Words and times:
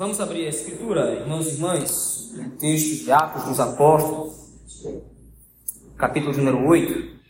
Vamos 0.00 0.18
abrir 0.18 0.46
a 0.46 0.48
escritura, 0.48 1.12
irmãos 1.12 1.46
e 1.46 1.50
irmãs, 1.50 2.32
texto 2.58 3.04
de 3.04 3.12
Atos 3.12 3.44
dos 3.44 3.60
Apóstolos, 3.60 4.34
capítulo 5.98 6.34
número 6.38 6.66
8. 6.66 7.20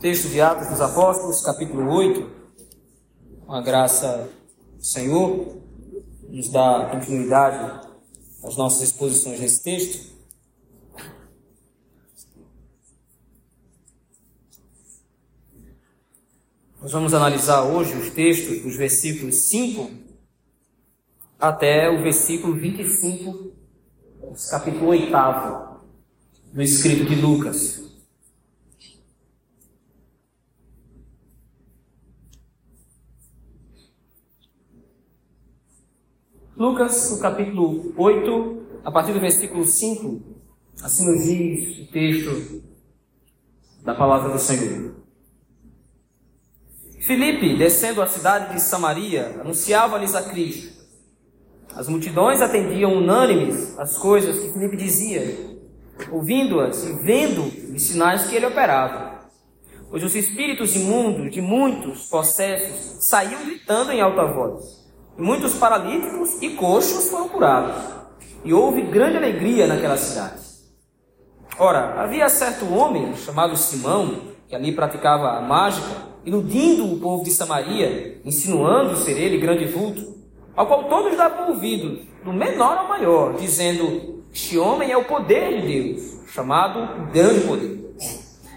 Texto 0.00 0.28
de 0.30 0.40
Atos 0.40 0.68
dos 0.68 0.80
Apóstolos, 0.80 1.42
capítulo 1.42 1.92
8. 1.92 2.30
Com 3.44 3.52
a 3.52 3.60
graça 3.60 4.30
do 4.78 4.82
Senhor, 4.82 5.58
nos 6.30 6.48
dá 6.48 6.88
continuidade 6.90 7.86
às 8.42 8.56
nossas 8.56 8.80
exposições 8.80 9.38
nesse 9.38 9.62
texto. 9.62 10.21
Nós 16.82 16.90
vamos 16.90 17.14
analisar 17.14 17.62
hoje 17.62 17.94
os 17.94 18.10
textos 18.10 18.60
dos 18.62 18.74
versículos 18.76 19.36
5 19.36 19.88
até 21.38 21.88
o 21.88 22.02
versículo 22.02 22.56
25, 22.56 23.52
capítulo 24.50 24.88
8 24.88 25.12
do 26.52 26.60
escrito 26.60 27.04
de 27.04 27.14
Lucas. 27.14 27.80
Lucas, 36.56 37.12
no 37.12 37.20
capítulo 37.20 37.94
8, 37.96 38.80
a 38.84 38.90
partir 38.90 39.12
do 39.12 39.20
versículo 39.20 39.64
5, 39.64 40.20
assim 40.82 41.06
nos 41.06 41.24
diz 41.24 41.78
o 41.78 41.92
texto 41.92 42.64
da 43.84 43.94
palavra 43.94 44.32
do 44.32 44.38
Senhor. 44.40 45.01
Filipe, 47.02 47.56
descendo 47.56 48.00
à 48.00 48.06
cidade 48.06 48.54
de 48.54 48.60
Samaria, 48.60 49.40
anunciava-lhes 49.40 50.14
a 50.14 50.22
Cristo. 50.22 50.80
As 51.74 51.88
multidões 51.88 52.40
atendiam 52.40 52.92
unânimes 52.92 53.76
as 53.76 53.98
coisas 53.98 54.38
que 54.38 54.52
Filipe 54.52 54.76
dizia, 54.76 55.36
ouvindo-as 56.12 56.84
e 56.84 56.92
vendo 56.92 57.42
os 57.74 57.82
sinais 57.82 58.26
que 58.26 58.36
ele 58.36 58.46
operava. 58.46 59.20
Pois 59.90 60.04
os 60.04 60.14
espíritos 60.14 60.76
imundos 60.76 61.32
de 61.32 61.40
muitos 61.40 62.06
possessos 62.08 63.04
saíam 63.04 63.44
gritando 63.44 63.90
em 63.90 64.00
alta 64.00 64.24
voz. 64.24 64.88
E 65.18 65.22
muitos 65.22 65.54
paralíticos 65.54 66.40
e 66.40 66.50
coxos 66.50 67.10
foram 67.10 67.28
curados. 67.28 67.82
E 68.44 68.54
houve 68.54 68.80
grande 68.80 69.16
alegria 69.16 69.66
naquela 69.66 69.96
cidade. 69.96 70.40
Ora, 71.58 72.00
havia 72.00 72.28
certo 72.28 72.72
homem 72.72 73.16
chamado 73.16 73.56
Simão, 73.56 74.22
que 74.48 74.54
ali 74.54 74.72
praticava 74.72 75.32
a 75.32 75.42
mágica, 75.42 76.11
iludindo 76.24 76.92
o 76.92 76.98
povo 76.98 77.24
de 77.24 77.30
Samaria, 77.30 78.20
insinuando 78.24 78.96
ser 78.96 79.18
ele 79.18 79.38
grande 79.38 79.64
vulto, 79.66 80.14
ao 80.56 80.66
qual 80.66 80.84
todos 80.84 81.16
davam 81.16 81.50
ouvido, 81.50 82.00
do 82.24 82.32
menor 82.32 82.78
ao 82.78 82.88
maior, 82.88 83.34
dizendo: 83.34 84.22
Este 84.32 84.58
homem 84.58 84.90
é 84.90 84.96
o 84.96 85.04
poder 85.04 85.60
de 85.60 85.66
Deus, 85.66 86.18
chamado 86.28 87.10
grande 87.12 87.40
poder. 87.46 87.94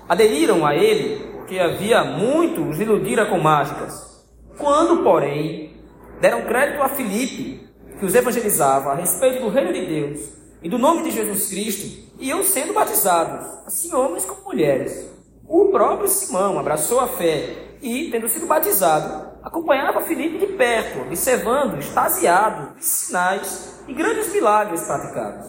Aderiram 0.07 0.65
a 0.65 0.75
ele, 0.75 1.25
porque 1.33 1.57
havia 1.57 2.03
muito 2.03 2.61
os 2.69 2.79
iludira 2.79 3.25
com 3.25 3.39
mágicas. 3.39 4.23
Quando, 4.57 5.03
porém, 5.03 5.73
deram 6.21 6.43
crédito 6.43 6.81
a 6.81 6.89
Filipe, 6.89 7.67
que 7.99 8.05
os 8.05 8.13
evangelizava 8.13 8.91
a 8.91 8.95
respeito 8.95 9.41
do 9.41 9.49
reino 9.49 9.73
de 9.73 9.85
Deus 9.85 10.29
e 10.61 10.69
do 10.69 10.77
nome 10.77 11.03
de 11.03 11.11
Jesus 11.11 11.47
Cristo, 11.47 12.05
iam 12.19 12.43
sendo 12.43 12.73
batizados, 12.73 13.45
assim 13.65 13.93
homens 13.93 14.25
como 14.25 14.43
mulheres. 14.45 15.14
O 15.47 15.65
próprio 15.65 16.07
Simão 16.07 16.57
abraçou 16.57 16.99
a 16.99 17.07
fé 17.07 17.77
e, 17.79 18.09
tendo 18.09 18.27
sido 18.27 18.47
batizado, 18.47 19.29
acompanhava 19.43 20.01
Filipe 20.01 20.39
de 20.39 20.47
perto, 20.53 21.01
observando, 21.01 21.77
extasiado, 21.77 22.73
sinais 22.79 23.79
e 23.87 23.93
grandes 23.93 24.33
milagres 24.33 24.81
praticados. 24.81 25.45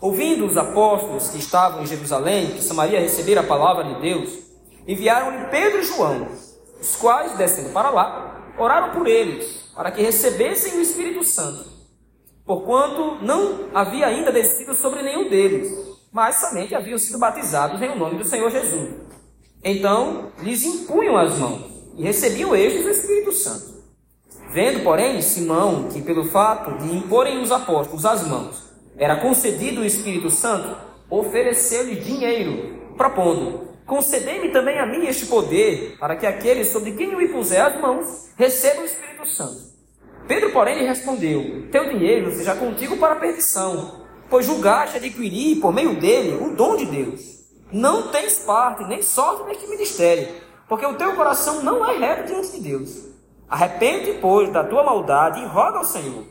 Ouvindo 0.00 0.46
os 0.46 0.56
apóstolos 0.56 1.30
que 1.30 1.38
estavam 1.38 1.82
em 1.82 1.86
Jerusalém, 1.86 2.52
que 2.52 2.62
Samaria 2.62 3.00
recebera 3.00 3.40
a 3.40 3.46
palavra 3.46 3.82
de 3.82 4.00
Deus, 4.00 4.38
enviaram-lhe 4.86 5.46
Pedro 5.46 5.80
e 5.80 5.84
João, 5.84 6.28
os 6.80 6.94
quais, 6.94 7.36
descendo 7.36 7.70
para 7.70 7.90
lá, 7.90 8.52
oraram 8.56 8.90
por 8.92 9.08
eles, 9.08 9.68
para 9.74 9.90
que 9.90 10.00
recebessem 10.00 10.78
o 10.78 10.80
Espírito 10.80 11.24
Santo, 11.24 11.68
porquanto 12.46 13.18
não 13.20 13.68
havia 13.74 14.06
ainda 14.06 14.30
descido 14.30 14.74
sobre 14.74 15.02
nenhum 15.02 15.28
deles, 15.28 15.87
mas 16.12 16.36
somente 16.36 16.74
haviam 16.74 16.98
sido 16.98 17.18
batizados 17.18 17.80
em 17.82 17.90
o 17.90 17.96
nome 17.96 18.18
do 18.18 18.24
Senhor 18.24 18.50
Jesus. 18.50 18.90
Então 19.62 20.32
lhes 20.40 20.64
impunham 20.64 21.16
as 21.16 21.36
mãos 21.38 21.62
e 21.96 22.02
recebiam 22.02 22.54
estes 22.54 22.84
o 22.84 22.90
Espírito 22.90 23.32
Santo. 23.32 23.78
Vendo, 24.50 24.82
porém, 24.82 25.20
Simão 25.20 25.88
que, 25.88 26.00
pelo 26.00 26.24
fato 26.24 26.78
de 26.78 26.96
imporem 26.96 27.40
os 27.40 27.52
apóstolos 27.52 28.06
as 28.06 28.26
mãos, 28.26 28.64
era 28.96 29.16
concedido 29.16 29.82
o 29.82 29.84
Espírito 29.84 30.30
Santo, 30.30 30.76
ofereceu-lhe 31.10 31.96
dinheiro, 31.96 32.92
propondo: 32.96 33.68
Concedei-me 33.84 34.50
também 34.50 34.78
a 34.78 34.86
mim 34.86 35.06
este 35.06 35.26
poder, 35.26 35.96
para 35.98 36.16
que 36.16 36.26
aqueles 36.26 36.68
sobre 36.68 36.92
quem 36.92 37.12
eu 37.12 37.20
impuser 37.20 37.64
as 37.64 37.80
mãos 37.80 38.30
recebam 38.36 38.82
o 38.82 38.86
Espírito 38.86 39.26
Santo. 39.26 39.68
Pedro, 40.26 40.50
porém, 40.52 40.78
lhe 40.78 40.86
respondeu: 40.86 41.68
Teu 41.70 41.88
dinheiro 41.90 42.30
seja 42.32 42.54
contigo 42.54 42.96
para 42.96 43.14
a 43.14 43.18
perdição, 43.18 44.02
pois 44.30 44.46
julgaste 44.46 44.96
adquirir 44.96 45.60
por 45.60 45.72
meio 45.72 45.98
dele 45.98 46.42
o 46.44 46.54
dom 46.54 46.76
de 46.76 46.86
Deus. 46.86 47.38
Não 47.72 48.08
tens 48.08 48.40
parte 48.40 48.84
nem 48.84 49.02
sorte 49.02 49.44
neste 49.44 49.66
ministério, 49.66 50.28
porque 50.68 50.86
o 50.86 50.94
teu 50.94 51.14
coração 51.14 51.62
não 51.62 51.86
é 51.86 51.96
reto 51.98 52.26
diante 52.26 52.52
de 52.52 52.60
Deus. 52.60 53.08
Arrepende, 53.48 54.18
pois, 54.20 54.52
da 54.52 54.62
tua 54.64 54.84
maldade 54.84 55.40
e 55.40 55.46
roga 55.46 55.78
ao 55.78 55.84
Senhor. 55.84 56.24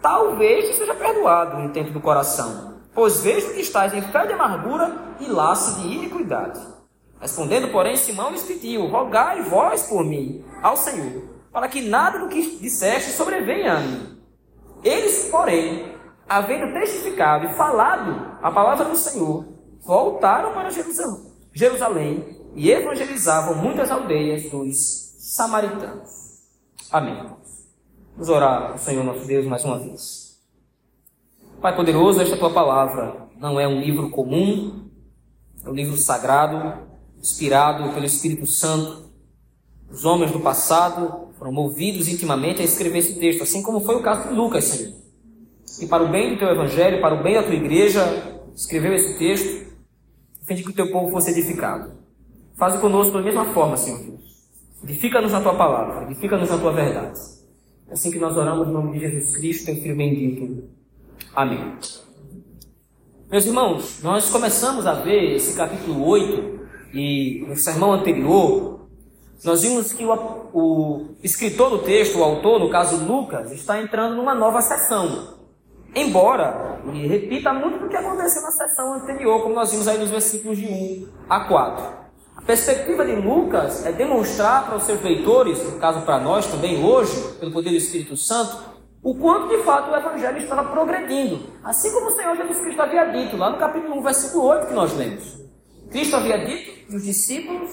Talvez 0.00 0.68
te 0.68 0.76
seja 0.76 0.94
perdoado 0.94 1.56
o 1.56 1.64
intento 1.64 1.92
do 1.92 2.00
coração, 2.00 2.80
pois 2.94 3.20
vejo 3.20 3.52
que 3.52 3.60
estás 3.60 3.94
em 3.94 4.02
fé 4.02 4.26
de 4.26 4.32
amargura 4.32 4.94
e 5.20 5.26
laço 5.26 5.80
de 5.80 5.88
iniquidade. 5.88 6.60
Respondendo, 7.20 7.68
porém, 7.68 7.96
Simão 7.96 8.30
lhes 8.30 8.42
pediu: 8.42 8.86
Rogai 8.86 9.42
vós 9.42 9.84
por 9.84 10.04
mim 10.04 10.44
ao 10.62 10.76
Senhor, 10.76 11.22
para 11.50 11.68
que 11.68 11.80
nada 11.80 12.18
do 12.18 12.28
que 12.28 12.58
disseste 12.58 13.12
sobrevenha 13.12 13.74
a 13.74 13.80
mim. 13.80 14.18
Eles, 14.82 15.28
porém, 15.30 15.93
havendo 16.28 16.72
testificado 16.72 17.46
e 17.46 17.54
falado 17.54 18.38
a 18.42 18.50
palavra 18.50 18.84
do 18.86 18.96
Senhor, 18.96 19.44
voltaram 19.82 20.52
para 20.52 20.70
Jerusalém 21.52 22.50
e 22.54 22.70
evangelizavam 22.70 23.56
muitas 23.56 23.90
aldeias 23.90 24.50
dos 24.50 25.16
samaritanos. 25.18 26.42
Amém. 26.90 27.16
Vamos 28.12 28.28
orar 28.28 28.72
ao 28.72 28.78
Senhor 28.78 29.04
nosso 29.04 29.26
Deus 29.26 29.46
mais 29.46 29.64
uma 29.64 29.78
vez. 29.78 30.38
Pai 31.60 31.74
poderoso, 31.74 32.20
esta 32.20 32.36
tua 32.36 32.50
palavra 32.50 33.28
não 33.38 33.58
é 33.58 33.66
um 33.66 33.80
livro 33.80 34.10
comum, 34.10 34.88
é 35.64 35.68
um 35.68 35.72
livro 35.72 35.96
sagrado, 35.96 36.86
inspirado 37.18 37.92
pelo 37.92 38.04
Espírito 38.04 38.46
Santo. 38.46 39.10
Os 39.90 40.04
homens 40.04 40.30
do 40.30 40.40
passado 40.40 41.28
foram 41.38 41.52
movidos 41.52 42.08
intimamente 42.08 42.60
a 42.60 42.64
escrever 42.64 42.98
esse 42.98 43.18
texto, 43.18 43.42
assim 43.42 43.62
como 43.62 43.80
foi 43.80 43.96
o 43.96 44.02
caso 44.02 44.28
de 44.28 44.34
Lucas, 44.34 44.64
Senhor. 44.64 45.03
E 45.80 45.86
para 45.86 46.02
o 46.02 46.08
bem 46.08 46.30
do 46.30 46.38
teu 46.38 46.48
evangelho, 46.48 47.00
para 47.00 47.14
o 47.14 47.22
bem 47.22 47.34
da 47.34 47.42
tua 47.42 47.54
igreja, 47.54 48.02
escreveu 48.54 48.94
esse 48.94 49.18
texto 49.18 49.64
a 50.44 50.46
fim 50.46 50.54
de 50.56 50.62
que 50.62 50.70
o 50.70 50.74
teu 50.74 50.90
povo 50.90 51.10
fosse 51.10 51.30
edificado. 51.30 51.92
Faze 52.56 52.78
conosco 52.78 53.14
da 53.14 53.22
mesma 53.22 53.46
forma, 53.46 53.76
Senhor 53.76 53.98
Deus. 53.98 54.22
Edifica-nos 54.84 55.32
na 55.32 55.40
tua 55.40 55.54
palavra, 55.54 56.04
edifica-nos 56.04 56.50
na 56.50 56.58
tua 56.58 56.72
verdade. 56.72 57.18
É 57.88 57.94
assim 57.94 58.10
que 58.10 58.18
nós 58.18 58.36
oramos 58.36 58.66
no 58.66 58.74
nome 58.74 58.98
de 58.98 59.08
Jesus 59.08 59.36
Cristo, 59.36 59.66
teu 59.66 59.76
Filho 59.76 59.96
bendito. 59.96 60.68
Amém. 61.34 61.76
Meus 63.30 63.46
irmãos, 63.46 64.02
nós 64.02 64.30
começamos 64.30 64.86
a 64.86 64.92
ver 64.92 65.34
esse 65.34 65.56
capítulo 65.56 66.06
8 66.06 66.60
e 66.92 67.44
no 67.48 67.56
sermão 67.56 67.92
anterior, 67.92 68.86
nós 69.42 69.62
vimos 69.62 69.92
que 69.92 70.04
o, 70.04 70.12
o 70.52 71.06
escritor 71.22 71.70
do 71.70 71.78
texto, 71.78 72.18
o 72.18 72.22
autor, 72.22 72.60
no 72.60 72.70
caso 72.70 73.04
Lucas, 73.04 73.50
está 73.50 73.80
entrando 73.80 74.16
numa 74.16 74.34
nova 74.34 74.60
sessão. 74.60 75.33
Embora 75.94 76.80
ele 76.86 77.06
repita 77.06 77.52
muito 77.52 77.78
do 77.78 77.88
que 77.88 77.96
aconteceu 77.96 78.42
na 78.42 78.50
sessão 78.50 78.94
anterior, 78.94 79.42
como 79.42 79.54
nós 79.54 79.70
vimos 79.70 79.86
aí 79.86 79.96
nos 79.96 80.10
versículos 80.10 80.58
de 80.58 80.66
1 80.66 81.08
a 81.30 81.40
4. 81.40 81.84
A 82.36 82.42
perspectiva 82.42 83.04
de 83.04 83.12
Lucas 83.12 83.86
é 83.86 83.92
demonstrar 83.92 84.66
para 84.66 84.76
os 84.76 84.82
seus 84.82 85.00
leitores, 85.00 85.62
no 85.62 85.78
caso 85.78 86.02
para 86.02 86.18
nós 86.18 86.46
também 86.46 86.84
hoje, 86.84 87.16
pelo 87.38 87.52
poder 87.52 87.70
do 87.70 87.76
Espírito 87.76 88.16
Santo, 88.16 88.74
o 89.02 89.14
quanto 89.14 89.48
de 89.48 89.62
fato 89.62 89.90
o 89.90 89.96
Evangelho 89.96 90.38
estava 90.38 90.64
progredindo. 90.64 91.40
Assim 91.62 91.92
como 91.92 92.06
o 92.06 92.16
Senhor 92.16 92.36
Jesus 92.36 92.58
Cristo 92.58 92.82
havia 92.82 93.04
dito, 93.04 93.36
lá 93.36 93.50
no 93.50 93.58
capítulo 93.58 93.98
1, 93.98 94.02
versículo 94.02 94.44
8 94.46 94.66
que 94.66 94.74
nós 94.74 94.96
lemos. 94.96 95.38
Cristo 95.90 96.16
havia 96.16 96.44
dito 96.44 96.86
que 96.88 96.96
os 96.96 97.04
discípulos, 97.04 97.70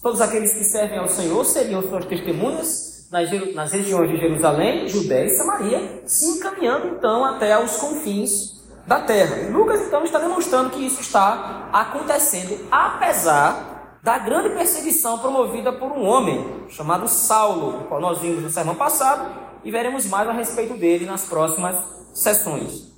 todos 0.00 0.20
aqueles 0.20 0.52
que 0.52 0.62
servem 0.62 0.98
ao 0.98 1.08
Senhor, 1.08 1.44
seriam 1.44 1.82
suas 1.82 2.04
testemunhas 2.04 2.87
nas, 3.10 3.72
regiões 3.72 4.10
de 4.10 4.18
Jerusalém, 4.18 4.88
Judéia 4.88 5.26
e 5.26 5.30
Samaria, 5.30 6.02
se 6.06 6.26
encaminhando 6.26 6.88
então 6.88 7.24
até 7.24 7.62
os 7.62 7.76
confins 7.76 8.58
da 8.86 9.00
terra. 9.00 9.48
Lucas 9.50 9.86
então 9.86 10.04
está 10.04 10.18
demonstrando 10.18 10.70
que 10.70 10.84
isso 10.84 11.00
está 11.00 11.68
acontecendo, 11.72 12.66
apesar 12.70 13.98
da 14.02 14.18
grande 14.18 14.50
perseguição 14.50 15.18
promovida 15.18 15.72
por 15.72 15.92
um 15.92 16.06
homem 16.06 16.64
chamado 16.68 17.08
Saulo, 17.08 17.80
o 17.80 17.84
qual 17.84 18.00
nós 18.00 18.18
vimos 18.18 18.42
no 18.42 18.50
sermão 18.50 18.74
passado 18.74 19.30
e 19.64 19.70
veremos 19.70 20.06
mais 20.06 20.28
a 20.28 20.32
respeito 20.32 20.74
dele 20.74 21.04
nas 21.04 21.24
próximas 21.24 21.76
sessões. 22.14 22.88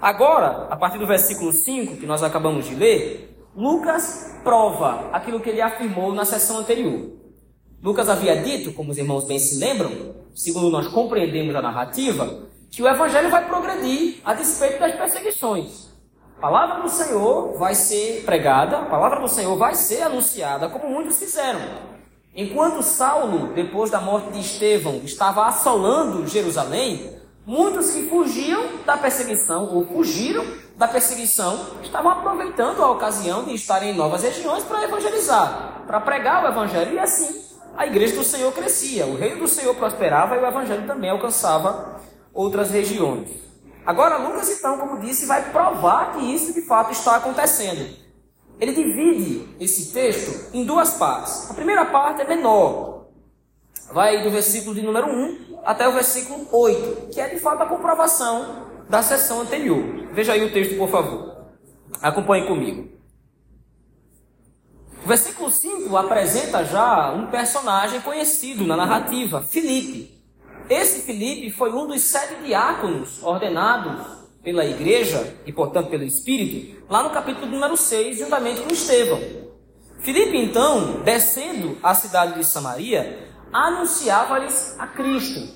Agora, 0.00 0.66
a 0.70 0.76
partir 0.76 0.98
do 0.98 1.06
versículo 1.06 1.52
5, 1.52 1.96
que 1.96 2.06
nós 2.06 2.22
acabamos 2.22 2.66
de 2.66 2.74
ler, 2.74 3.36
Lucas 3.54 4.36
prova 4.42 5.08
aquilo 5.12 5.40
que 5.40 5.50
ele 5.50 5.60
afirmou 5.60 6.12
na 6.12 6.24
sessão 6.24 6.58
anterior. 6.58 7.25
Lucas 7.82 8.08
havia 8.08 8.42
dito, 8.42 8.72
como 8.72 8.90
os 8.90 8.98
irmãos 8.98 9.24
bem 9.24 9.38
se 9.38 9.58
lembram, 9.58 10.14
segundo 10.34 10.70
nós 10.70 10.88
compreendemos 10.88 11.54
a 11.54 11.62
narrativa, 11.62 12.48
que 12.70 12.82
o 12.82 12.88
evangelho 12.88 13.30
vai 13.30 13.46
progredir 13.46 14.16
a 14.24 14.34
despeito 14.34 14.80
das 14.80 14.94
perseguições. 14.94 15.86
A 16.38 16.40
palavra 16.40 16.82
do 16.82 16.88
Senhor 16.88 17.56
vai 17.58 17.74
ser 17.74 18.22
pregada, 18.24 18.78
a 18.78 18.84
palavra 18.86 19.20
do 19.20 19.28
Senhor 19.28 19.56
vai 19.56 19.74
ser 19.74 20.02
anunciada, 20.02 20.68
como 20.68 20.88
muitos 20.88 21.18
fizeram. 21.18 21.60
Enquanto 22.34 22.82
Saulo, 22.82 23.52
depois 23.54 23.90
da 23.90 24.00
morte 24.00 24.32
de 24.32 24.40
Estevão, 24.40 25.00
estava 25.04 25.46
assolando 25.46 26.26
Jerusalém, 26.26 27.10
muitos 27.46 27.90
que 27.90 28.08
fugiam 28.08 28.78
da 28.84 28.96
perseguição 28.96 29.74
ou 29.74 29.86
fugiram 29.86 30.44
da 30.76 30.88
perseguição 30.88 31.66
estavam 31.82 32.10
aproveitando 32.10 32.82
a 32.82 32.90
ocasião 32.90 33.44
de 33.44 33.54
estarem 33.54 33.92
em 33.92 33.96
novas 33.96 34.22
regiões 34.22 34.64
para 34.64 34.84
evangelizar, 34.84 35.84
para 35.86 36.00
pregar 36.00 36.44
o 36.44 36.48
evangelho 36.48 36.94
e 36.94 36.98
assim 36.98 37.46
a 37.76 37.86
igreja 37.86 38.16
do 38.16 38.24
Senhor 38.24 38.52
crescia, 38.52 39.06
o 39.06 39.16
reino 39.16 39.40
do 39.40 39.48
Senhor 39.48 39.74
prosperava 39.74 40.34
e 40.34 40.38
o 40.38 40.46
evangelho 40.46 40.86
também 40.86 41.10
alcançava 41.10 42.00
outras 42.32 42.70
regiões. 42.70 43.28
Agora, 43.84 44.16
Lucas, 44.16 44.50
então, 44.50 44.78
como 44.78 44.98
disse, 44.98 45.26
vai 45.26 45.50
provar 45.50 46.14
que 46.14 46.34
isso 46.34 46.52
de 46.52 46.62
fato 46.62 46.90
está 46.92 47.16
acontecendo. 47.16 47.86
Ele 48.58 48.72
divide 48.72 49.48
esse 49.60 49.92
texto 49.92 50.54
em 50.54 50.64
duas 50.64 50.94
partes. 50.94 51.50
A 51.50 51.54
primeira 51.54 51.84
parte 51.84 52.22
é 52.22 52.24
menor, 52.26 53.06
vai 53.92 54.22
do 54.22 54.30
versículo 54.30 54.74
de 54.74 54.82
número 54.82 55.06
1 55.06 55.60
até 55.64 55.86
o 55.86 55.92
versículo 55.92 56.46
8, 56.50 57.08
que 57.12 57.20
é 57.20 57.28
de 57.28 57.38
fato 57.38 57.62
a 57.62 57.66
comprovação 57.66 58.66
da 58.88 59.02
sessão 59.02 59.42
anterior. 59.42 59.82
Veja 60.12 60.32
aí 60.32 60.44
o 60.44 60.52
texto, 60.52 60.76
por 60.76 60.88
favor. 60.88 61.36
Acompanhe 62.00 62.46
comigo. 62.46 62.95
O 65.06 65.08
versículo 65.08 65.48
5 65.48 65.96
apresenta 65.96 66.64
já 66.64 67.12
um 67.12 67.28
personagem 67.28 68.00
conhecido 68.00 68.66
na 68.66 68.74
narrativa, 68.74 69.40
Filipe. 69.40 70.20
Esse 70.68 71.02
Filipe 71.02 71.48
foi 71.52 71.72
um 71.72 71.86
dos 71.86 72.02
sete 72.02 72.42
diáconos 72.42 73.22
ordenados 73.22 74.04
pela 74.42 74.64
igreja 74.64 75.36
e, 75.46 75.52
portanto, 75.52 75.90
pelo 75.90 76.02
Espírito, 76.02 76.82
lá 76.90 77.04
no 77.04 77.10
capítulo 77.10 77.46
número 77.46 77.76
6, 77.76 78.18
juntamente 78.18 78.62
com 78.62 78.72
Estevão. 78.72 79.20
Filipe, 80.00 80.36
então, 80.38 81.02
descendo 81.04 81.78
à 81.84 81.94
cidade 81.94 82.34
de 82.34 82.44
Samaria, 82.44 83.28
anunciava-lhes 83.52 84.74
a 84.76 84.88
Cristo. 84.88 85.54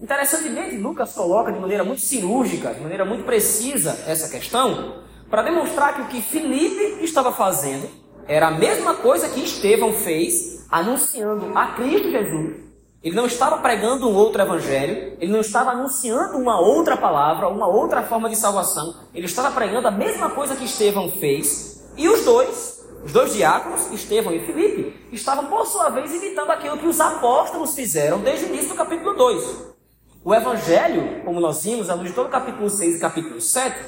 Interessantemente, 0.00 0.74
Lucas 0.78 1.12
coloca 1.12 1.52
de 1.52 1.60
maneira 1.60 1.84
muito 1.84 2.00
cirúrgica, 2.00 2.72
de 2.72 2.80
maneira 2.80 3.04
muito 3.04 3.24
precisa 3.24 3.90
essa 4.06 4.30
questão, 4.30 5.02
para 5.28 5.42
demonstrar 5.42 5.96
que 5.96 6.00
o 6.00 6.06
que 6.06 6.22
Filipe 6.22 7.04
estava 7.04 7.30
fazendo 7.30 8.05
era 8.28 8.48
a 8.48 8.50
mesma 8.50 8.94
coisa 8.94 9.28
que 9.28 9.40
Estevão 9.40 9.92
fez, 9.92 10.66
anunciando 10.70 11.56
a 11.56 11.68
Cristo 11.68 12.10
Jesus 12.10 12.66
ele 13.06 13.14
não 13.14 13.26
estava 13.26 13.58
pregando 13.58 14.08
um 14.08 14.14
outro 14.16 14.42
evangelho, 14.42 15.16
ele 15.20 15.30
não 15.30 15.38
estava 15.38 15.70
anunciando 15.70 16.36
uma 16.36 16.58
outra 16.58 16.96
palavra, 16.96 17.46
uma 17.46 17.68
outra 17.68 18.02
forma 18.02 18.28
de 18.28 18.34
salvação. 18.34 18.96
Ele 19.14 19.26
estava 19.26 19.52
pregando 19.52 19.86
a 19.86 19.92
mesma 19.92 20.30
coisa 20.30 20.56
que 20.56 20.64
Estevão 20.64 21.08
fez. 21.08 21.88
E 21.96 22.08
os 22.08 22.24
dois, 22.24 22.84
os 23.04 23.12
dois 23.12 23.32
diáconos, 23.32 23.92
Estevão 23.92 24.34
e 24.34 24.44
Filipe, 24.44 25.08
estavam 25.12 25.46
por 25.46 25.64
sua 25.66 25.88
vez 25.90 26.12
imitando 26.12 26.50
aquilo 26.50 26.78
que 26.78 26.86
os 26.88 27.00
apóstolos 27.00 27.76
fizeram 27.76 28.18
desde 28.18 28.46
o 28.46 28.48
início 28.48 28.70
do 28.70 28.74
capítulo 28.74 29.14
2. 29.14 29.76
O 30.24 30.34
evangelho, 30.34 31.22
como 31.24 31.38
nós 31.38 31.62
vimos, 31.62 31.88
à 31.88 31.94
luz 31.94 32.08
de 32.08 32.12
todo 32.12 32.26
o 32.26 32.30
capítulo 32.30 32.68
6 32.68 32.96
e 32.96 32.98
capítulo 32.98 33.40
7, 33.40 33.84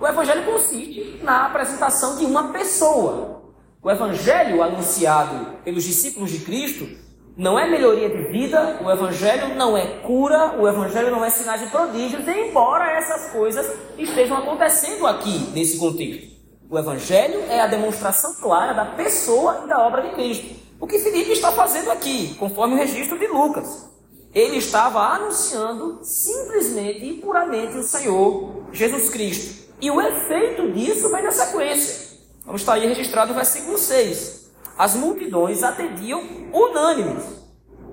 o 0.00 0.06
evangelho 0.06 0.46
consiste 0.46 1.20
na 1.22 1.44
apresentação 1.44 2.16
de 2.16 2.24
uma 2.24 2.50
pessoa. 2.54 3.42
O 3.84 3.90
evangelho 3.90 4.62
anunciado 4.62 5.58
pelos 5.64 5.82
discípulos 5.82 6.30
de 6.30 6.38
Cristo 6.38 6.88
não 7.36 7.58
é 7.58 7.68
melhoria 7.68 8.08
de 8.08 8.30
vida, 8.30 8.78
o 8.80 8.88
Evangelho 8.88 9.56
não 9.56 9.76
é 9.76 9.86
cura, 10.02 10.54
o 10.60 10.68
Evangelho 10.68 11.10
não 11.10 11.24
é 11.24 11.30
sinais 11.30 11.62
de 11.62 11.66
prodígios, 11.66 12.28
embora 12.28 12.92
essas 12.92 13.32
coisas 13.32 13.66
estejam 13.98 14.36
acontecendo 14.36 15.04
aqui 15.06 15.50
nesse 15.52 15.78
contexto. 15.78 16.30
O 16.70 16.78
Evangelho 16.78 17.40
é 17.48 17.60
a 17.60 17.66
demonstração 17.66 18.34
clara 18.34 18.72
da 18.72 18.84
pessoa 18.84 19.62
e 19.64 19.68
da 19.68 19.84
obra 19.84 20.02
de 20.02 20.10
Cristo. 20.14 20.54
O 20.78 20.86
que 20.86 21.00
Filipe 21.00 21.32
está 21.32 21.50
fazendo 21.50 21.90
aqui, 21.90 22.36
conforme 22.38 22.74
o 22.74 22.78
registro 22.78 23.18
de 23.18 23.26
Lucas. 23.26 23.90
Ele 24.32 24.58
estava 24.58 25.00
anunciando 25.00 25.98
simplesmente 26.02 27.04
e 27.04 27.14
puramente 27.14 27.78
o 27.78 27.82
Senhor 27.82 28.66
Jesus 28.72 29.10
Cristo. 29.10 29.72
E 29.80 29.90
o 29.90 30.00
efeito 30.00 30.70
disso 30.70 31.10
vai 31.10 31.22
na 31.22 31.32
sequência. 31.32 32.11
Vamos 32.44 32.62
estar 32.62 32.74
aí 32.74 32.86
registrado 32.86 33.28
no 33.28 33.34
versículo 33.34 33.78
6 33.78 34.42
as 34.76 34.94
multidões 34.94 35.62
atendiam 35.62 36.22
unânimes. 36.52 37.24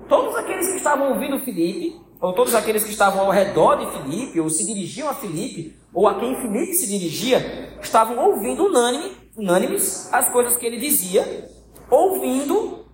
Todos 0.08 0.34
aqueles 0.34 0.68
que 0.68 0.76
estavam 0.76 1.12
ouvindo 1.12 1.38
Filipe, 1.40 2.00
ou 2.20 2.32
todos 2.32 2.54
aqueles 2.54 2.82
que 2.84 2.90
estavam 2.90 3.26
ao 3.26 3.30
redor 3.30 3.76
de 3.76 3.90
Filipe, 3.92 4.40
ou 4.40 4.50
se 4.50 4.66
dirigiam 4.66 5.08
a 5.08 5.14
Filipe, 5.14 5.76
ou 5.92 6.08
a 6.08 6.18
quem 6.18 6.34
Filipe 6.40 6.74
se 6.74 6.86
dirigia, 6.86 7.78
estavam 7.80 8.18
ouvindo 8.18 8.64
unânime, 8.64 9.12
unânimes 9.36 10.12
as 10.12 10.28
coisas 10.30 10.56
que 10.56 10.66
ele 10.66 10.78
dizia, 10.78 11.48
ouvindo 11.88 12.86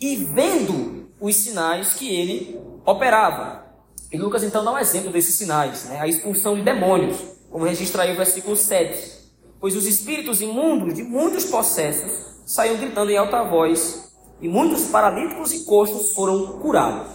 e 0.00 0.16
vendo 0.16 1.10
os 1.20 1.36
sinais 1.36 1.94
que 1.94 2.14
ele 2.14 2.60
operava. 2.86 3.66
E 4.12 4.16
Lucas 4.16 4.42
então 4.42 4.64
dá 4.64 4.72
um 4.72 4.78
exemplo 4.78 5.10
desses 5.10 5.34
sinais, 5.36 5.84
né? 5.84 6.00
a 6.00 6.08
expulsão 6.08 6.54
de 6.54 6.62
demônios, 6.62 7.18
como 7.50 7.64
registra 7.64 8.04
aí 8.04 8.12
o 8.12 8.16
versículo 8.16 8.56
7. 8.56 9.19
Pois 9.60 9.76
os 9.76 9.86
espíritos 9.86 10.40
imundos 10.40 10.94
de 10.94 11.02
muitos 11.02 11.44
processos 11.44 12.34
saíam 12.46 12.78
gritando 12.78 13.10
em 13.10 13.18
alta 13.18 13.42
voz, 13.42 14.10
e 14.40 14.48
muitos 14.48 14.84
paralíticos 14.84 15.52
e 15.52 15.64
coxos 15.64 16.14
foram 16.14 16.58
curados. 16.58 17.08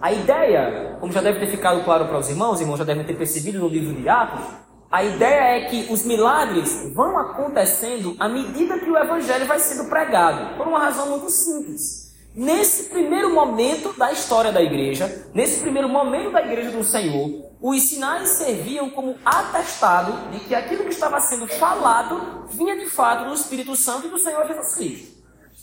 A 0.00 0.12
ideia, 0.12 0.96
como 1.00 1.12
já 1.12 1.20
deve 1.20 1.40
ter 1.40 1.50
ficado 1.50 1.82
claro 1.84 2.06
para 2.06 2.18
os 2.18 2.28
irmãos, 2.28 2.54
os 2.54 2.60
irmãos 2.60 2.78
já 2.78 2.84
devem 2.84 3.04
ter 3.04 3.16
percebido 3.16 3.58
no 3.58 3.68
livro 3.68 4.00
de 4.00 4.08
Atos, 4.08 4.44
a 4.90 5.02
ideia 5.02 5.58
é 5.58 5.64
que 5.64 5.92
os 5.92 6.04
milagres 6.04 6.92
vão 6.94 7.18
acontecendo 7.18 8.14
à 8.20 8.28
medida 8.28 8.78
que 8.78 8.88
o 8.88 8.96
evangelho 8.96 9.46
vai 9.46 9.58
sendo 9.58 9.88
pregado, 9.88 10.56
por 10.56 10.68
uma 10.68 10.78
razão 10.78 11.10
muito 11.10 11.28
simples. 11.28 12.05
Nesse 12.36 12.90
primeiro 12.90 13.32
momento 13.32 13.94
da 13.96 14.12
história 14.12 14.52
da 14.52 14.60
igreja, 14.60 15.26
nesse 15.32 15.58
primeiro 15.62 15.88
momento 15.88 16.32
da 16.32 16.42
igreja 16.42 16.70
do 16.70 16.84
Senhor, 16.84 17.46
os 17.62 17.88
sinais 17.88 18.28
serviam 18.28 18.90
como 18.90 19.16
atestado 19.24 20.30
de 20.30 20.40
que 20.40 20.54
aquilo 20.54 20.84
que 20.84 20.90
estava 20.90 21.18
sendo 21.18 21.48
falado 21.48 22.44
vinha 22.50 22.76
de 22.76 22.90
fato 22.90 23.24
do 23.24 23.32
Espírito 23.32 23.74
Santo 23.74 24.08
e 24.08 24.10
do 24.10 24.18
Senhor 24.18 24.46
Jesus 24.46 24.74
Cristo. 24.74 25.16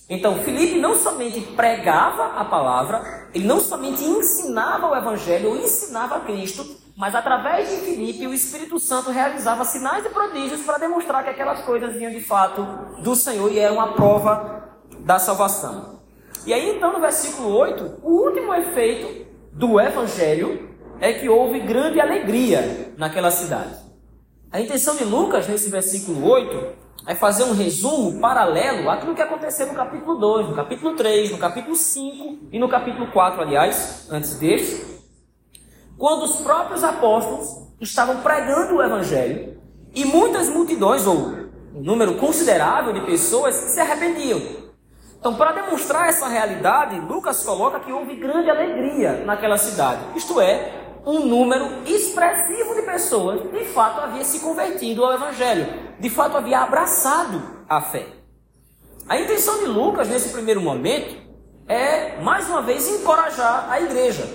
Então, 0.10 0.40
Filipe 0.40 0.80
não 0.80 0.96
somente 0.96 1.42
pregava 1.42 2.40
a 2.40 2.46
palavra, 2.46 3.30
ele 3.36 3.46
não 3.46 3.60
somente 3.60 4.04
ensinava 4.04 4.90
o 4.90 4.96
Evangelho 4.96 5.52
ou 5.52 5.58
ensinava 5.58 6.22
Cristo, 6.22 6.66
mas 6.98 7.14
através 7.14 7.70
de 7.70 7.86
Filipe 7.86 8.26
o 8.26 8.34
Espírito 8.34 8.80
Santo 8.80 9.12
realizava 9.12 9.64
sinais 9.64 10.04
e 10.08 10.10
prodígios 10.10 10.64
para 10.64 10.80
demonstrar 10.80 11.24
que 11.24 11.30
aquelas 11.30 11.62
coisas 11.62 11.94
vinham 11.94 12.12
de 12.12 12.22
fato 12.22 12.64
do 13.04 13.16
Senhor 13.16 13.52
e 13.52 13.60
eram 13.60 13.80
a 13.80 13.90
prova 13.90 14.72
da 15.02 15.20
salvação. 15.20 16.02
E 16.46 16.54
aí, 16.54 16.76
então, 16.76 16.92
no 16.92 17.00
versículo 17.00 17.56
8, 17.56 18.00
o 18.04 18.12
último 18.26 18.54
efeito 18.54 19.26
do 19.52 19.80
Evangelho 19.80 20.70
é 21.00 21.14
que 21.14 21.30
houve 21.30 21.60
grande 21.60 22.02
alegria 22.02 22.94
naquela 22.98 23.32
cidade. 23.32 23.76
A 24.52 24.60
intenção 24.60 24.96
de 24.96 25.06
Lucas, 25.06 25.48
nesse 25.48 25.70
versículo 25.70 26.30
8, 26.30 26.84
é 27.08 27.16
fazer 27.16 27.44
um 27.44 27.54
resumo 27.54 28.20
paralelo 28.20 28.90
àquilo 28.90 29.16
que 29.16 29.22
aconteceu 29.22 29.68
no 29.68 29.74
capítulo 29.74 30.20
2, 30.20 30.50
no 30.50 30.56
capítulo 30.56 30.96
3, 30.96 31.32
no 31.32 31.38
capítulo 31.38 31.76
5 31.76 32.50
e 32.52 32.60
no 32.60 32.70
capítulo 32.70 33.08
4, 33.12 33.42
aliás, 33.42 34.08
antes 34.12 34.36
deste, 34.38 34.86
quando 35.98 36.24
os 36.24 36.38
próprios 36.38 36.84
apóstolos 36.84 37.74
estavam 37.80 38.18
pregando 38.18 38.76
o 38.76 38.84
evangelho 38.84 39.58
e 39.96 40.06
muitas 40.06 40.50
multidões, 40.50 41.06
ou 41.06 41.16
um 41.74 41.82
número 41.82 42.16
considerável 42.16 42.94
de 42.94 43.02
pessoas, 43.02 43.56
se 43.56 43.80
arrependiam. 43.80 44.63
Então, 45.24 45.36
para 45.36 45.54
demonstrar 45.54 46.10
essa 46.10 46.28
realidade, 46.28 47.00
Lucas 47.00 47.44
coloca 47.44 47.80
que 47.80 47.94
houve 47.94 48.14
grande 48.18 48.50
alegria 48.50 49.24
naquela 49.24 49.58
cidade. 49.58 50.02
Isto 50.18 50.42
é, 50.42 51.00
um 51.06 51.20
número 51.20 51.66
expressivo 51.86 52.76
de 52.76 52.82
pessoas 52.82 53.42
de 53.50 53.64
fato 53.64 54.02
havia 54.02 54.26
se 54.26 54.42
convertido 54.42 55.02
ao 55.02 55.14
Evangelho, 55.14 55.66
de 55.98 56.10
fato 56.10 56.36
havia 56.36 56.60
abraçado 56.60 57.42
a 57.70 57.80
fé. 57.80 58.06
A 59.08 59.18
intenção 59.18 59.60
de 59.60 59.68
Lucas 59.68 60.10
nesse 60.10 60.28
primeiro 60.28 60.60
momento 60.60 61.16
é, 61.70 62.20
mais 62.22 62.50
uma 62.50 62.62
vez, 62.62 62.86
encorajar 62.90 63.72
a 63.72 63.80
igreja. 63.80 64.28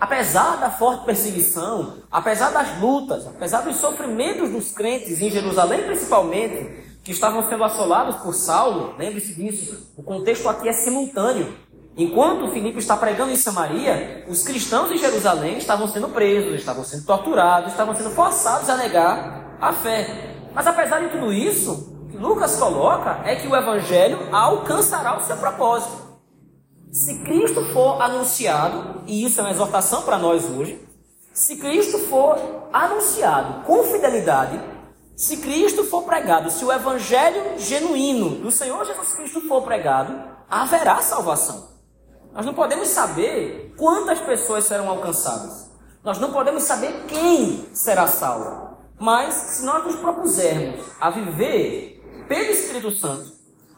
Apesar 0.00 0.56
da 0.56 0.70
forte 0.70 1.04
perseguição, 1.04 1.98
apesar 2.10 2.48
das 2.48 2.80
lutas, 2.80 3.26
apesar 3.26 3.60
dos 3.60 3.76
sofrimentos 3.76 4.48
dos 4.48 4.72
crentes 4.72 5.20
em 5.20 5.30
Jerusalém 5.30 5.82
principalmente, 5.82 6.89
que 7.02 7.12
estavam 7.12 7.48
sendo 7.48 7.64
assolados 7.64 8.16
por 8.16 8.34
Saulo, 8.34 8.94
lembre-se 8.98 9.34
disso, 9.34 9.92
o 9.96 10.02
contexto 10.02 10.48
aqui 10.48 10.68
é 10.68 10.72
simultâneo. 10.72 11.54
Enquanto 11.96 12.50
Filipe 12.50 12.78
está 12.78 12.96
pregando 12.96 13.32
em 13.32 13.36
Samaria, 13.36 14.24
os 14.28 14.42
cristãos 14.42 14.90
de 14.90 14.98
Jerusalém 14.98 15.58
estavam 15.58 15.88
sendo 15.88 16.08
presos, 16.08 16.54
estavam 16.54 16.84
sendo 16.84 17.04
torturados, 17.04 17.72
estavam 17.72 17.94
sendo 17.94 18.10
forçados 18.10 18.68
a 18.68 18.76
negar 18.76 19.56
a 19.60 19.72
fé. 19.72 20.36
Mas 20.54 20.66
apesar 20.66 21.00
de 21.00 21.08
tudo 21.08 21.32
isso, 21.32 22.06
que 22.10 22.16
Lucas 22.16 22.56
coloca 22.56 23.20
é 23.24 23.36
que 23.36 23.48
o 23.48 23.56
evangelho 23.56 24.18
alcançará 24.32 25.16
o 25.16 25.22
seu 25.22 25.36
propósito. 25.36 26.10
Se 26.92 27.18
Cristo 27.20 27.64
for 27.72 28.00
anunciado, 28.00 29.02
e 29.06 29.24
isso 29.24 29.40
é 29.40 29.44
uma 29.44 29.50
exortação 29.50 30.02
para 30.02 30.18
nós 30.18 30.44
hoje, 30.44 30.80
se 31.32 31.56
Cristo 31.56 31.98
for 31.98 32.36
anunciado 32.72 33.64
com 33.64 33.84
fidelidade, 33.84 34.60
se 35.20 35.36
Cristo 35.36 35.84
for 35.84 36.04
pregado, 36.04 36.50
se 36.50 36.64
o 36.64 36.72
evangelho 36.72 37.58
genuíno 37.58 38.36
do 38.36 38.50
Senhor 38.50 38.86
Jesus 38.86 39.12
Cristo 39.12 39.42
for 39.42 39.60
pregado, 39.60 40.18
haverá 40.48 40.96
salvação. 41.02 41.68
Nós 42.32 42.46
não 42.46 42.54
podemos 42.54 42.88
saber 42.88 43.74
quantas 43.76 44.18
pessoas 44.20 44.64
serão 44.64 44.88
alcançadas. 44.88 45.70
Nós 46.02 46.18
não 46.18 46.32
podemos 46.32 46.62
saber 46.62 47.04
quem 47.06 47.66
será 47.74 48.06
salvo. 48.06 48.78
Mas 48.98 49.34
se 49.34 49.66
nós 49.66 49.84
nos 49.84 49.96
propusermos 49.96 50.86
a 50.98 51.10
viver 51.10 52.02
pelo 52.26 52.52
Espírito 52.52 52.90
Santo, 52.90 53.30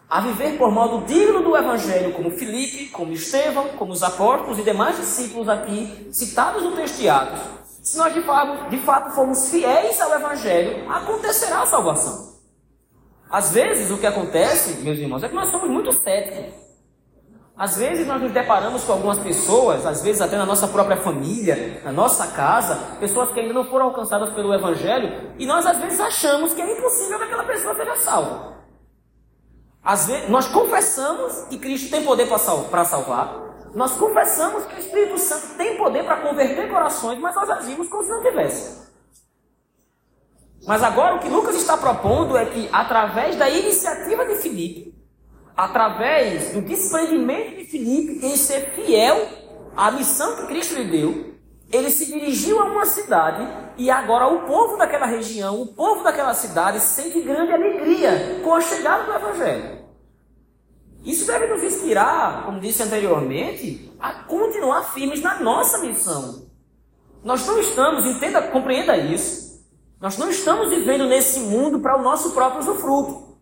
a 0.08 0.20
viver 0.20 0.56
por 0.56 0.70
modo 0.70 1.04
digno 1.06 1.42
do 1.42 1.56
Evangelho, 1.56 2.12
como 2.12 2.30
Filipe, 2.30 2.86
como 2.90 3.12
Estevão, 3.12 3.70
como 3.70 3.90
os 3.90 4.04
apóstolos 4.04 4.60
e 4.60 4.62
demais 4.62 4.96
discípulos 4.96 5.48
aqui 5.48 6.08
citados 6.12 6.62
no 6.62 6.76
texto 6.76 6.98
de 6.98 7.08
Atos, 7.08 7.61
se 7.82 7.98
nós 7.98 8.14
de 8.14 8.22
fato, 8.22 8.70
de 8.70 8.78
fato 8.78 9.10
formos 9.10 9.50
fiéis 9.50 10.00
ao 10.00 10.14
Evangelho, 10.14 10.90
acontecerá 10.90 11.62
a 11.62 11.66
salvação. 11.66 12.32
Às 13.28 13.52
vezes 13.52 13.90
o 13.90 13.98
que 13.98 14.06
acontece, 14.06 14.82
meus 14.82 14.98
irmãos, 14.98 15.22
é 15.24 15.28
que 15.28 15.34
nós 15.34 15.50
somos 15.50 15.68
muito 15.68 15.92
céticos. 15.92 16.54
Às 17.56 17.76
vezes 17.76 18.06
nós 18.06 18.20
nos 18.20 18.32
deparamos 18.32 18.84
com 18.84 18.92
algumas 18.92 19.18
pessoas, 19.18 19.84
às 19.84 20.02
vezes 20.02 20.22
até 20.22 20.36
na 20.36 20.46
nossa 20.46 20.68
própria 20.68 20.96
família, 20.96 21.80
na 21.84 21.92
nossa 21.92 22.28
casa, 22.28 22.96
pessoas 22.98 23.30
que 23.32 23.40
ainda 23.40 23.52
não 23.52 23.64
foram 23.64 23.86
alcançadas 23.86 24.32
pelo 24.32 24.54
Evangelho, 24.54 25.34
e 25.38 25.44
nós 25.44 25.66
às 25.66 25.76
vezes 25.78 26.00
achamos 26.00 26.54
que 26.54 26.62
é 26.62 26.78
impossível 26.78 27.18
que 27.18 27.24
aquela 27.24 27.44
pessoa 27.44 27.74
seja 27.74 27.96
salva. 27.96 28.52
Às 29.84 30.06
vezes, 30.06 30.28
nós 30.30 30.46
confessamos 30.46 31.46
que 31.50 31.58
Cristo 31.58 31.90
tem 31.90 32.04
poder 32.04 32.28
para 32.28 32.84
salvar. 32.84 33.51
Nós 33.74 33.92
confessamos 33.92 34.66
que 34.66 34.74
o 34.74 34.78
Espírito 34.78 35.18
Santo 35.18 35.56
tem 35.56 35.76
poder 35.76 36.04
para 36.04 36.16
converter 36.16 36.68
corações, 36.68 37.18
mas 37.18 37.34
nós 37.34 37.48
agimos 37.48 37.88
como 37.88 38.02
se 38.02 38.10
não 38.10 38.22
tivesse. 38.22 38.82
Mas 40.66 40.82
agora 40.82 41.16
o 41.16 41.18
que 41.18 41.28
Lucas 41.28 41.56
está 41.56 41.76
propondo 41.76 42.36
é 42.36 42.44
que, 42.46 42.68
através 42.72 43.34
da 43.36 43.48
iniciativa 43.48 44.24
de 44.26 44.36
Filipe, 44.36 44.94
através 45.56 46.52
do 46.52 46.62
desprendimento 46.62 47.56
de 47.56 47.64
Filipe 47.64 48.24
em 48.24 48.36
ser 48.36 48.70
fiel 48.70 49.26
à 49.76 49.90
missão 49.90 50.36
que 50.36 50.46
Cristo 50.46 50.74
lhe 50.74 50.84
deu, 50.84 51.32
ele 51.72 51.90
se 51.90 52.06
dirigiu 52.06 52.60
a 52.60 52.66
uma 52.66 52.84
cidade 52.84 53.48
e 53.78 53.90
agora 53.90 54.26
o 54.26 54.46
povo 54.46 54.76
daquela 54.76 55.06
região, 55.06 55.60
o 55.60 55.66
povo 55.66 56.04
daquela 56.04 56.34
cidade 56.34 56.78
sente 56.78 57.20
grande 57.22 57.52
alegria 57.52 58.40
com 58.44 58.54
a 58.54 58.60
chegada 58.60 59.04
do 59.04 59.14
Evangelho. 59.14 59.81
Isso 61.04 61.26
deve 61.26 61.46
nos 61.46 61.62
inspirar, 61.62 62.44
como 62.44 62.60
disse 62.60 62.82
anteriormente, 62.82 63.92
a 63.98 64.12
continuar 64.12 64.92
firmes 64.92 65.20
na 65.20 65.40
nossa 65.40 65.78
missão. 65.78 66.46
Nós 67.24 67.46
não 67.46 67.58
estamos, 67.58 68.06
entenda, 68.06 68.42
compreenda 68.42 68.96
isso. 68.96 69.62
Nós 70.00 70.18
não 70.18 70.30
estamos 70.30 70.70
vivendo 70.70 71.06
nesse 71.06 71.40
mundo 71.40 71.80
para 71.80 71.98
o 71.98 72.02
nosso 72.02 72.32
próprio 72.32 72.60
usufruto. 72.60 73.38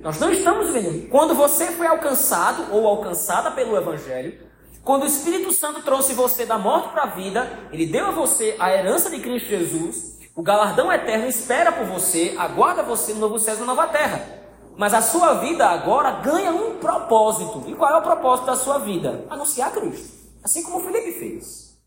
Nós 0.00 0.18
não 0.18 0.30
estamos 0.30 0.70
vivendo. 0.70 1.08
Quando 1.08 1.34
você 1.34 1.66
foi 1.72 1.86
alcançado 1.86 2.72
ou 2.72 2.86
alcançada 2.86 3.50
pelo 3.52 3.76
Evangelho, 3.76 4.38
quando 4.82 5.04
o 5.04 5.06
Espírito 5.06 5.50
Santo 5.52 5.82
trouxe 5.82 6.12
você 6.12 6.44
da 6.44 6.58
morte 6.58 6.90
para 6.90 7.04
a 7.04 7.06
vida, 7.06 7.48
ele 7.72 7.86
deu 7.86 8.06
a 8.06 8.10
você 8.10 8.54
a 8.58 8.70
herança 8.72 9.08
de 9.08 9.18
Cristo 9.18 9.48
Jesus, 9.48 10.18
o 10.34 10.42
galardão 10.42 10.92
eterno 10.92 11.26
espera 11.26 11.72
por 11.72 11.86
você, 11.86 12.34
aguarda 12.36 12.82
você 12.82 13.14
no 13.14 13.20
novo 13.20 13.38
céu 13.38 13.54
e 13.54 13.60
na 13.60 13.66
nova 13.66 13.86
terra. 13.86 14.43
Mas 14.76 14.92
a 14.92 15.00
sua 15.00 15.34
vida 15.34 15.66
agora 15.68 16.10
ganha 16.10 16.50
um 16.50 16.78
propósito. 16.78 17.62
E 17.66 17.74
qual 17.74 17.92
é 17.92 17.98
o 17.98 18.02
propósito 18.02 18.46
da 18.46 18.56
sua 18.56 18.78
vida? 18.78 19.24
Anunciar 19.30 19.72
Cristo. 19.72 20.12
Assim 20.42 20.62
como 20.62 20.78
o 20.78 20.80
Felipe 20.80 21.12
fez. 21.12 21.78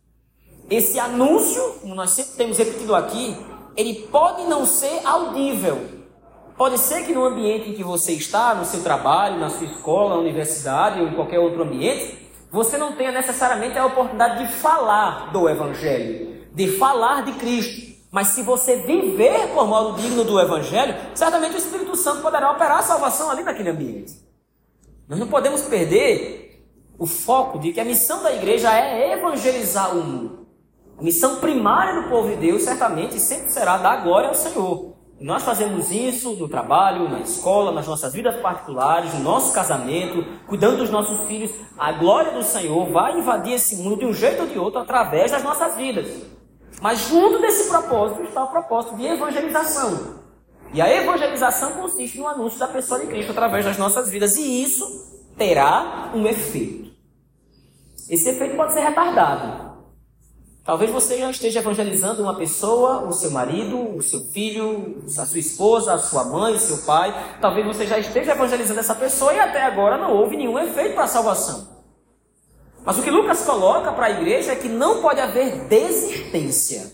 Esse 0.69 0.99
anúncio, 0.99 1.61
como 1.81 1.95
nós 1.95 2.11
sempre 2.11 2.33
temos 2.33 2.57
repetido 2.57 2.95
aqui, 2.95 3.37
ele 3.75 4.07
pode 4.11 4.43
não 4.43 4.65
ser 4.65 5.01
audível. 5.05 5.97
Pode 6.57 6.79
ser 6.79 7.05
que 7.05 7.13
no 7.13 7.23
ambiente 7.23 7.69
em 7.69 7.73
que 7.73 7.83
você 7.83 8.13
está, 8.13 8.55
no 8.55 8.65
seu 8.65 8.81
trabalho, 8.81 9.39
na 9.39 9.49
sua 9.49 9.67
escola, 9.67 10.15
na 10.15 10.21
universidade 10.21 10.99
ou 10.99 11.07
em 11.07 11.13
qualquer 11.13 11.39
outro 11.39 11.61
ambiente, 11.61 12.17
você 12.51 12.77
não 12.77 12.93
tenha 12.93 13.11
necessariamente 13.11 13.77
a 13.77 13.85
oportunidade 13.85 14.45
de 14.45 14.51
falar 14.53 15.31
do 15.31 15.47
Evangelho, 15.47 16.47
de 16.53 16.67
falar 16.77 17.23
de 17.23 17.33
Cristo. 17.33 17.86
Mas 18.11 18.27
se 18.27 18.41
você 18.41 18.77
viver 18.77 19.53
por 19.53 19.67
modo 19.67 20.01
digno 20.01 20.23
do 20.23 20.39
Evangelho, 20.39 20.95
certamente 21.13 21.55
o 21.55 21.57
Espírito 21.57 21.95
Santo 21.95 22.21
poderá 22.21 22.51
operar 22.51 22.79
a 22.79 22.83
salvação 22.83 23.29
ali 23.29 23.43
naquele 23.43 23.69
ambiente. 23.69 24.13
Nós 25.07 25.19
não 25.19 25.27
podemos 25.27 25.61
perder 25.63 26.65
o 26.97 27.05
foco 27.05 27.59
de 27.59 27.71
que 27.71 27.79
a 27.79 27.85
missão 27.85 28.23
da 28.23 28.33
igreja 28.33 28.73
é 28.73 29.13
evangelizar 29.13 29.95
o 29.95 30.03
mundo. 30.03 30.47
A 30.97 31.03
missão 31.03 31.37
primária 31.37 32.01
do 32.01 32.09
povo 32.09 32.29
de 32.29 32.37
Deus 32.37 32.63
certamente 32.63 33.19
sempre 33.19 33.51
será 33.51 33.77
dar 33.77 34.03
glória 34.03 34.29
ao 34.29 34.35
Senhor. 34.35 34.95
Nós 35.19 35.43
fazemos 35.43 35.91
isso 35.91 36.35
no 36.35 36.47
trabalho, 36.47 37.09
na 37.09 37.19
escola, 37.19 37.71
nas 37.71 37.87
nossas 37.87 38.13
vidas 38.13 38.39
particulares, 38.39 39.13
no 39.15 39.19
nosso 39.19 39.53
casamento, 39.53 40.23
cuidando 40.47 40.77
dos 40.77 40.89
nossos 40.89 41.27
filhos. 41.27 41.51
A 41.77 41.91
glória 41.91 42.31
do 42.31 42.43
Senhor 42.43 42.85
vai 42.91 43.17
invadir 43.17 43.53
esse 43.53 43.77
mundo 43.77 43.97
de 43.97 44.05
um 44.05 44.13
jeito 44.13 44.43
ou 44.43 44.47
de 44.47 44.59
outro 44.59 44.79
através 44.79 45.31
das 45.31 45.43
nossas 45.43 45.75
vidas. 45.75 46.07
Mas 46.81 47.07
junto 47.07 47.39
desse 47.39 47.69
propósito 47.69 48.23
está 48.23 48.43
o 48.43 48.51
propósito 48.51 48.95
de 48.95 49.05
evangelização. 49.05 50.17
E 50.73 50.81
a 50.81 50.93
evangelização 50.93 51.73
consiste 51.73 52.17
no 52.17 52.27
anúncio 52.27 52.59
da 52.59 52.67
pessoa 52.67 52.99
de 52.99 53.07
Cristo 53.07 53.31
através 53.31 53.65
das 53.65 53.77
nossas 53.77 54.09
vidas. 54.09 54.35
E 54.35 54.63
isso 54.63 54.85
terá 55.37 56.11
um 56.13 56.25
efeito. 56.27 56.91
Esse 58.09 58.29
efeito 58.29 58.55
pode 58.55 58.73
ser 58.73 58.81
retardado. 58.81 59.67
Talvez 60.63 60.91
você 60.91 61.17
já 61.17 61.31
esteja 61.31 61.59
evangelizando 61.59 62.21
uma 62.21 62.35
pessoa, 62.35 63.07
o 63.07 63.13
seu 63.13 63.31
marido, 63.31 63.95
o 63.95 64.01
seu 64.01 64.19
filho, 64.33 65.01
a 65.05 65.25
sua 65.25 65.39
esposa, 65.39 65.93
a 65.93 65.97
sua 65.97 66.25
mãe, 66.25 66.55
o 66.55 66.59
seu 66.59 66.79
pai. 66.79 67.37
Talvez 67.39 67.65
você 67.65 67.87
já 67.87 67.97
esteja 67.97 68.33
evangelizando 68.33 68.81
essa 68.81 68.93
pessoa 68.93 69.33
e 69.33 69.39
até 69.39 69.63
agora 69.63 69.97
não 69.97 70.13
houve 70.13 70.35
nenhum 70.35 70.59
efeito 70.59 70.93
para 70.93 71.05
a 71.05 71.07
salvação. 71.07 71.76
Mas 72.87 72.97
o 72.97 73.03
que 73.03 73.11
Lucas 73.11 73.43
coloca 73.43 73.91
para 73.91 74.05
a 74.05 74.11
igreja 74.11 74.53
é 74.53 74.55
que 74.55 74.69
não 74.69 75.01
pode 75.01 75.19
haver 75.19 75.65
desistência 75.65 76.89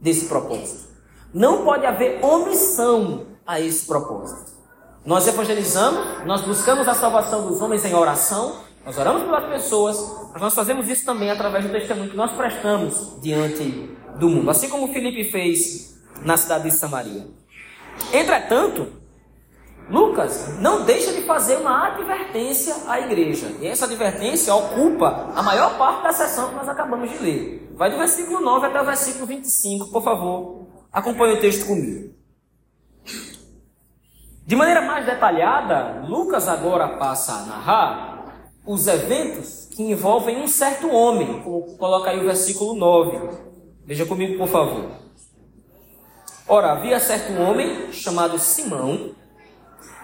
desse 0.00 0.26
propósito. 0.26 0.86
Não 1.34 1.64
pode 1.64 1.84
haver 1.84 2.24
omissão 2.24 3.26
a 3.44 3.58
esse 3.58 3.84
propósito. 3.84 4.52
Nós 5.04 5.26
evangelizamos, 5.26 6.24
nós 6.24 6.42
buscamos 6.42 6.86
a 6.86 6.94
salvação 6.94 7.48
dos 7.48 7.60
homens 7.60 7.84
em 7.84 7.92
oração, 7.92 8.60
nós 8.86 8.96
oramos 8.96 9.24
pelas 9.24 9.44
pessoas, 9.46 9.96
mas 10.32 10.40
nós 10.40 10.54
fazemos 10.54 10.88
isso 10.88 11.04
também 11.04 11.28
através 11.28 11.64
do 11.64 11.72
testemunho 11.72 12.10
que 12.10 12.16
nós 12.16 12.30
prestamos 12.30 13.20
diante 13.20 13.90
do 14.20 14.28
mundo, 14.28 14.48
assim 14.48 14.68
como 14.68 14.92
Felipe 14.92 15.24
fez 15.24 16.00
na 16.24 16.36
cidade 16.36 16.70
de 16.70 16.70
Samaria. 16.70 17.26
Entretanto, 18.12 18.86
Lucas 19.90 20.58
não 20.58 20.84
deixa 20.84 21.12
de 21.12 21.22
fazer 21.22 21.56
uma 21.56 21.88
advertência 21.88 22.74
à 22.86 23.00
igreja. 23.00 23.48
E 23.60 23.66
essa 23.66 23.84
advertência 23.84 24.54
ocupa 24.54 25.32
a 25.34 25.42
maior 25.42 25.76
parte 25.76 26.02
da 26.02 26.12
sessão 26.12 26.48
que 26.48 26.54
nós 26.54 26.68
acabamos 26.68 27.10
de 27.10 27.18
ler. 27.18 27.72
Vai 27.74 27.90
do 27.90 27.98
versículo 27.98 28.40
9 28.40 28.66
até 28.66 28.80
o 28.80 28.84
versículo 28.84 29.26
25, 29.26 29.90
por 29.90 30.02
favor, 30.02 30.68
acompanhe 30.92 31.34
o 31.34 31.40
texto 31.40 31.66
comigo. 31.66 32.14
De 34.46 34.56
maneira 34.56 34.82
mais 34.82 35.06
detalhada, 35.06 36.04
Lucas 36.06 36.48
agora 36.48 36.98
passa 36.98 37.32
a 37.32 37.46
narrar 37.46 38.12
os 38.66 38.86
eventos 38.86 39.68
que 39.74 39.82
envolvem 39.82 40.42
um 40.42 40.48
certo 40.48 40.88
homem, 40.90 41.42
como 41.42 41.76
coloca 41.76 42.10
aí 42.10 42.20
o 42.20 42.24
versículo 42.24 42.74
9. 42.74 43.18
Veja 43.84 44.06
comigo, 44.06 44.38
por 44.38 44.48
favor. 44.48 44.90
Ora, 46.46 46.72
havia 46.72 47.00
certo 47.00 47.32
homem 47.40 47.92
chamado 47.92 48.38
Simão, 48.38 49.14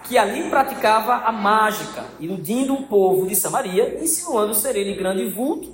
que 0.09 0.17
ali 0.17 0.49
praticava 0.49 1.13
a 1.17 1.31
mágica, 1.31 2.03
iludindo 2.19 2.73
o 2.73 2.87
povo 2.87 3.27
de 3.27 3.35
Samaria, 3.35 4.03
insinuando 4.03 4.55
ser 4.55 4.75
ele 4.75 4.95
grande 4.95 5.29
vulto, 5.29 5.71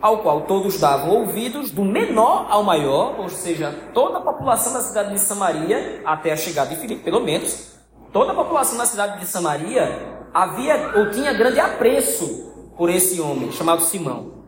ao 0.00 0.18
qual 0.18 0.42
todos 0.42 0.78
davam 0.78 1.16
ouvidos, 1.16 1.72
do 1.72 1.84
menor 1.84 2.46
ao 2.48 2.62
maior, 2.62 3.18
ou 3.18 3.28
seja, 3.28 3.74
toda 3.92 4.18
a 4.18 4.20
população 4.20 4.72
da 4.72 4.80
cidade 4.80 5.12
de 5.12 5.18
Samaria, 5.18 6.00
até 6.04 6.30
a 6.30 6.36
chegada 6.36 6.70
de 6.70 6.76
Filipe, 6.76 7.02
pelo 7.02 7.18
menos, 7.18 7.74
toda 8.12 8.30
a 8.30 8.34
população 8.36 8.78
da 8.78 8.86
cidade 8.86 9.18
de 9.18 9.26
Samaria 9.26 9.98
havia 10.32 10.92
ou 10.96 11.10
tinha 11.10 11.32
grande 11.32 11.58
apreço 11.58 12.70
por 12.78 12.88
esse 12.88 13.20
homem 13.20 13.50
chamado 13.50 13.82
Simão, 13.82 14.44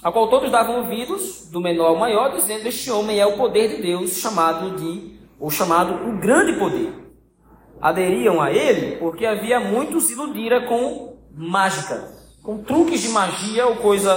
ao 0.00 0.12
qual 0.12 0.30
todos 0.30 0.48
davam 0.48 0.76
ouvidos, 0.76 1.48
do 1.50 1.60
menor 1.60 1.88
ao 1.88 1.98
maior, 1.98 2.30
dizendo: 2.30 2.68
Este 2.68 2.88
homem 2.88 3.18
é 3.18 3.26
o 3.26 3.36
poder 3.36 3.76
de 3.76 3.82
Deus, 3.82 4.12
chamado 4.18 4.76
de, 4.76 5.18
ou 5.40 5.50
chamado 5.50 6.08
o 6.08 6.20
grande 6.20 6.52
poder. 6.52 7.01
Aderiam 7.82 8.40
a 8.40 8.52
ele 8.52 8.96
porque 8.96 9.26
havia 9.26 9.58
muitos 9.58 10.08
iludira 10.08 10.64
com 10.66 11.18
mágica, 11.34 12.08
com 12.40 12.62
truques 12.62 13.00
de 13.00 13.08
magia 13.08 13.66
ou 13.66 13.76
coisa 13.76 14.16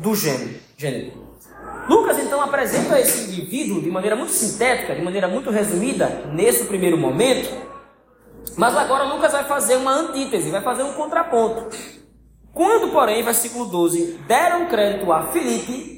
do 0.00 0.14
gênero. 0.16 1.24
Lucas 1.88 2.18
então 2.18 2.40
apresenta 2.40 2.98
esse 2.98 3.30
indivíduo 3.30 3.80
de 3.80 3.90
maneira 3.90 4.16
muito 4.16 4.32
sintética, 4.32 4.94
de 4.94 5.02
maneira 5.02 5.28
muito 5.28 5.50
resumida, 5.50 6.24
nesse 6.32 6.64
primeiro 6.64 6.98
momento, 6.98 7.48
mas 8.56 8.76
agora 8.76 9.04
Lucas 9.04 9.32
vai 9.32 9.44
fazer 9.44 9.76
uma 9.76 9.92
antítese, 9.92 10.50
vai 10.50 10.62
fazer 10.62 10.82
um 10.82 10.94
contraponto. 10.94 11.68
Quando, 12.52 12.92
porém, 12.92 13.22
versículo 13.22 13.66
12, 13.66 14.20
deram 14.26 14.66
crédito 14.66 15.12
a 15.12 15.26
Filipe, 15.26 15.93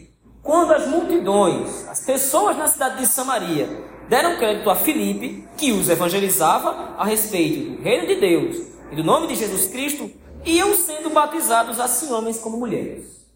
quando 0.47 0.73
as 0.73 0.87
multidões, 0.87 1.87
as 1.89 2.01
pessoas 2.07 2.57
na 2.57 2.69
cidade 2.69 2.99
de 2.99 3.07
Samaria, 3.07 3.69
deram 4.09 4.37
crédito 4.37 4.71
a 4.71 4.77
Filipe, 4.77 5.47
que 5.57 5.73
os 5.73 5.89
evangelizava 5.89 6.95
a 6.97 7.05
respeito 7.05 7.73
do 7.73 7.83
reino 7.83 8.07
de 8.07 8.15
Deus 8.15 8.57
e 8.93 8.95
do 8.95 9.03
nome 9.03 9.27
de 9.27 9.35
Jesus 9.35 9.67
Cristo, 9.67 10.09
iam 10.45 10.73
sendo 10.77 11.11
batizados 11.11 11.81
assim 11.81 12.13
homens 12.13 12.39
como 12.39 12.57
mulheres. 12.57 13.27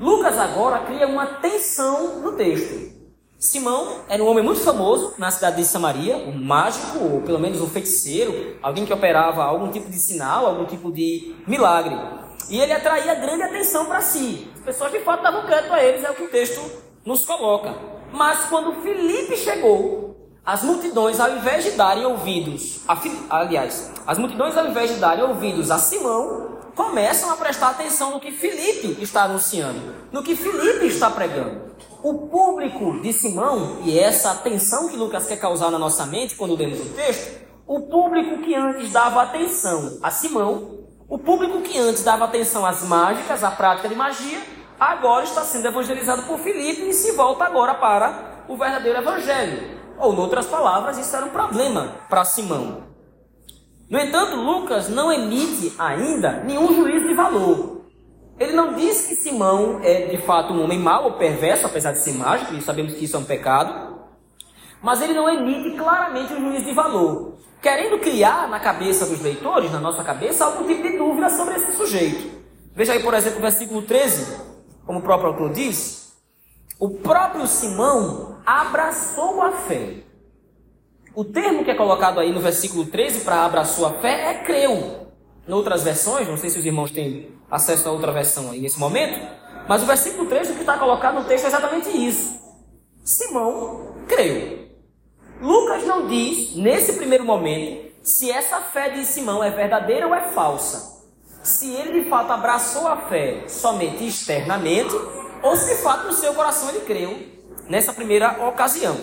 Lucas 0.00 0.36
agora 0.36 0.80
cria 0.80 1.06
uma 1.06 1.26
tensão 1.26 2.20
no 2.20 2.32
texto. 2.32 2.98
Simão 3.38 4.00
era 4.08 4.20
um 4.22 4.26
homem 4.26 4.42
muito 4.42 4.60
famoso 4.60 5.14
na 5.16 5.30
cidade 5.30 5.58
de 5.58 5.64
Samaria, 5.64 6.16
um 6.16 6.36
mágico, 6.36 6.98
ou 6.98 7.20
pelo 7.20 7.38
menos 7.38 7.60
um 7.60 7.68
feiticeiro, 7.68 8.56
alguém 8.60 8.84
que 8.84 8.92
operava 8.92 9.44
algum 9.44 9.70
tipo 9.70 9.88
de 9.88 9.98
sinal, 9.98 10.46
algum 10.46 10.64
tipo 10.64 10.90
de 10.90 11.36
milagre. 11.46 11.96
E 12.48 12.58
ele 12.58 12.72
atraía 12.72 13.14
grande 13.14 13.42
atenção 13.42 13.86
para 13.86 14.00
si. 14.00 14.50
As 14.56 14.60
pessoas 14.62 14.92
de 14.92 15.00
fato 15.00 15.22
davam 15.22 15.44
crédito 15.44 15.72
a 15.72 15.82
eles, 15.82 16.04
é 16.04 16.10
o 16.10 16.14
que 16.14 16.24
o 16.24 16.30
texto 16.30 16.60
nos 17.04 17.24
coloca. 17.24 17.74
Mas 18.12 18.46
quando 18.46 18.80
Filipe 18.82 19.36
chegou, 19.36 20.16
as 20.44 20.62
multidões, 20.62 21.20
ao 21.20 21.30
invés 21.36 21.62
de 21.64 21.72
darem 21.72 22.06
ouvidos, 22.06 22.80
a, 22.88 22.98
aliás, 23.28 23.92
as 24.06 24.16
multidões, 24.16 24.56
ao 24.56 24.66
invés 24.66 24.94
de 24.94 24.96
darem 24.96 25.24
ouvidos 25.24 25.70
a 25.70 25.78
Simão, 25.78 26.58
começam 26.74 27.30
a 27.30 27.36
prestar 27.36 27.68
atenção 27.70 28.12
no 28.12 28.20
que 28.20 28.32
Filipe 28.32 29.02
está 29.02 29.24
anunciando, 29.24 29.94
no 30.10 30.22
que 30.22 30.34
Filipe 30.34 30.86
está 30.86 31.10
pregando. 31.10 31.68
O 32.02 32.28
público 32.28 33.00
de 33.02 33.12
Simão, 33.12 33.80
e 33.84 33.98
essa 33.98 34.30
atenção 34.30 34.88
que 34.88 34.96
Lucas 34.96 35.26
quer 35.26 35.38
causar 35.38 35.70
na 35.70 35.78
nossa 35.78 36.06
mente 36.06 36.34
quando 36.34 36.56
lemos 36.56 36.80
o 36.80 36.94
texto, 36.94 37.46
o 37.66 37.80
público 37.82 38.38
que 38.42 38.54
antes 38.54 38.90
dava 38.90 39.22
atenção 39.22 39.98
a 40.02 40.10
Simão, 40.10 40.78
o 41.08 41.18
público 41.18 41.62
que 41.62 41.78
antes 41.78 42.04
dava 42.04 42.26
atenção 42.26 42.66
às 42.66 42.82
mágicas, 42.82 43.42
à 43.42 43.50
prática 43.50 43.88
de 43.88 43.94
magia, 43.94 44.40
agora 44.78 45.24
está 45.24 45.42
sendo 45.42 45.66
evangelizado 45.66 46.24
por 46.24 46.38
Filipe 46.38 46.88
e 46.88 46.92
se 46.92 47.12
volta 47.12 47.44
agora 47.44 47.74
para 47.74 48.44
o 48.46 48.56
verdadeiro 48.56 48.98
evangelho. 48.98 49.78
Ou, 49.98 50.12
em 50.12 50.18
outras 50.18 50.46
palavras, 50.46 50.98
isso 50.98 51.16
era 51.16 51.24
um 51.24 51.30
problema 51.30 51.94
para 52.10 52.24
Simão. 52.24 52.82
No 53.90 53.98
entanto, 53.98 54.36
Lucas 54.36 54.90
não 54.90 55.10
emite 55.10 55.74
ainda 55.78 56.44
nenhum 56.44 56.74
juízo 56.74 57.08
de 57.08 57.14
valor. 57.14 57.86
Ele 58.38 58.52
não 58.52 58.74
diz 58.74 59.06
que 59.06 59.16
Simão 59.16 59.80
é 59.82 60.08
de 60.08 60.18
fato 60.18 60.52
um 60.52 60.62
homem 60.62 60.78
mau 60.78 61.04
ou 61.04 61.12
perverso, 61.12 61.66
apesar 61.66 61.92
de 61.92 62.00
ser 62.00 62.12
mágico, 62.12 62.54
e 62.54 62.60
sabemos 62.60 62.92
que 62.92 63.06
isso 63.06 63.16
é 63.16 63.18
um 63.18 63.24
pecado. 63.24 63.97
Mas 64.82 65.02
ele 65.02 65.14
não 65.14 65.28
emite 65.28 65.76
claramente 65.76 66.32
um 66.32 66.50
juízo 66.50 66.64
de 66.64 66.72
valor, 66.72 67.38
querendo 67.60 67.98
criar 67.98 68.48
na 68.48 68.60
cabeça 68.60 69.06
dos 69.06 69.20
leitores, 69.20 69.72
na 69.72 69.80
nossa 69.80 70.04
cabeça, 70.04 70.44
algum 70.44 70.66
tipo 70.66 70.82
de 70.82 70.96
dúvida 70.96 71.28
sobre 71.30 71.56
esse 71.56 71.72
sujeito. 71.72 72.38
Veja 72.74 72.92
aí, 72.92 73.02
por 73.02 73.14
exemplo, 73.14 73.38
o 73.38 73.42
versículo 73.42 73.82
13, 73.82 74.36
como 74.86 75.00
o 75.00 75.02
próprio 75.02 75.30
autor 75.30 75.52
diz: 75.52 76.12
O 76.78 76.90
próprio 76.90 77.46
Simão 77.46 78.38
abraçou 78.46 79.42
a 79.42 79.52
fé 79.52 80.08
o 81.18 81.24
termo 81.24 81.64
que 81.64 81.70
é 81.72 81.74
colocado 81.74 82.20
aí 82.20 82.32
no 82.32 82.38
versículo 82.38 82.86
13 82.86 83.24
para 83.24 83.44
abraçou 83.44 83.84
a 83.86 83.94
fé 83.94 84.30
é 84.30 84.34
creu. 84.44 85.08
Em 85.48 85.52
outras 85.52 85.82
versões, 85.82 86.28
não 86.28 86.36
sei 86.36 86.48
se 86.48 86.60
os 86.60 86.64
irmãos 86.64 86.92
têm 86.92 87.32
acesso 87.50 87.88
a 87.88 87.90
outra 87.90 88.12
versão 88.12 88.52
aí 88.52 88.60
nesse 88.60 88.78
momento, 88.78 89.18
mas 89.68 89.82
o 89.82 89.86
versículo 89.86 90.28
13 90.28 90.54
que 90.54 90.60
está 90.60 90.78
colocado 90.78 91.16
no 91.16 91.24
texto 91.24 91.46
é 91.46 91.48
exatamente 91.48 91.88
isso. 91.88 92.38
Simão 93.02 93.96
creu. 94.06 94.67
Lucas 95.40 95.84
não 95.84 96.08
diz, 96.08 96.56
nesse 96.56 96.94
primeiro 96.94 97.24
momento, 97.24 97.92
se 98.02 98.30
essa 98.30 98.60
fé 98.60 98.88
de 98.88 99.04
Simão 99.04 99.42
é 99.42 99.50
verdadeira 99.50 100.06
ou 100.06 100.14
é 100.14 100.30
falsa. 100.30 101.06
Se 101.42 101.72
ele 101.72 102.02
de 102.02 102.10
fato 102.10 102.32
abraçou 102.32 102.88
a 102.88 102.96
fé 102.96 103.44
somente 103.46 104.04
externamente, 104.04 104.94
ou 105.42 105.56
se 105.56 105.76
de 105.76 105.82
fato 105.82 106.06
no 106.06 106.12
seu 106.12 106.34
coração 106.34 106.68
ele 106.70 106.80
creu 106.80 107.16
nessa 107.68 107.92
primeira 107.92 108.48
ocasião. 108.48 108.96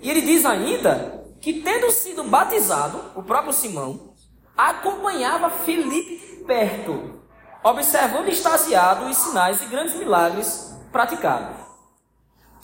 E 0.00 0.08
ele 0.08 0.22
diz 0.22 0.46
ainda 0.46 1.24
que, 1.40 1.54
tendo 1.54 1.90
sido 1.90 2.22
batizado, 2.24 3.00
o 3.16 3.22
próprio 3.22 3.52
Simão, 3.52 4.14
acompanhava 4.56 5.50
Felipe 5.50 6.18
de 6.18 6.44
perto, 6.44 7.20
observando 7.64 8.28
extasiado 8.28 9.06
os 9.06 9.16
sinais 9.16 9.60
e 9.62 9.66
grandes 9.66 9.94
milagres 9.96 10.72
praticados. 10.92 11.63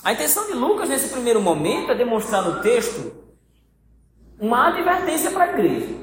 A 0.03 0.13
intenção 0.13 0.47
de 0.47 0.55
Lucas 0.55 0.89
nesse 0.89 1.09
primeiro 1.09 1.43
momento 1.43 1.93
é 1.93 1.95
demonstrar 1.95 2.43
no 2.43 2.63
texto 2.63 3.13
uma 4.41 4.69
advertência 4.69 5.31
para 5.31 5.45
a 5.45 5.49
igreja. 5.49 5.95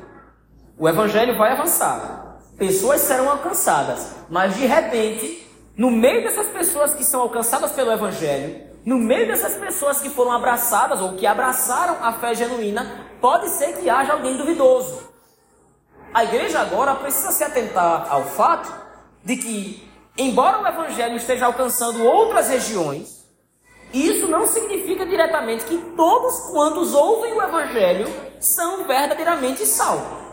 O 0.77 0.87
evangelho 0.87 1.35
vai 1.35 1.53
avançar, 1.53 2.37
pessoas 2.59 3.01
serão 3.01 3.27
alcançadas, 3.27 4.13
mas 4.29 4.55
de 4.55 4.67
repente, 4.67 5.47
no 5.75 5.89
meio 5.89 6.23
dessas 6.23 6.45
pessoas 6.45 6.93
que 6.93 7.03
são 7.03 7.21
alcançadas 7.21 7.71
pelo 7.71 7.91
evangelho, 7.91 8.67
no 8.85 8.99
meio 8.99 9.25
dessas 9.25 9.55
pessoas 9.55 9.99
que 9.99 10.11
foram 10.11 10.31
abraçadas 10.31 11.01
ou 11.01 11.13
que 11.13 11.25
abraçaram 11.25 11.97
a 11.99 12.13
fé 12.13 12.35
genuína, 12.35 13.07
pode 13.19 13.49
ser 13.49 13.77
que 13.77 13.89
haja 13.89 14.13
alguém 14.13 14.37
duvidoso. 14.37 15.09
A 16.13 16.23
igreja 16.23 16.59
agora 16.59 16.93
precisa 16.93 17.31
se 17.31 17.43
atentar 17.43 18.05
ao 18.11 18.25
fato 18.25 18.71
de 19.23 19.37
que, 19.37 19.91
embora 20.15 20.61
o 20.61 20.67
evangelho 20.67 21.15
esteja 21.15 21.47
alcançando 21.47 22.05
outras 22.05 22.47
regiões, 22.47 23.16
isso 23.93 24.27
não 24.27 24.45
significa 24.45 25.05
diretamente 25.05 25.65
que 25.65 25.77
todos 25.95 26.51
quantos 26.51 26.93
ouvem 26.93 27.33
o 27.33 27.41
evangelho 27.41 28.07
são 28.39 28.83
verdadeiramente 28.83 29.65
salvos. 29.65 30.25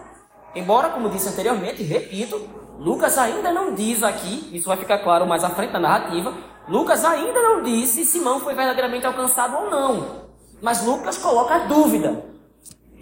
Embora, 0.55 0.91
como 0.91 1.09
disse 1.09 1.29
anteriormente, 1.29 1.83
repito, 1.83 2.41
Lucas 2.79 3.17
ainda 3.19 3.53
não 3.53 3.75
diz 3.75 4.03
aqui, 4.03 4.51
isso 4.53 4.69
vai 4.69 4.77
ficar 4.77 4.99
claro 4.99 5.27
mais 5.27 5.45
à 5.45 5.51
frente 5.51 5.73
na 5.73 5.81
narrativa, 5.81 6.35
Lucas 6.69 7.05
ainda 7.05 7.41
não 7.41 7.63
disse 7.63 8.05
se 8.05 8.13
Simão 8.13 8.41
foi 8.41 8.55
verdadeiramente 8.55 9.07
alcançado 9.07 9.57
ou 9.57 9.71
não. 9.71 10.25
Mas 10.61 10.85
Lucas 10.85 11.19
coloca 11.19 11.55
a 11.55 11.59
dúvida. 11.59 12.25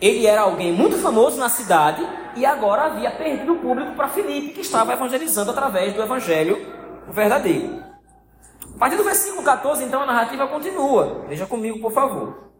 Ele 0.00 0.26
era 0.26 0.42
alguém 0.42 0.72
muito 0.72 0.98
famoso 0.98 1.38
na 1.38 1.48
cidade 1.48 2.06
e 2.34 2.44
agora 2.44 2.86
havia 2.86 3.10
perdido 3.10 3.52
o 3.52 3.58
público 3.58 3.94
para 3.94 4.08
Filipe, 4.08 4.52
que 4.52 4.60
estava 4.60 4.92
evangelizando 4.92 5.50
através 5.50 5.94
do 5.94 6.02
evangelho 6.02 6.58
verdadeiro. 7.08 7.91
Partir 8.82 8.96
do 8.96 9.04
versículo 9.04 9.44
14, 9.44 9.84
então, 9.84 10.02
a 10.02 10.06
narrativa 10.06 10.44
continua. 10.48 11.24
Veja 11.28 11.46
comigo, 11.46 11.78
por 11.78 11.92
favor. 11.92 12.50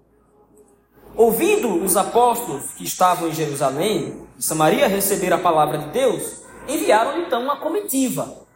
Ouvindo 1.16 1.82
os 1.82 1.96
apóstolos 1.96 2.74
que 2.74 2.84
estavam 2.84 3.28
em 3.28 3.32
Jerusalém, 3.32 4.24
em 4.38 4.40
Samaria, 4.40 4.86
receber 4.86 5.32
a 5.32 5.38
palavra 5.38 5.78
de 5.78 5.88
Deus, 5.88 6.44
enviaram 6.68 7.18
então 7.22 7.42
uma 7.42 7.56
comitiva. 7.56 8.46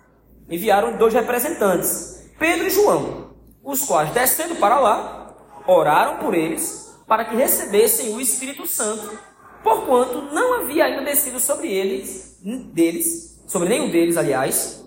Enviaram 0.49 0.97
dois 0.97 1.13
representantes. 1.13 2.31
Pedro 2.39 2.69
e 2.69 2.71
João, 2.71 3.35
os 3.65 3.85
quais, 3.85 4.13
descendo 4.13 4.55
para 4.55 4.79
lá, 4.79 5.35
oraram 5.67 6.19
por 6.19 6.35
eles 6.35 6.97
para 7.05 7.25
que 7.25 7.35
recebessem 7.35 8.15
o 8.15 8.21
Espírito 8.21 8.65
Santo, 8.69 9.19
porquanto 9.65 10.23
não 10.33 10.61
havia 10.61 10.85
ainda 10.85 11.03
descido 11.03 11.41
sobre 11.41 11.67
eles, 11.67 12.39
deles, 12.73 13.43
sobre 13.45 13.69
nenhum 13.69 13.91
deles, 13.91 14.17
aliás, 14.17 14.86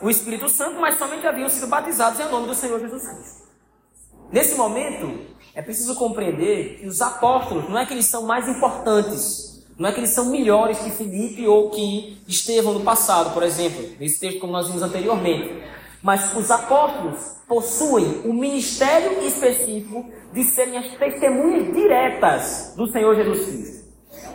o 0.00 0.08
Espírito 0.08 0.48
Santo, 0.48 0.80
mas 0.80 0.98
somente 0.98 1.26
haviam 1.26 1.48
sido 1.48 1.66
batizados 1.66 2.18
em 2.20 2.30
nome 2.30 2.46
do 2.46 2.54
Senhor 2.54 2.80
Jesus 2.80 3.06
Cristo. 3.06 3.50
Nesse 4.32 4.54
momento, 4.54 5.26
é 5.54 5.60
preciso 5.60 5.94
compreender 5.96 6.78
que 6.80 6.86
os 6.86 7.00
apóstolos 7.00 7.68
não 7.68 7.78
é 7.78 7.84
que 7.84 7.92
eles 7.92 8.06
são 8.06 8.22
mais 8.22 8.48
importantes, 8.48 9.64
não 9.76 9.88
é 9.88 9.92
que 9.92 10.00
eles 10.00 10.10
são 10.10 10.26
melhores 10.26 10.78
que 10.78 10.90
Filipe 10.90 11.46
ou 11.46 11.70
que 11.70 12.22
Estevão 12.28 12.74
no 12.74 12.80
passado, 12.80 13.32
por 13.34 13.42
exemplo, 13.42 13.96
nesse 13.98 14.20
texto 14.20 14.40
como 14.40 14.52
nós 14.52 14.68
vimos 14.68 14.82
anteriormente. 14.82 15.64
Mas 16.02 16.34
os 16.36 16.50
apóstolos 16.50 17.18
possuem 17.46 18.22
o 18.24 18.32
ministério 18.32 19.22
específico 19.26 20.08
de 20.32 20.44
serem 20.44 20.78
as 20.78 20.92
testemunhas 20.96 21.74
diretas 21.74 22.74
do 22.76 22.90
Senhor 22.90 23.14
Jesus 23.16 23.44
Cristo. 23.44 23.80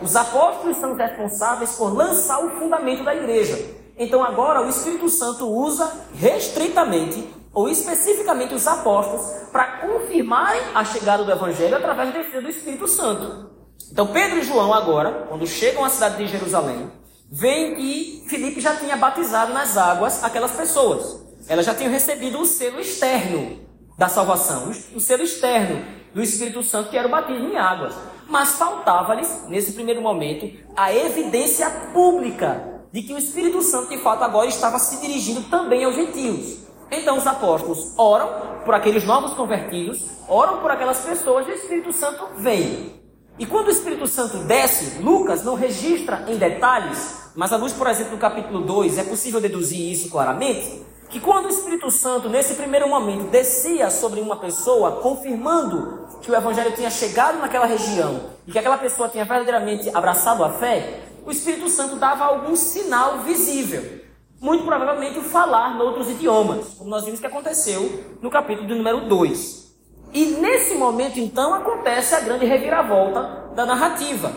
Os 0.02 0.14
apóstolos 0.14 0.76
são 0.76 0.94
responsáveis 0.94 1.74
por 1.76 1.94
lançar 1.94 2.44
o 2.44 2.58
fundamento 2.58 3.02
da 3.02 3.14
igreja. 3.14 3.85
Então 3.98 4.22
agora 4.22 4.62
o 4.62 4.68
Espírito 4.68 5.08
Santo 5.08 5.46
usa 5.48 5.90
restritamente 6.14 7.28
ou 7.52 7.68
especificamente 7.68 8.54
os 8.54 8.66
apóstolos 8.66 9.48
para 9.50 9.78
confirmarem 9.78 10.60
a 10.74 10.84
chegada 10.84 11.24
do 11.24 11.32
Evangelho 11.32 11.76
através 11.76 12.12
da 12.12 12.40
do 12.40 12.48
Espírito 12.48 12.86
Santo. 12.86 13.50
Então 13.90 14.08
Pedro 14.08 14.38
e 14.38 14.42
João 14.42 14.74
agora, 14.74 15.26
quando 15.28 15.46
chegam 15.46 15.84
à 15.84 15.88
cidade 15.88 16.18
de 16.18 16.26
Jerusalém, 16.26 16.90
veem 17.30 17.74
que 17.74 18.24
Filipe 18.28 18.60
já 18.60 18.76
tinha 18.76 18.96
batizado 18.96 19.52
nas 19.52 19.76
águas 19.76 20.22
aquelas 20.22 20.52
pessoas 20.52 21.26
elas 21.48 21.64
já 21.64 21.74
tinham 21.74 21.92
recebido 21.92 22.40
o 22.40 22.46
selo 22.46 22.80
externo 22.80 23.60
da 23.96 24.08
salvação, 24.08 24.72
o 24.94 25.00
selo 25.00 25.22
externo 25.22 25.84
do 26.12 26.22
Espírito 26.22 26.62
Santo, 26.62 26.90
que 26.90 26.98
era 26.98 27.06
o 27.06 27.10
batismo 27.10 27.48
em 27.48 27.56
águas. 27.56 27.94
Mas 28.28 28.52
faltava-lhes, 28.52 29.44
nesse 29.48 29.72
primeiro 29.72 30.02
momento, 30.02 30.50
a 30.76 30.92
evidência 30.92 31.70
pública 31.92 32.75
de 32.96 33.02
que 33.02 33.12
o 33.12 33.18
Espírito 33.18 33.60
Santo, 33.60 33.90
de 33.90 33.98
fato, 33.98 34.24
agora 34.24 34.46
estava 34.46 34.78
se 34.78 34.96
dirigindo 35.02 35.42
também 35.50 35.84
aos 35.84 35.94
gentios. 35.94 36.60
Então 36.90 37.18
os 37.18 37.26
apóstolos 37.26 37.92
oram 37.94 38.26
por 38.64 38.72
aqueles 38.72 39.04
novos 39.04 39.34
convertidos, 39.34 40.02
oram 40.26 40.60
por 40.62 40.70
aquelas 40.70 41.00
pessoas 41.00 41.46
e 41.46 41.50
o 41.50 41.54
Espírito 41.54 41.92
Santo 41.92 42.26
vem. 42.38 42.94
E 43.38 43.44
quando 43.44 43.66
o 43.66 43.70
Espírito 43.70 44.06
Santo 44.06 44.38
desce, 44.38 45.02
Lucas 45.02 45.44
não 45.44 45.54
registra 45.56 46.24
em 46.26 46.38
detalhes, 46.38 47.32
mas 47.34 47.52
à 47.52 47.58
luz, 47.58 47.74
por 47.74 47.86
exemplo, 47.86 48.12
do 48.12 48.18
capítulo 48.18 48.62
2, 48.62 48.96
é 48.96 49.04
possível 49.04 49.42
deduzir 49.42 49.92
isso 49.92 50.08
claramente, 50.08 50.82
que 51.10 51.20
quando 51.20 51.44
o 51.44 51.50
Espírito 51.50 51.90
Santo, 51.90 52.30
nesse 52.30 52.54
primeiro 52.54 52.88
momento, 52.88 53.30
descia 53.30 53.90
sobre 53.90 54.22
uma 54.22 54.36
pessoa, 54.36 55.02
confirmando 55.02 56.06
que 56.22 56.30
o 56.30 56.34
Evangelho 56.34 56.72
tinha 56.72 56.90
chegado 56.90 57.38
naquela 57.40 57.66
região 57.66 58.22
e 58.46 58.52
que 58.52 58.58
aquela 58.58 58.78
pessoa 58.78 59.06
tinha 59.06 59.26
verdadeiramente 59.26 59.90
abraçado 59.94 60.42
a 60.42 60.50
fé, 60.50 61.05
o 61.26 61.30
Espírito 61.30 61.68
Santo 61.68 61.96
dava 61.96 62.24
algum 62.24 62.54
sinal 62.54 63.20
visível. 63.22 64.00
Muito 64.40 64.64
provavelmente 64.64 65.18
o 65.18 65.22
falar 65.22 65.76
noutros 65.76 66.08
idiomas, 66.08 66.74
como 66.78 66.88
nós 66.88 67.04
vimos 67.04 67.18
que 67.18 67.26
aconteceu 67.26 68.16
no 68.22 68.30
capítulo 68.30 68.68
de 68.68 68.74
número 68.74 69.08
2. 69.08 69.66
E 70.12 70.26
nesse 70.26 70.74
momento, 70.76 71.18
então, 71.18 71.52
acontece 71.52 72.14
a 72.14 72.20
grande 72.20 72.46
reviravolta 72.46 73.50
da 73.54 73.66
narrativa. 73.66 74.32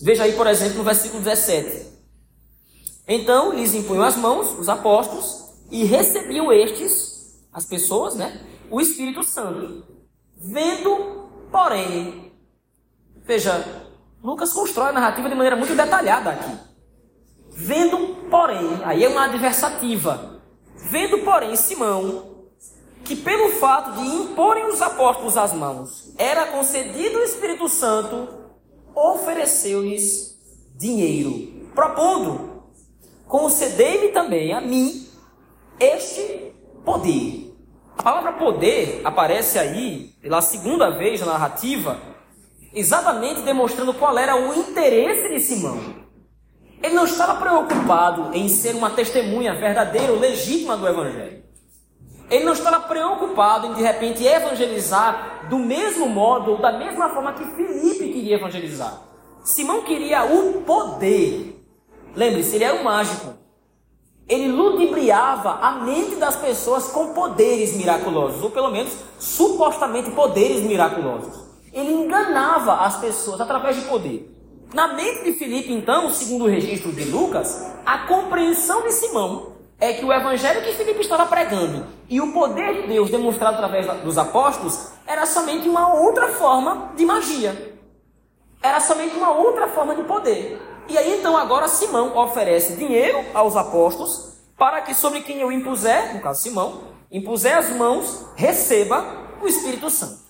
Veja 0.00 0.24
aí, 0.24 0.34
por 0.34 0.46
exemplo, 0.46 0.78
no 0.78 0.84
versículo 0.84 1.22
17. 1.22 1.92
Então 3.08 3.52
lhes 3.52 3.74
impunham 3.74 4.04
as 4.04 4.16
mãos, 4.16 4.58
os 4.58 4.68
apóstolos, 4.68 5.50
e 5.70 5.84
recebiam 5.84 6.52
estes, 6.52 7.40
as 7.52 7.64
pessoas, 7.64 8.14
né, 8.14 8.40
o 8.70 8.80
Espírito 8.80 9.22
Santo. 9.22 9.84
Vendo, 10.36 11.28
porém, 11.50 12.32
veja, 13.24 13.64
Lucas 14.22 14.52
constrói 14.52 14.90
a 14.90 14.92
narrativa 14.92 15.28
de 15.28 15.34
maneira 15.34 15.56
muito 15.56 15.74
detalhada 15.74 16.30
aqui. 16.30 16.56
Vendo, 17.50 18.28
porém, 18.30 18.80
aí 18.84 19.04
é 19.04 19.08
uma 19.08 19.24
adversativa. 19.24 20.40
Vendo, 20.76 21.18
porém, 21.18 21.56
Simão, 21.56 22.32
que 23.04 23.16
pelo 23.16 23.50
fato 23.50 24.00
de 24.00 24.06
imporem 24.06 24.66
os 24.66 24.80
apóstolos 24.80 25.36
as 25.36 25.52
mãos, 25.52 26.12
era 26.16 26.46
concedido 26.46 27.18
o 27.18 27.22
Espírito 27.22 27.68
Santo, 27.68 28.28
ofereceu-lhes 28.94 30.38
dinheiro, 30.76 31.68
propondo: 31.74 32.62
concedei-me 33.26 34.08
também 34.08 34.52
a 34.52 34.60
mim 34.60 35.06
este 35.80 36.54
poder. 36.84 37.52
A 37.98 38.02
palavra 38.02 38.32
poder 38.34 39.00
aparece 39.04 39.58
aí 39.58 40.14
pela 40.22 40.40
segunda 40.40 40.90
vez 40.90 41.20
na 41.20 41.26
narrativa, 41.26 42.11
exatamente 42.74 43.42
demonstrando 43.42 43.94
qual 43.94 44.16
era 44.18 44.36
o 44.36 44.54
interesse 44.54 45.28
de 45.28 45.40
Simão. 45.40 46.02
Ele 46.82 46.94
não 46.94 47.04
estava 47.04 47.36
preocupado 47.36 48.36
em 48.36 48.48
ser 48.48 48.74
uma 48.74 48.90
testemunha 48.90 49.54
verdadeira 49.54 50.12
ou 50.12 50.18
legítima 50.18 50.76
do 50.76 50.88
Evangelho. 50.88 51.42
Ele 52.28 52.44
não 52.44 52.54
estava 52.54 52.80
preocupado 52.80 53.66
em 53.68 53.74
de 53.74 53.82
repente 53.82 54.24
evangelizar 54.24 55.46
do 55.50 55.58
mesmo 55.58 56.08
modo 56.08 56.52
ou 56.52 56.58
da 56.58 56.72
mesma 56.72 57.10
forma 57.10 57.34
que 57.34 57.44
Filipe 57.44 58.08
queria 58.10 58.36
evangelizar. 58.36 59.02
Simão 59.44 59.82
queria 59.82 60.24
o 60.24 60.62
poder. 60.62 61.62
Lembre-se, 62.16 62.56
ele 62.56 62.64
era 62.64 62.80
um 62.80 62.84
mágico. 62.84 63.34
Ele 64.28 64.48
ludibriava 64.48 65.58
a 65.60 65.72
mente 65.72 66.16
das 66.16 66.36
pessoas 66.36 66.88
com 66.88 67.12
poderes 67.12 67.76
miraculosos, 67.76 68.42
ou 68.42 68.50
pelo 68.50 68.70
menos 68.70 68.94
supostamente 69.18 70.10
poderes 70.12 70.62
miraculosos. 70.62 71.41
Ele 71.72 71.92
enganava 71.92 72.84
as 72.84 72.98
pessoas 72.98 73.40
através 73.40 73.76
de 73.76 73.82
poder. 73.82 74.28
Na 74.74 74.94
mente 74.94 75.24
de 75.24 75.32
Filipe, 75.34 75.72
então, 75.72 76.10
segundo 76.10 76.44
o 76.44 76.48
registro 76.48 76.92
de 76.92 77.04
Lucas, 77.04 77.72
a 77.84 77.98
compreensão 78.06 78.82
de 78.82 78.92
Simão 78.92 79.52
é 79.78 79.92
que 79.92 80.04
o 80.04 80.12
evangelho 80.12 80.62
que 80.62 80.72
Filipe 80.72 81.00
estava 81.00 81.26
pregando 81.26 81.86
e 82.08 82.20
o 82.20 82.32
poder 82.32 82.82
de 82.82 82.88
Deus 82.88 83.10
demonstrado 83.10 83.54
através 83.54 83.86
dos 84.02 84.16
apóstolos 84.16 84.92
era 85.06 85.26
somente 85.26 85.68
uma 85.68 85.92
outra 85.94 86.28
forma 86.28 86.92
de 86.96 87.04
magia. 87.04 87.74
Era 88.62 88.78
somente 88.80 89.16
uma 89.16 89.32
outra 89.32 89.66
forma 89.68 89.94
de 89.94 90.04
poder. 90.04 90.60
E 90.88 90.96
aí 90.96 91.18
então 91.18 91.36
agora 91.36 91.68
Simão 91.68 92.16
oferece 92.16 92.76
dinheiro 92.76 93.18
aos 93.34 93.56
apóstolos 93.56 94.34
para 94.56 94.80
que 94.82 94.94
sobre 94.94 95.22
quem 95.22 95.40
eu 95.40 95.50
impuser, 95.50 96.14
no 96.14 96.20
caso 96.20 96.42
Simão, 96.42 96.84
impuser 97.10 97.58
as 97.58 97.70
mãos, 97.70 98.24
receba 98.36 99.04
o 99.42 99.48
Espírito 99.48 99.90
Santo. 99.90 100.22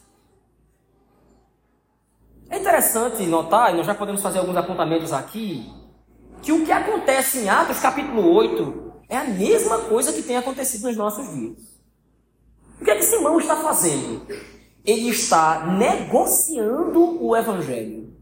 Interessante 2.82 3.26
notar, 3.26 3.72
e 3.72 3.76
nós 3.76 3.86
já 3.86 3.94
podemos 3.94 4.20
fazer 4.20 4.40
alguns 4.40 4.56
apontamentos 4.56 5.12
aqui, 5.12 5.72
que 6.42 6.50
o 6.50 6.64
que 6.64 6.72
acontece 6.72 7.38
em 7.38 7.48
Atos 7.48 7.78
capítulo 7.78 8.34
8 8.34 8.92
é 9.08 9.16
a 9.18 9.24
mesma 9.24 9.78
coisa 9.78 10.12
que 10.12 10.20
tem 10.20 10.36
acontecido 10.36 10.88
nos 10.88 10.96
nossos 10.96 11.32
dias. 11.32 11.58
O 12.80 12.84
que 12.84 12.90
é 12.90 12.96
que 12.96 13.04
Simão 13.04 13.38
está 13.38 13.54
fazendo? 13.54 14.26
Ele 14.84 15.10
está 15.10 15.64
negociando 15.64 17.24
o 17.24 17.36
Evangelho. 17.36 18.12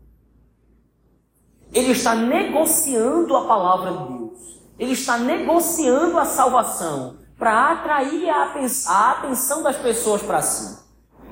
Ele 1.72 1.92
está 1.92 2.14
negociando 2.14 3.34
a 3.34 3.46
palavra 3.46 3.92
de 3.92 4.12
Deus. 4.12 4.60
Ele 4.78 4.92
está 4.92 5.16
negociando 5.16 6.18
a 6.18 6.26
salvação 6.26 7.16
para 7.38 7.72
atrair 7.72 8.28
a 8.28 8.42
atenção 8.42 9.62
das 9.62 9.76
pessoas 9.76 10.20
para 10.20 10.42
si. 10.42 10.78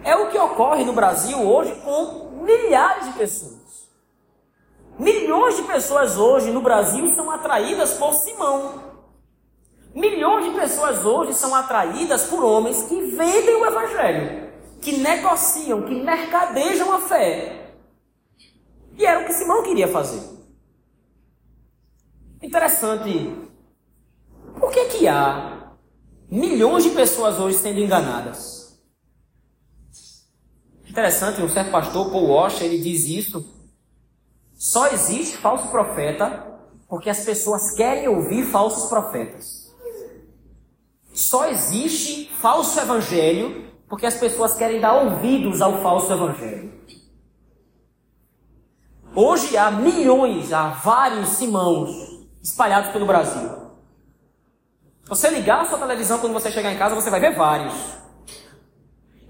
É 0.03 0.17
o 0.17 0.31
que 0.31 0.39
ocorre 0.39 0.83
no 0.83 0.95
Brasil 0.95 1.39
hoje 1.43 1.75
com 1.85 2.28
milhares 2.49 3.05
de 3.07 3.13
pessoas. 3.13 3.89
Milhões 4.99 5.57
de 5.57 5.63
pessoas 5.63 6.17
hoje 6.17 6.51
no 6.51 6.63
Brasil 6.63 7.09
são 7.11 7.31
atraídas 7.31 7.93
por 7.95 8.15
Simão. 8.15 8.83
Milhões 9.95 10.47
de 10.47 10.59
pessoas 10.59 11.05
hoje 11.05 11.35
são 11.35 11.55
atraídas 11.55 12.25
por 12.25 12.43
homens 12.43 12.83
que 12.85 13.01
vendem 13.03 13.57
o 13.57 13.67
Evangelho, 13.67 14.53
que 14.81 14.97
negociam, 14.97 15.83
que 15.83 15.95
mercadejam 15.95 16.93
a 16.93 17.01
fé. 17.01 17.75
E 18.97 19.05
era 19.05 19.21
o 19.21 19.27
que 19.27 19.33
Simão 19.33 19.63
queria 19.63 19.87
fazer. 19.87 20.23
Interessante. 22.43 23.37
Por 24.59 24.73
que, 24.73 24.85
que 24.87 25.09
há 25.09 25.75
milhões 26.31 26.83
de 26.83 26.91
pessoas 26.91 27.39
hoje 27.39 27.59
sendo 27.59 27.79
enganadas? 27.79 28.58
Interessante, 30.99 31.41
um 31.41 31.49
certo 31.49 31.71
pastor, 31.71 32.11
Paul 32.11 32.27
Washer, 32.27 32.67
ele 32.67 32.79
diz 32.79 33.05
isso. 33.05 33.49
Só 34.53 34.89
existe 34.89 35.37
falso 35.37 35.69
profeta 35.69 36.45
porque 36.89 37.09
as 37.09 37.25
pessoas 37.25 37.71
querem 37.77 38.09
ouvir 38.09 38.45
falsos 38.47 38.89
profetas. 38.89 39.73
Só 41.15 41.47
existe 41.51 42.29
falso 42.41 42.81
evangelho 42.81 43.71
porque 43.89 44.07
as 44.07 44.17
pessoas 44.17 44.57
querem 44.57 44.81
dar 44.81 44.95
ouvidos 44.95 45.63
ao 45.63 45.81
falso 45.83 46.13
evangelho. 46.13 46.73
Hoje 49.15 49.57
há 49.57 49.71
milhões, 49.71 50.53
há 50.53 50.71
vários 50.71 51.29
Simãos 51.29 51.91
espalhados 52.43 52.91
pelo 52.91 53.07
Brasil. 53.07 53.49
Você 55.05 55.31
ligar 55.31 55.61
a 55.61 55.65
sua 55.65 55.79
televisão 55.79 56.19
quando 56.19 56.33
você 56.33 56.51
chegar 56.51 56.73
em 56.73 56.77
casa, 56.77 56.97
você 56.97 57.09
vai 57.09 57.21
ver 57.21 57.37
vários. 57.37 57.98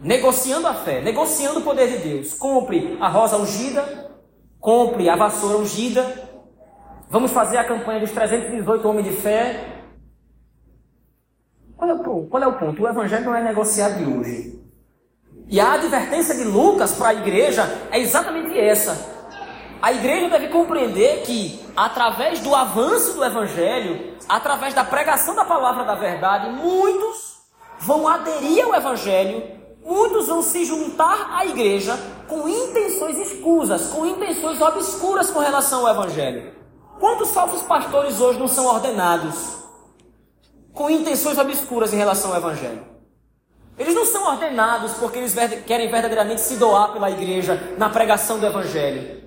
Negociando 0.00 0.66
a 0.66 0.74
fé, 0.74 1.00
negociando 1.00 1.61
o 1.61 1.62
poder 1.62 1.88
de 1.88 1.98
Deus. 2.08 2.34
Compre 2.34 2.96
a 3.00 3.08
rosa 3.08 3.37
ungida, 3.37 4.11
compre 4.61 5.08
a 5.08 5.16
vassoura 5.16 5.58
ungida. 5.58 6.28
Vamos 7.11 7.32
fazer 7.32 7.56
a 7.56 7.64
campanha 7.64 8.00
dos 8.00 8.12
318 8.12 8.88
homens 8.88 9.06
de 9.06 9.12
fé. 9.12 9.82
Qual 11.76 11.90
é 11.90 11.94
o 11.94 12.02
ponto? 12.02 12.28
Qual 12.28 12.42
é 12.42 12.46
o 12.46 12.58
ponto? 12.58 12.82
O 12.82 12.88
evangelho 12.88 13.24
não 13.24 13.34
é 13.34 13.42
negociado 13.42 13.98
de 13.98 14.04
hoje. 14.04 14.58
E 15.48 15.58
a 15.61 15.72
advertência 15.72 16.34
de 16.34 16.44
Lucas 16.44 16.92
para 16.92 17.08
a 17.08 17.14
igreja 17.14 17.62
é 17.90 17.98
exatamente 17.98 18.58
essa. 18.58 19.16
A 19.80 19.92
igreja 19.92 20.28
deve 20.28 20.48
compreender 20.48 21.22
que, 21.22 21.58
através 21.76 22.40
do 22.40 22.54
avanço 22.54 23.14
do 23.14 23.24
evangelho, 23.24 24.16
através 24.28 24.74
da 24.74 24.84
pregação 24.84 25.34
da 25.34 25.44
palavra 25.44 25.84
da 25.84 25.94
verdade, 25.94 26.50
muitos 26.50 27.38
vão 27.78 28.06
aderir 28.06 28.64
ao 28.64 28.74
evangelho, 28.74 29.57
muitos 29.88 30.27
vão 30.27 30.42
se 30.42 30.66
juntar 30.66 31.31
à 31.33 31.46
igreja 31.46 31.98
com 32.29 32.46
intenções 32.46 33.16
escusas, 33.16 33.87
com 33.87 34.05
intenções 34.05 34.61
obscuras 34.61 35.31
com 35.31 35.38
relação 35.38 35.87
ao 35.87 35.94
evangelho. 35.94 36.53
Quantos 37.01 37.31
falsos 37.31 37.62
pastores 37.62 38.20
hoje 38.20 38.38
não 38.38 38.48
são 38.48 38.66
ordenados 38.66 39.57
com 40.74 40.90
intenções 40.90 41.38
obscuras 41.38 41.94
em 41.94 41.96
relação 41.96 42.33
ao 42.33 42.37
evangelho? 42.37 42.87
Eles 43.79 43.94
não 43.94 44.05
são 44.05 44.29
ordenados 44.29 44.92
porque 44.94 45.18
eles 45.18 45.35
querem 45.64 45.88
verdadeiramente 45.88 46.42
se 46.42 46.57
doar 46.57 46.92
pela 46.92 47.11
igreja 47.11 47.74
na 47.79 47.88
pregação 47.88 48.38
do 48.38 48.44
evangelho. 48.44 49.17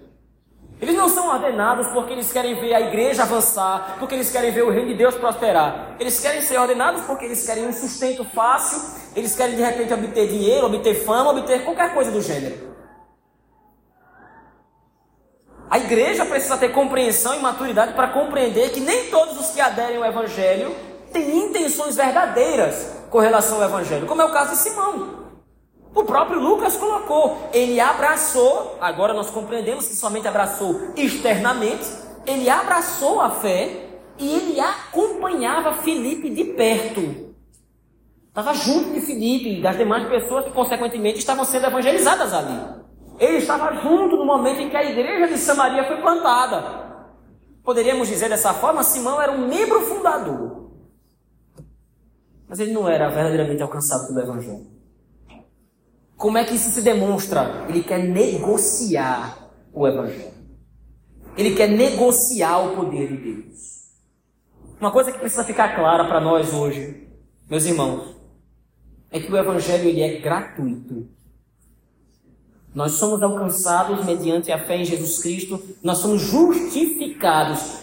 Eles 0.81 0.95
não 0.95 1.07
são 1.07 1.29
ordenados 1.29 1.87
porque 1.89 2.11
eles 2.11 2.33
querem 2.33 2.55
ver 2.55 2.73
a 2.73 2.81
igreja 2.81 3.21
avançar, 3.21 3.97
porque 3.99 4.15
eles 4.15 4.31
querem 4.31 4.51
ver 4.51 4.63
o 4.63 4.71
reino 4.71 4.87
de 4.87 4.95
Deus 4.95 5.13
prosperar. 5.13 5.95
Eles 5.99 6.19
querem 6.19 6.41
ser 6.41 6.59
ordenados 6.59 7.03
porque 7.03 7.25
eles 7.25 7.45
querem 7.45 7.67
um 7.67 7.71
sustento 7.71 8.25
fácil, 8.25 8.81
eles 9.15 9.35
querem 9.35 9.55
de 9.55 9.61
repente 9.61 9.93
obter 9.93 10.27
dinheiro, 10.27 10.65
obter 10.65 10.95
fama, 11.05 11.29
obter 11.29 11.63
qualquer 11.63 11.93
coisa 11.93 12.09
do 12.09 12.19
gênero. 12.19 12.71
A 15.69 15.77
igreja 15.77 16.25
precisa 16.25 16.57
ter 16.57 16.69
compreensão 16.69 17.35
e 17.35 17.39
maturidade 17.39 17.93
para 17.93 18.07
compreender 18.07 18.71
que 18.71 18.79
nem 18.79 19.11
todos 19.11 19.39
os 19.39 19.51
que 19.51 19.61
aderem 19.61 19.97
ao 19.97 20.05
Evangelho 20.05 20.75
têm 21.13 21.45
intenções 21.45 21.95
verdadeiras 21.95 22.87
com 23.11 23.19
relação 23.19 23.57
ao 23.57 23.65
Evangelho, 23.65 24.07
como 24.07 24.21
é 24.23 24.25
o 24.25 24.33
caso 24.33 24.51
de 24.51 24.57
Simão. 24.57 25.20
O 25.93 26.03
próprio 26.05 26.39
Lucas 26.39 26.77
colocou, 26.77 27.49
ele 27.53 27.79
abraçou, 27.79 28.77
agora 28.79 29.13
nós 29.13 29.29
compreendemos 29.29 29.87
que 29.87 29.95
somente 29.95 30.27
abraçou 30.27 30.93
externamente, 30.95 31.85
ele 32.25 32.49
abraçou 32.49 33.19
a 33.19 33.29
fé 33.29 33.89
e 34.17 34.33
ele 34.33 34.59
acompanhava 34.59 35.73
Filipe 35.81 36.29
de 36.29 36.45
perto. 36.45 37.31
Estava 38.27 38.53
junto 38.53 38.93
de 38.93 39.01
Filipe 39.01 39.57
e 39.57 39.61
das 39.61 39.77
demais 39.77 40.07
pessoas 40.07 40.45
que, 40.45 40.51
consequentemente, 40.51 41.19
estavam 41.19 41.43
sendo 41.43 41.67
evangelizadas 41.67 42.33
ali. 42.33 42.81
Ele 43.19 43.37
estava 43.37 43.73
junto 43.81 44.15
no 44.15 44.25
momento 44.25 44.61
em 44.61 44.69
que 44.69 44.77
a 44.77 44.83
igreja 44.83 45.27
de 45.27 45.37
Samaria 45.37 45.85
foi 45.85 45.97
plantada. 45.97 46.81
Poderíamos 47.63 48.07
dizer 48.07 48.29
dessa 48.29 48.53
forma, 48.53 48.81
Simão 48.83 49.21
era 49.21 49.33
um 49.33 49.47
membro 49.47 49.81
fundador. 49.81 50.71
Mas 52.47 52.59
ele 52.59 52.71
não 52.71 52.87
era 52.87 53.09
verdadeiramente 53.09 53.61
alcançado 53.61 54.07
pelo 54.07 54.21
Evangelho. 54.21 54.80
Como 56.21 56.37
é 56.37 56.45
que 56.45 56.53
isso 56.53 56.69
se 56.69 56.83
demonstra? 56.83 57.65
Ele 57.67 57.81
quer 57.81 57.97
negociar 57.97 59.49
o 59.73 59.87
Evangelho. 59.87 60.31
Ele 61.35 61.55
quer 61.55 61.67
negociar 61.67 62.59
o 62.59 62.75
poder 62.75 63.07
de 63.07 63.17
Deus. 63.17 63.87
Uma 64.79 64.91
coisa 64.91 65.11
que 65.11 65.17
precisa 65.17 65.43
ficar 65.43 65.75
clara 65.75 66.05
para 66.05 66.21
nós 66.21 66.53
hoje, 66.53 67.07
meus 67.49 67.65
irmãos, 67.65 68.15
é 69.09 69.19
que 69.19 69.31
o 69.31 69.35
Evangelho 69.35 69.89
ele 69.89 70.01
é 70.01 70.19
gratuito. 70.19 71.09
Nós 72.71 72.91
somos 72.91 73.23
alcançados 73.23 74.05
mediante 74.05 74.51
a 74.51 74.63
fé 74.63 74.77
em 74.77 74.85
Jesus 74.85 75.17
Cristo, 75.23 75.59
nós 75.81 75.97
somos 75.97 76.21
justificados, 76.21 77.00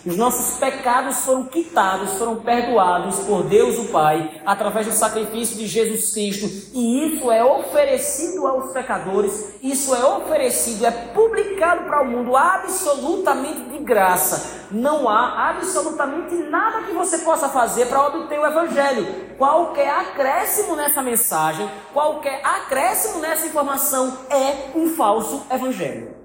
os 0.05 0.17
nossos 0.17 0.59
pecados 0.59 1.19
foram 1.25 1.45
quitados, 1.45 2.15
foram 2.15 2.37
perdoados 2.37 3.21
por 3.21 3.45
Deus 3.45 3.79
o 3.79 3.93
Pai, 3.93 4.41
através 4.45 4.87
do 4.87 4.93
sacrifício 4.93 5.57
de 5.57 5.67
Jesus 5.67 6.13
Cristo, 6.13 6.47
e 6.75 7.07
isso 7.07 7.31
é 7.31 7.45
oferecido 7.45 8.47
aos 8.47 8.73
pecadores, 8.73 9.55
isso 9.63 9.95
é 9.95 10.05
oferecido, 10.05 10.87
é 10.87 10.91
publicado 10.91 11.85
para 11.85 12.03
o 12.03 12.11
mundo 12.11 12.37
absolutamente 12.37 13.61
de 13.71 13.79
graça. 13.79 14.67
Não 14.71 15.09
há 15.09 15.51
absolutamente 15.51 16.35
nada 16.35 16.83
que 16.83 16.93
você 16.93 17.19
possa 17.19 17.49
fazer 17.49 17.87
para 17.87 18.07
obter 18.07 18.39
o 18.39 18.47
Evangelho. 18.47 19.07
Qualquer 19.39 19.89
acréscimo 19.89 20.75
nessa 20.75 21.01
mensagem, 21.01 21.71
qualquer 21.93 22.45
acréscimo 22.45 23.21
nessa 23.21 23.47
informação 23.47 24.19
é 24.29 24.77
um 24.77 24.89
falso 24.89 25.47
evangelho. 25.51 26.18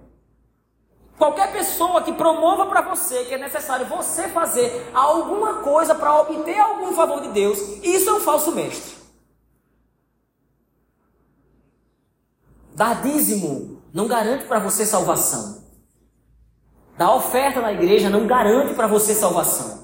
Qualquer 1.17 1.51
pessoa 1.51 2.01
que 2.01 2.11
promova 2.11 2.65
para 2.65 2.81
você 2.81 3.23
que 3.25 3.35
é 3.35 3.37
necessário 3.37 3.85
você 3.85 4.27
fazer 4.29 4.89
alguma 4.93 5.55
coisa 5.55 5.93
para 5.93 6.21
obter 6.21 6.59
algum 6.59 6.93
favor 6.93 7.21
de 7.21 7.29
Deus, 7.29 7.59
isso 7.83 8.09
é 8.09 8.13
um 8.13 8.19
falso 8.19 8.51
mestre. 8.51 8.95
Dar 12.75 13.03
dízimo 13.03 13.81
não 13.93 14.07
garante 14.07 14.45
para 14.45 14.59
você 14.59 14.85
salvação. 14.85 15.63
Dar 16.97 17.13
oferta 17.13 17.61
na 17.61 17.71
igreja 17.71 18.09
não 18.09 18.25
garante 18.25 18.73
para 18.73 18.87
você 18.87 19.13
salvação. 19.13 19.83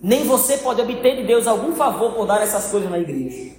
Nem 0.00 0.24
você 0.24 0.58
pode 0.58 0.80
obter 0.80 1.16
de 1.16 1.24
Deus 1.24 1.48
algum 1.48 1.74
favor 1.74 2.12
por 2.12 2.24
dar 2.24 2.40
essas 2.40 2.70
coisas 2.70 2.88
na 2.88 3.00
igreja. 3.00 3.56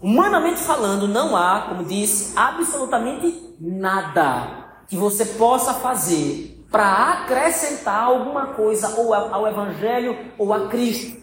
Humanamente 0.00 0.60
falando, 0.60 1.08
não 1.08 1.34
há, 1.34 1.62
como 1.68 1.84
disse, 1.84 2.32
absolutamente 2.36 3.47
nada 3.60 4.82
que 4.88 4.96
você 4.96 5.24
possa 5.24 5.74
fazer 5.74 6.66
para 6.70 7.12
acrescentar 7.12 8.04
alguma 8.04 8.48
coisa 8.48 9.00
ou 9.00 9.14
ao 9.14 9.46
Evangelho 9.46 10.16
ou 10.38 10.52
a 10.52 10.68
Cristo. 10.68 11.18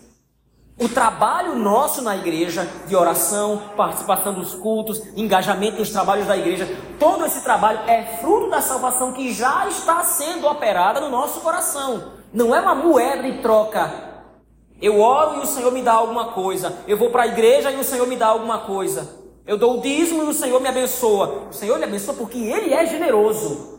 O 0.78 0.89
trabalho 0.89 1.56
nosso 1.56 2.02
na 2.02 2.17
igreja, 2.17 2.67
de 2.88 2.95
oração, 2.95 3.62
participação 3.78 4.34
dos 4.34 4.54
cultos, 4.56 5.02
engajamento 5.15 5.80
nos 5.80 5.89
trabalhos 5.89 6.28
da 6.28 6.36
igreja, 6.36 6.67
todo 7.00 7.26
esse 7.26 7.43
trabalho 7.43 7.80
é 7.88 8.17
fruto 8.17 8.50
da 8.50 8.62
salvação 8.62 9.13
que 9.13 9.34
já 9.34 9.67
está 9.67 10.04
sendo 10.04 10.48
operada 10.48 11.00
no 11.00 11.10
nosso 11.10 11.39
coração. 11.39 12.12
Não 12.34 12.54
é 12.54 12.60
uma 12.60 12.76
moeda 12.76 13.24
de 13.24 13.41
troca 13.41 14.15
eu 14.82 15.00
oro 15.00 15.39
e 15.39 15.43
o 15.43 15.45
Senhor 15.45 15.71
me 15.71 15.82
dá 15.82 15.93
alguma 15.93 16.34
coisa. 16.34 16.80
Eu 16.88 16.98
vou 16.98 17.10
para 17.10 17.24
a 17.24 17.28
igreja 17.28 17.71
e 17.71 17.80
o 17.80 17.84
Senhor 17.84 18.08
me 18.08 18.15
dá 18.15 18.28
alguma 18.28 18.60
coisa. 18.60 19.24
Eu 19.45 19.58
dou 19.58 19.77
o 19.77 19.81
dízimo 19.81 20.23
e 20.23 20.27
o 20.27 20.34
Senhor 20.34 20.60
me 20.60 20.67
abençoa. 20.67 21.49
O 21.49 21.53
Senhor 21.53 21.77
lhe 21.77 21.84
abençoa 21.84 22.15
porque 22.15 22.38
Ele 22.38 22.73
é 22.73 22.86
generoso. 22.86 23.75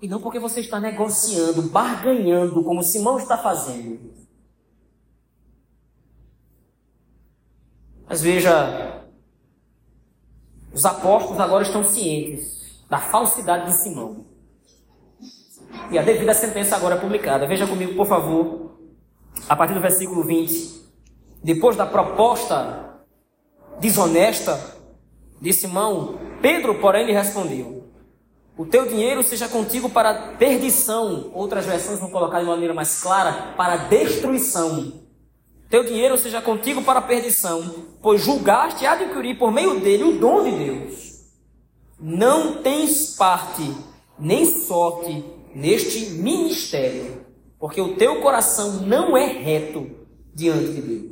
E 0.00 0.08
não 0.08 0.20
porque 0.20 0.40
você 0.40 0.60
está 0.60 0.80
negociando, 0.80 1.62
barganhando, 1.62 2.64
como 2.64 2.82
Simão 2.82 3.18
está 3.18 3.38
fazendo. 3.38 4.12
Mas 8.08 8.20
veja, 8.20 9.04
os 10.74 10.84
apóstolos 10.84 11.38
agora 11.38 11.62
estão 11.62 11.84
cientes 11.84 12.84
da 12.90 12.98
falsidade 12.98 13.66
de 13.66 13.74
Simão. 13.74 14.26
E 15.88 15.96
a 15.96 16.02
devida 16.02 16.34
sentença 16.34 16.74
agora 16.74 16.96
é 16.96 17.00
publicada. 17.00 17.46
Veja 17.46 17.66
comigo, 17.66 17.94
por 17.94 18.06
favor, 18.06 18.72
a 19.48 19.54
partir 19.54 19.74
do 19.74 19.80
versículo 19.80 20.24
20. 20.24 20.81
Depois 21.42 21.76
da 21.76 21.84
proposta 21.84 23.00
desonesta 23.80 24.58
de 25.40 25.52
Simão, 25.52 26.18
Pedro, 26.40 26.76
porém, 26.76 27.04
lhe 27.04 27.12
respondeu: 27.12 27.84
O 28.56 28.64
teu 28.64 28.86
dinheiro 28.86 29.22
seja 29.22 29.48
contigo 29.48 29.90
para 29.90 30.34
perdição. 30.36 31.30
Outras 31.34 31.66
versões 31.66 31.98
vão 31.98 32.10
colocar 32.10 32.40
de 32.40 32.46
maneira 32.46 32.72
mais 32.72 33.02
clara: 33.02 33.54
para 33.56 33.76
destruição. 33.76 35.02
Teu 35.68 35.82
dinheiro 35.82 36.18
seja 36.18 36.40
contigo 36.42 36.82
para 36.82 37.00
perdição, 37.00 37.86
pois 38.02 38.22
julgaste 38.22 38.84
adquirir 38.84 39.38
por 39.38 39.50
meio 39.50 39.80
dele 39.80 40.04
o 40.04 40.18
dom 40.18 40.44
de 40.44 40.50
Deus. 40.50 41.12
Não 41.98 42.62
tens 42.62 43.16
parte 43.16 43.74
nem 44.18 44.44
sorte 44.44 45.24
neste 45.54 46.10
ministério, 46.10 47.24
porque 47.58 47.80
o 47.80 47.96
teu 47.96 48.20
coração 48.20 48.82
não 48.82 49.16
é 49.16 49.26
reto 49.26 49.90
diante 50.34 50.72
de 50.72 50.82
Deus. 50.82 51.11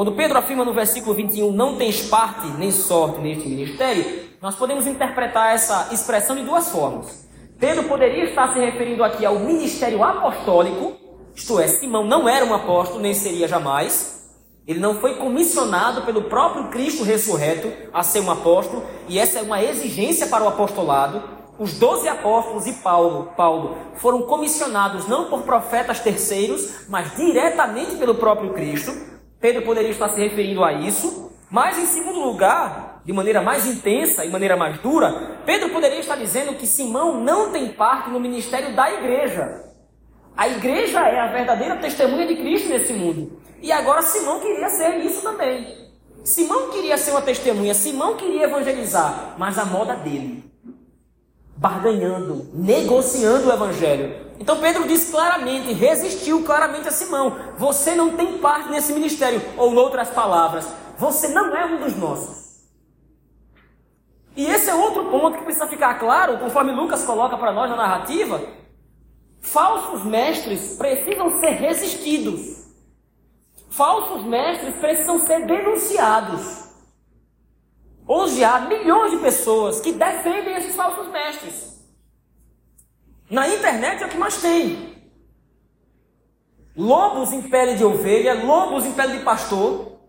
Quando 0.00 0.12
Pedro 0.12 0.38
afirma 0.38 0.64
no 0.64 0.72
versículo 0.72 1.14
21, 1.14 1.52
não 1.52 1.76
tens 1.76 2.08
parte 2.08 2.46
nem 2.56 2.70
sorte 2.70 3.20
neste 3.20 3.46
ministério, 3.46 4.30
nós 4.40 4.56
podemos 4.56 4.86
interpretar 4.86 5.54
essa 5.54 5.90
expressão 5.92 6.34
de 6.34 6.42
duas 6.42 6.70
formas. 6.70 7.28
Pedro 7.58 7.84
poderia 7.84 8.24
estar 8.24 8.50
se 8.54 8.58
referindo 8.58 9.04
aqui 9.04 9.26
ao 9.26 9.40
ministério 9.40 10.02
apostólico, 10.02 10.96
isto 11.36 11.60
é, 11.60 11.68
Simão 11.68 12.02
não 12.02 12.26
era 12.26 12.46
um 12.46 12.54
apóstolo, 12.54 12.98
nem 12.98 13.12
seria 13.12 13.46
jamais. 13.46 14.26
Ele 14.66 14.80
não 14.80 14.94
foi 14.94 15.16
comissionado 15.16 16.00
pelo 16.06 16.22
próprio 16.22 16.68
Cristo 16.68 17.04
ressurreto 17.04 17.70
a 17.92 18.02
ser 18.02 18.20
um 18.20 18.30
apóstolo, 18.30 18.82
e 19.06 19.18
essa 19.18 19.40
é 19.40 19.42
uma 19.42 19.62
exigência 19.62 20.28
para 20.28 20.44
o 20.44 20.48
apostolado 20.48 21.22
os 21.58 21.74
doze 21.74 22.08
apóstolos 22.08 22.66
e 22.66 22.72
Paulo, 22.72 23.34
Paulo 23.36 23.76
foram 23.96 24.22
comissionados 24.22 25.06
não 25.06 25.28
por 25.28 25.42
profetas 25.42 26.00
terceiros, 26.00 26.88
mas 26.88 27.14
diretamente 27.14 27.96
pelo 27.96 28.14
próprio 28.14 28.54
Cristo. 28.54 29.19
Pedro 29.40 29.62
poderia 29.62 29.90
estar 29.90 30.08
se 30.10 30.20
referindo 30.20 30.62
a 30.62 30.72
isso. 30.72 31.30
Mas, 31.50 31.78
em 31.78 31.86
segundo 31.86 32.20
lugar, 32.20 33.00
de 33.04 33.12
maneira 33.12 33.42
mais 33.42 33.66
intensa 33.66 34.24
e 34.24 34.30
maneira 34.30 34.56
mais 34.56 34.78
dura, 34.78 35.40
Pedro 35.44 35.70
poderia 35.70 35.98
estar 35.98 36.16
dizendo 36.16 36.54
que 36.54 36.66
Simão 36.66 37.20
não 37.20 37.50
tem 37.50 37.68
parte 37.68 38.10
no 38.10 38.20
ministério 38.20 38.76
da 38.76 38.92
igreja. 38.92 39.64
A 40.36 40.46
igreja 40.46 41.00
é 41.00 41.18
a 41.18 41.32
verdadeira 41.32 41.76
testemunha 41.76 42.26
de 42.26 42.36
Cristo 42.36 42.68
nesse 42.68 42.92
mundo. 42.92 43.40
E 43.60 43.72
agora 43.72 44.02
Simão 44.02 44.38
queria 44.38 44.68
ser 44.68 44.98
isso 44.98 45.22
também. 45.22 45.90
Simão 46.22 46.70
queria 46.70 46.96
ser 46.96 47.10
uma 47.10 47.22
testemunha, 47.22 47.74
Simão 47.74 48.14
queria 48.14 48.44
evangelizar, 48.44 49.34
mas 49.38 49.58
a 49.58 49.64
moda 49.64 49.96
dele 49.96 50.49
barganhando, 51.60 52.48
negociando 52.54 53.48
o 53.48 53.52
evangelho. 53.52 54.30
Então 54.38 54.58
Pedro 54.58 54.88
diz 54.88 55.10
claramente, 55.10 55.74
resistiu 55.74 56.42
claramente 56.42 56.88
a 56.88 56.90
Simão: 56.90 57.36
você 57.58 57.94
não 57.94 58.16
tem 58.16 58.38
parte 58.38 58.70
nesse 58.70 58.94
ministério, 58.94 59.42
ou 59.58 59.70
em 59.70 59.76
outras 59.76 60.08
palavras, 60.08 60.66
você 60.96 61.28
não 61.28 61.54
é 61.54 61.66
um 61.66 61.80
dos 61.80 61.94
nossos. 61.96 62.40
E 64.34 64.46
esse 64.46 64.70
é 64.70 64.74
outro 64.74 65.10
ponto 65.10 65.36
que 65.36 65.44
precisa 65.44 65.66
ficar 65.66 65.98
claro, 65.98 66.38
conforme 66.38 66.72
Lucas 66.72 67.04
coloca 67.04 67.36
para 67.36 67.52
nós 67.52 67.68
na 67.68 67.76
narrativa. 67.76 68.40
Falsos 69.42 70.02
mestres 70.04 70.76
precisam 70.78 71.40
ser 71.40 71.50
resistidos. 71.50 72.70
Falsos 73.70 74.24
mestres 74.24 74.76
precisam 74.76 75.18
ser 75.18 75.44
denunciados. 75.44 76.69
Hoje 78.12 78.42
há 78.42 78.58
milhões 78.62 79.12
de 79.12 79.18
pessoas 79.18 79.80
que 79.80 79.92
defendem 79.92 80.56
esses 80.56 80.74
falsos 80.74 81.06
mestres. 81.12 81.80
Na 83.30 83.46
internet 83.46 84.02
é 84.02 84.06
o 84.06 84.08
que 84.08 84.18
mais 84.18 84.42
tem. 84.42 84.96
Lobos 86.76 87.32
em 87.32 87.40
pele 87.42 87.76
de 87.76 87.84
ovelha, 87.84 88.34
lobos 88.42 88.84
em 88.84 88.92
pele 88.94 89.18
de 89.18 89.22
pastor, 89.22 90.00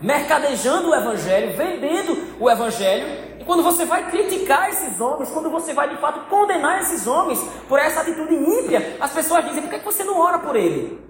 mercadejando 0.00 0.90
o 0.90 0.94
evangelho, 0.94 1.56
vendendo 1.56 2.36
o 2.38 2.48
evangelho 2.48 3.40
E 3.40 3.44
quando 3.44 3.64
você 3.64 3.84
vai 3.84 4.08
criticar 4.08 4.68
esses 4.68 5.00
homens, 5.00 5.30
quando 5.30 5.50
você 5.50 5.74
vai 5.74 5.88
de 5.88 5.96
fato 5.96 6.30
condenar 6.30 6.80
esses 6.82 7.08
homens 7.08 7.40
por 7.68 7.80
essa 7.80 8.02
atitude 8.02 8.32
ímpia, 8.32 8.96
as 9.00 9.12
pessoas 9.12 9.44
dizem: 9.46 9.62
por 9.62 9.70
que 9.70 9.84
você 9.84 10.04
não 10.04 10.20
ora 10.20 10.38
por 10.38 10.54
ele? 10.54 11.00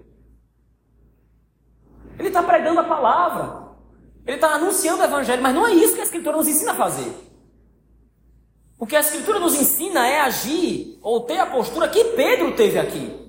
Ele 2.19 2.29
está 2.29 2.43
pregando 2.43 2.81
a 2.81 2.85
palavra, 2.85 3.70
ele 4.27 4.37
está 4.37 4.55
anunciando 4.55 5.03
o 5.03 5.05
evangelho, 5.05 5.43
mas 5.43 5.55
não 5.55 5.67
é 5.67 5.73
isso 5.73 5.95
que 5.95 6.01
a 6.01 6.05
Escritura 6.05 6.37
nos 6.37 6.49
ensina 6.49 6.73
a 6.73 6.77
fazer. 6.77 7.13
O 8.79 8.87
que 8.87 8.97
a 8.97 9.01
Escritura 9.01 9.39
nos 9.39 9.55
ensina 9.55 10.07
é 10.07 10.21
agir 10.21 10.99
ou 11.03 11.21
ter 11.21 11.39
a 11.39 11.47
postura 11.47 11.89
que 11.89 12.05
Pedro 12.05 12.55
teve 12.57 12.79
aqui. 12.79 13.21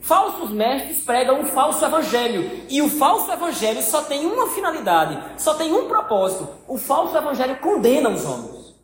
Falsos 0.00 0.50
mestres 0.50 1.02
pregam 1.02 1.40
um 1.40 1.46
falso 1.46 1.82
evangelho. 1.82 2.66
E 2.68 2.82
o 2.82 2.90
falso 2.90 3.32
evangelho 3.32 3.80
só 3.82 4.02
tem 4.02 4.26
uma 4.26 4.48
finalidade, 4.48 5.40
só 5.40 5.54
tem 5.54 5.72
um 5.72 5.88
propósito. 5.88 6.46
O 6.68 6.76
falso 6.76 7.16
evangelho 7.16 7.56
condena 7.56 8.10
os 8.10 8.24
homens. 8.24 8.74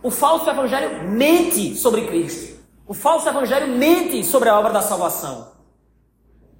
O 0.00 0.10
falso 0.10 0.48
evangelho 0.48 1.08
mente 1.08 1.74
sobre 1.74 2.06
Cristo. 2.06 2.62
O 2.86 2.94
falso 2.94 3.28
evangelho 3.28 3.66
mente 3.66 4.22
sobre 4.22 4.48
a 4.48 4.56
obra 4.58 4.72
da 4.72 4.82
salvação. 4.82 5.52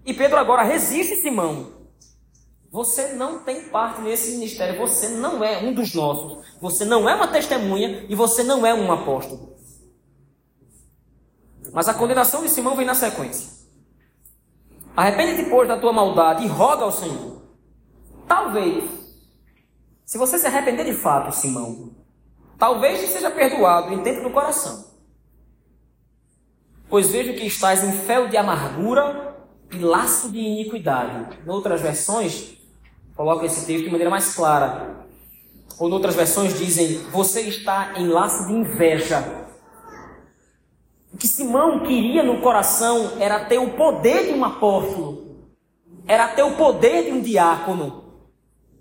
E 0.05 0.13
Pedro 0.13 0.39
agora 0.39 0.63
resiste 0.63 1.17
Simão. 1.17 1.84
Você 2.75 3.13
não 3.13 3.39
tem 3.39 3.69
parte 3.69 4.01
nesse 4.01 4.33
ministério, 4.33 4.77
você 4.77 5.11
não 5.11 5.45
é 5.45 5.63
um 5.63 5.73
dos 5.73 5.95
nossos, 5.95 6.45
você 6.61 6.85
não 6.85 7.09
é 7.09 7.15
uma 7.15 7.29
testemunha 7.29 8.05
e 8.09 8.17
você 8.17 8.43
não 8.43 8.67
é 8.67 8.75
um 8.75 8.91
apóstolo. 8.91 9.55
Mas 11.73 11.89
a 11.89 11.95
condenação 11.95 12.43
de 12.43 12.49
Simão 12.49 12.75
vem 12.75 12.85
na 12.85 12.97
sequência. 12.97 13.65
Arrepende-te, 14.97 15.49
pois, 15.49 15.69
da 15.69 15.79
tua 15.79 15.93
maldade 15.93 16.43
e 16.43 16.49
roga 16.49 16.83
ao 16.83 16.91
Senhor. 16.91 17.43
Talvez, 18.27 18.91
se 20.05 20.19
você 20.19 20.37
se 20.37 20.47
arrepender 20.49 20.85
de 20.85 20.95
fato, 20.95 21.33
Simão, 21.33 21.93
talvez 22.59 22.99
te 22.99 23.07
seja 23.07 23.31
perdoado 23.31 23.95
em 23.95 24.03
tempo 24.03 24.21
do 24.21 24.31
coração. 24.31 24.85
Pois 26.89 27.07
vejo 27.07 27.35
que 27.35 27.47
estás 27.47 27.85
em 27.85 27.93
fel 27.93 28.27
de 28.27 28.37
amargura 28.37 29.37
e 29.71 29.79
laço 29.79 30.29
de 30.33 30.41
iniquidade. 30.41 31.39
Em 31.47 31.49
outras 31.49 31.81
versões, 31.81 32.63
coloca 33.16 33.46
esse 33.46 33.66
texto 33.66 33.85
de 33.85 33.90
maneira 33.90 34.11
mais 34.11 34.35
clara. 34.35 35.07
Ou 35.79 35.88
em 35.88 35.92
outras 35.92 36.14
versões 36.14 36.59
dizem, 36.59 36.98
você 37.11 37.42
está 37.42 37.94
em 37.96 38.09
laço 38.09 38.46
de 38.46 38.53
inveja 38.53 39.44
o 41.14 41.16
que 41.16 41.29
Simão 41.29 41.79
queria 41.85 42.24
no 42.24 42.40
coração 42.40 43.12
era 43.20 43.44
ter 43.44 43.59
o 43.59 43.70
poder 43.70 44.27
de 44.27 44.33
um 44.33 44.44
apóstolo, 44.44 45.46
era 46.09 46.27
ter 46.27 46.42
o 46.42 46.57
poder 46.57 47.05
de 47.05 47.12
um 47.12 47.20
diácono, 47.20 48.03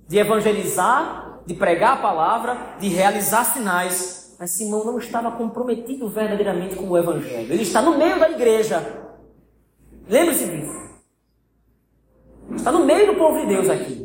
de 0.07 0.17
evangelizar, 0.17 1.41
de 1.45 1.53
pregar 1.53 1.93
a 1.93 2.01
palavra, 2.01 2.75
de 2.79 2.87
realizar 2.87 3.43
sinais. 3.43 4.35
Mas 4.39 4.49
Simão 4.49 4.83
não 4.83 4.97
estava 4.97 5.29
comprometido 5.29 6.09
verdadeiramente 6.09 6.75
com 6.75 6.89
o 6.89 6.97
evangelho. 6.97 7.53
Ele 7.53 7.61
está 7.61 7.83
no 7.83 7.99
meio 7.99 8.19
da 8.19 8.31
igreja. 8.31 8.83
Lembre-se 10.09 10.45
disso. 10.45 10.83
Está 12.55 12.71
no 12.71 12.83
meio 12.83 13.13
do 13.13 13.15
povo 13.15 13.39
de 13.41 13.45
Deus 13.45 13.69
aqui 13.69 14.02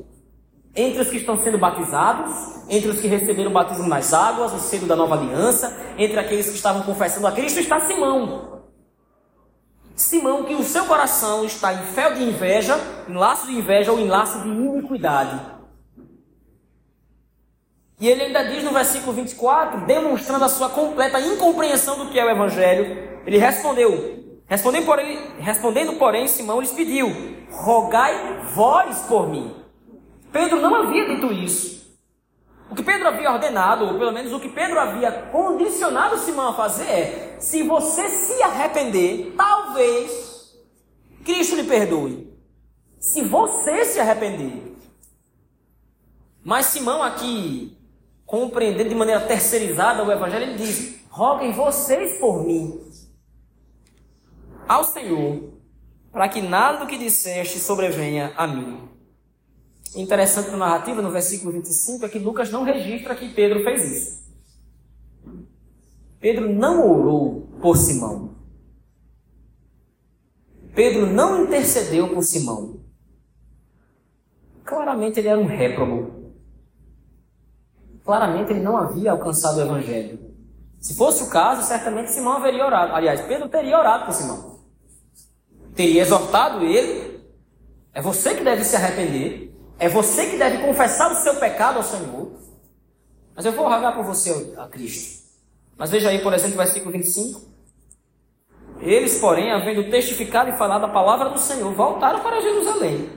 entre 0.74 1.00
os 1.00 1.09
que 1.09 1.16
estão 1.16 1.37
sendo 1.42 1.59
batizados, 1.59 2.31
entre 2.68 2.90
os 2.90 3.00
que 3.00 3.09
receberam 3.09 3.50
o 3.50 3.54
batismo 3.54 3.88
nas 3.88 4.12
águas, 4.12 4.52
o 4.52 4.59
selo 4.59 4.87
da 4.87 4.94
nova 4.94 5.16
aliança, 5.16 5.76
entre 5.96 6.18
aqueles 6.18 6.48
que 6.48 6.57
estavam 6.57 6.83
confessando 6.83 7.26
a 7.26 7.33
Cristo, 7.33 7.61
está 7.61 7.81
Simão. 7.81 8.62
Simão, 9.96 10.44
que 10.44 10.54
o 10.54 10.62
seu 10.62 10.85
coração 10.85 11.44
está 11.44 11.74
em 11.74 11.83
fel 11.87 12.14
de 12.14 12.22
inveja, 12.22 12.78
em 13.09 13.14
laço 13.14 13.46
de 13.48 13.54
inveja 13.54 13.90
ou 13.90 13.98
em 13.98 14.07
laço 14.07 14.40
de 14.42 14.48
iniquidade. 14.48 15.40
E 18.00 18.09
ele 18.09 18.22
ainda 18.22 18.44
diz 18.44 18.62
no 18.62 18.70
versículo 18.70 19.12
24, 19.12 19.87
demonstrando 19.87 20.44
a 20.44 20.48
sua 20.48 20.68
completa 20.68 21.18
incompreensão 21.20 21.98
do 21.98 22.11
que 22.11 22.18
é 22.18 22.24
o 22.24 22.31
Evangelho, 22.31 23.20
ele 23.26 23.38
respondeu, 23.38 24.40
respondendo 24.46 24.87
porém, 24.87 25.18
respondendo, 25.40 25.92
porém 25.94 26.28
Simão 26.28 26.61
lhes 26.61 26.70
pediu, 26.70 27.12
rogai 27.50 28.40
vós 28.54 29.00
por 29.00 29.28
mim. 29.28 29.57
Pedro 30.32 30.60
não 30.60 30.74
havia 30.74 31.08
dito 31.08 31.32
isso. 31.32 31.78
O 32.70 32.74
que 32.74 32.82
Pedro 32.82 33.08
havia 33.08 33.32
ordenado, 33.32 33.86
ou 33.86 33.98
pelo 33.98 34.12
menos 34.12 34.32
o 34.32 34.40
que 34.40 34.48
Pedro 34.48 34.78
havia 34.78 35.10
condicionado 35.10 36.18
Simão 36.18 36.48
a 36.48 36.54
fazer 36.54 36.84
é: 36.84 37.36
se 37.40 37.62
você 37.62 38.08
se 38.10 38.42
arrepender, 38.42 39.34
talvez 39.36 40.54
Cristo 41.24 41.56
lhe 41.56 41.64
perdoe. 41.64 42.28
Se 43.00 43.22
você 43.22 43.84
se 43.84 44.00
arrepender. 44.00 44.76
Mas 46.44 46.66
Simão 46.66 47.02
aqui, 47.02 47.76
compreendendo 48.26 48.90
de 48.90 48.94
maneira 48.94 49.20
terceirizada 49.22 50.04
o 50.04 50.12
evangelho, 50.12 50.44
ele 50.44 50.58
diz: 50.58 51.00
roguem 51.08 51.52
vocês 51.52 52.18
por 52.18 52.44
mim 52.44 52.88
ao 54.68 54.84
Senhor, 54.84 55.54
para 56.12 56.28
que 56.28 56.42
nada 56.42 56.80
do 56.80 56.86
que 56.86 56.98
disseste 56.98 57.58
sobrevenha 57.58 58.34
a 58.36 58.46
mim. 58.46 58.97
Interessante 59.96 60.51
na 60.51 60.57
narrativa, 60.57 61.01
no 61.01 61.11
versículo 61.11 61.53
25, 61.53 62.05
é 62.05 62.09
que 62.09 62.18
Lucas 62.18 62.51
não 62.51 62.62
registra 62.62 63.14
que 63.14 63.33
Pedro 63.33 63.62
fez 63.64 63.85
isso. 63.90 64.29
Pedro 66.20 66.53
não 66.53 66.88
orou 66.90 67.48
por 67.61 67.77
Simão. 67.77 68.35
Pedro 70.74 71.07
não 71.07 71.44
intercedeu 71.44 72.09
por 72.09 72.22
Simão. 72.22 72.81
Claramente 74.64 75.18
ele 75.18 75.29
era 75.29 75.40
um 75.40 75.46
réprobo. 75.46 76.33
Claramente 78.05 78.53
ele 78.53 78.61
não 78.61 78.77
havia 78.77 79.12
alcançado 79.12 79.59
o 79.59 79.62
evangelho. 79.62 80.18
Se 80.81 80.94
fosse 80.94 81.22
o 81.24 81.31
caso, 81.31 81.66
certamente 81.66 82.11
Simão 82.11 82.35
haveria 82.35 82.64
orado. 82.64 82.94
Aliás, 82.94 83.20
Pedro 83.22 83.48
teria 83.48 83.79
orado 83.79 84.07
por 84.07 84.14
Simão. 84.14 84.61
Teria 85.74 86.03
exortado 86.03 86.64
ele. 86.64 87.20
É 87.92 88.01
você 88.01 88.35
que 88.35 88.44
deve 88.44 88.64
se 88.64 88.77
arrepender. 88.77 89.47
É 89.78 89.88
você 89.88 90.26
que 90.26 90.36
deve 90.36 90.58
confessar 90.58 91.10
o 91.12 91.14
seu 91.16 91.36
pecado 91.36 91.76
ao 91.76 91.82
Senhor. 91.82 92.32
Mas 93.34 93.46
eu 93.46 93.52
vou 93.52 93.68
rogar 93.68 93.94
por 93.94 94.04
você 94.04 94.54
a 94.58 94.66
Cristo. 94.66 95.22
Mas 95.76 95.90
veja 95.90 96.08
aí, 96.08 96.20
por 96.20 96.34
exemplo, 96.34 96.54
o 96.54 96.58
versículo 96.58 96.90
25. 96.90 97.40
Eles, 98.80 99.20
porém, 99.20 99.52
havendo 99.52 99.88
testificado 99.90 100.50
e 100.50 100.56
falado 100.56 100.84
a 100.84 100.88
palavra 100.88 101.30
do 101.30 101.38
Senhor, 101.38 101.72
voltaram 101.72 102.20
para 102.20 102.40
Jerusalém. 102.40 103.10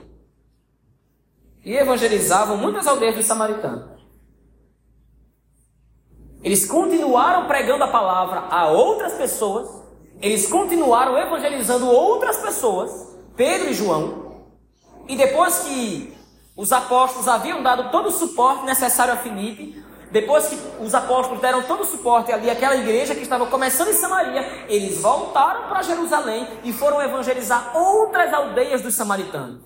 E 1.64 1.74
evangelizavam 1.74 2.56
muitas 2.56 2.86
aldeias 2.86 3.16
dos 3.16 3.26
samaritanos. 3.26 4.00
Eles 6.42 6.66
continuaram 6.66 7.46
pregando 7.46 7.84
a 7.84 7.88
palavra 7.88 8.40
a 8.50 8.68
outras 8.68 9.14
pessoas. 9.14 9.68
Eles 10.20 10.46
continuaram 10.46 11.18
evangelizando 11.18 11.86
outras 11.86 12.36
pessoas, 12.38 13.16
Pedro 13.36 13.70
e 13.70 13.74
João. 13.74 14.46
E 15.08 15.16
depois 15.16 15.60
que 15.60 16.16
os 16.54 16.70
apóstolos 16.70 17.28
haviam 17.28 17.62
dado 17.62 17.90
todo 17.90 18.08
o 18.08 18.12
suporte 18.12 18.64
necessário 18.64 19.14
a 19.14 19.16
Filipe. 19.16 19.82
Depois 20.10 20.46
que 20.48 20.58
os 20.78 20.94
apóstolos 20.94 21.40
deram 21.40 21.62
todo 21.62 21.80
o 21.80 21.86
suporte 21.86 22.30
ali 22.30 22.50
àquela 22.50 22.76
igreja 22.76 23.14
que 23.14 23.22
estava 23.22 23.46
começando 23.46 23.88
em 23.88 23.94
Samaria, 23.94 24.66
eles 24.68 25.00
voltaram 25.00 25.68
para 25.68 25.80
Jerusalém 25.82 26.46
e 26.62 26.72
foram 26.72 27.00
evangelizar 27.00 27.74
outras 27.74 28.32
aldeias 28.32 28.82
dos 28.82 28.94
samaritanos. 28.94 29.62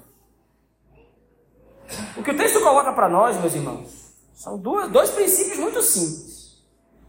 O 2.17 2.23
que 2.23 2.31
o 2.31 2.37
texto 2.37 2.61
coloca 2.61 2.93
para 2.93 3.09
nós, 3.09 3.37
meus 3.41 3.55
irmãos, 3.55 3.91
são 4.35 4.57
duas, 4.57 4.89
dois 4.89 5.11
princípios 5.11 5.59
muito 5.59 5.83
simples. 5.83 6.63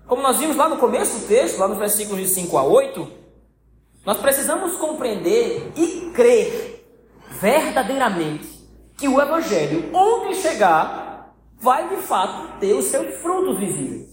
Como 0.08 0.24
nós 0.24 0.38
vimos 0.38 0.56
lá 0.56 0.68
no 0.68 0.78
começo 0.78 1.20
do 1.20 1.28
texto, 1.28 1.60
lá 1.60 1.68
nos 1.68 1.78
versículos 1.78 2.20
de 2.20 2.28
5 2.30 2.58
a 2.58 2.64
8, 2.64 3.12
nós 4.04 4.18
precisamos 4.18 4.78
compreender 4.78 5.72
e 5.76 6.12
crer 6.16 6.88
verdadeiramente 7.30 8.57
que 8.98 9.08
o 9.08 9.22
Evangelho, 9.22 9.92
onde 9.94 10.36
chegar, 10.36 11.36
vai 11.60 11.88
de 11.90 11.98
fato 11.98 12.60
ter 12.60 12.74
os 12.74 12.86
seus 12.86 13.16
frutos 13.22 13.60
visíveis. 13.60 14.08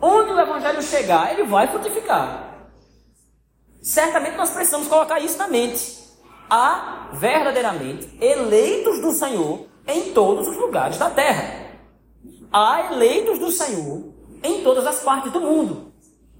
Onde 0.00 0.32
o 0.32 0.40
Evangelho 0.40 0.82
chegar, 0.82 1.32
ele 1.32 1.44
vai 1.44 1.68
frutificar. 1.68 2.68
Certamente 3.82 4.36
nós 4.36 4.50
precisamos 4.50 4.88
colocar 4.88 5.20
isso 5.20 5.36
na 5.38 5.48
mente. 5.48 5.98
Há 6.48 7.10
verdadeiramente 7.12 8.16
eleitos 8.20 9.00
do 9.00 9.12
Senhor 9.12 9.66
em 9.86 10.12
todos 10.12 10.48
os 10.48 10.56
lugares 10.56 10.96
da 10.96 11.10
terra. 11.10 11.68
Há 12.50 12.92
eleitos 12.92 13.38
do 13.38 13.50
Senhor 13.50 14.12
em 14.42 14.62
todas 14.62 14.86
as 14.86 15.00
partes 15.00 15.30
do 15.32 15.40
mundo. 15.40 15.92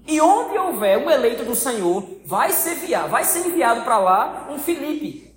E 0.07 0.19
onde 0.19 0.57
houver 0.57 0.97
um 0.97 1.09
eleito 1.09 1.43
do 1.43 1.53
Senhor, 1.53 2.03
vai 2.25 2.51
ser 2.51 2.73
enviado, 2.73 3.09
vai 3.09 3.23
ser 3.23 3.45
enviado 3.45 3.83
para 3.83 3.99
lá 3.99 4.47
um 4.49 4.57
Filipe, 4.57 5.28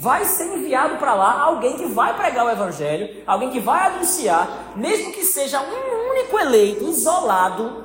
vai 0.00 0.24
ser 0.24 0.56
enviado 0.56 0.96
para 0.96 1.12
lá 1.12 1.42
alguém 1.42 1.76
que 1.76 1.84
vai 1.84 2.16
pregar 2.16 2.46
o 2.46 2.50
evangelho, 2.50 3.22
alguém 3.26 3.50
que 3.50 3.60
vai 3.60 3.88
anunciar, 3.88 4.72
mesmo 4.74 5.12
que 5.12 5.22
seja 5.22 5.60
um 5.60 6.10
único 6.10 6.38
eleito, 6.38 6.84
isolado, 6.84 7.84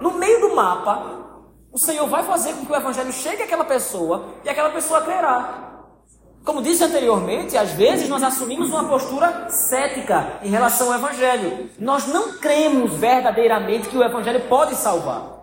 no 0.00 0.12
meio 0.12 0.40
do 0.40 0.54
mapa, 0.54 1.26
o 1.72 1.78
Senhor 1.78 2.06
vai 2.06 2.22
fazer 2.22 2.52
com 2.54 2.64
que 2.64 2.72
o 2.72 2.76
evangelho 2.76 3.12
chegue 3.12 3.42
àquela 3.42 3.64
pessoa 3.64 4.26
e 4.44 4.48
aquela 4.48 4.70
pessoa 4.70 5.00
crerá. 5.00 5.70
Como 6.44 6.62
disse 6.62 6.84
anteriormente, 6.84 7.56
às 7.56 7.72
vezes 7.72 8.08
nós 8.08 8.22
assumimos 8.22 8.70
uma 8.70 8.84
postura 8.84 9.50
cética 9.50 10.38
em 10.44 10.50
relação 10.50 10.88
ao 10.88 10.98
Evangelho. 10.98 11.68
Nós 11.78 12.06
não 12.06 12.38
cremos 12.38 12.94
verdadeiramente 12.94 13.88
que 13.88 13.96
o 13.96 14.02
Evangelho 14.02 14.40
pode 14.48 14.74
salvar. 14.76 15.39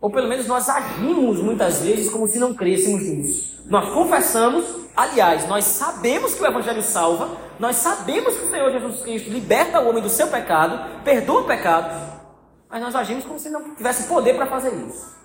Ou 0.00 0.10
pelo 0.10 0.28
menos 0.28 0.46
nós 0.46 0.68
agimos 0.68 1.40
muitas 1.40 1.80
vezes 1.80 2.10
como 2.10 2.28
se 2.28 2.38
não 2.38 2.54
crêssemos 2.54 3.02
nisso. 3.02 3.64
Nós 3.66 3.88
confessamos, 3.92 4.64
aliás, 4.96 5.48
nós 5.48 5.64
sabemos 5.64 6.34
que 6.34 6.42
o 6.42 6.46
Evangelho 6.46 6.82
salva, 6.82 7.36
nós 7.58 7.76
sabemos 7.76 8.36
que 8.36 8.44
o 8.44 8.50
Senhor 8.50 8.70
Jesus 8.70 9.00
Cristo 9.02 9.30
liberta 9.30 9.80
o 9.80 9.88
homem 9.88 10.02
do 10.02 10.08
seu 10.08 10.28
pecado, 10.28 11.02
perdoa 11.02 11.40
o 11.40 11.46
pecado, 11.46 12.20
mas 12.68 12.82
nós 12.82 12.94
agimos 12.94 13.24
como 13.24 13.38
se 13.38 13.48
não 13.48 13.74
tivesse 13.74 14.04
poder 14.04 14.34
para 14.34 14.46
fazer 14.46 14.74
isso. 14.86 15.16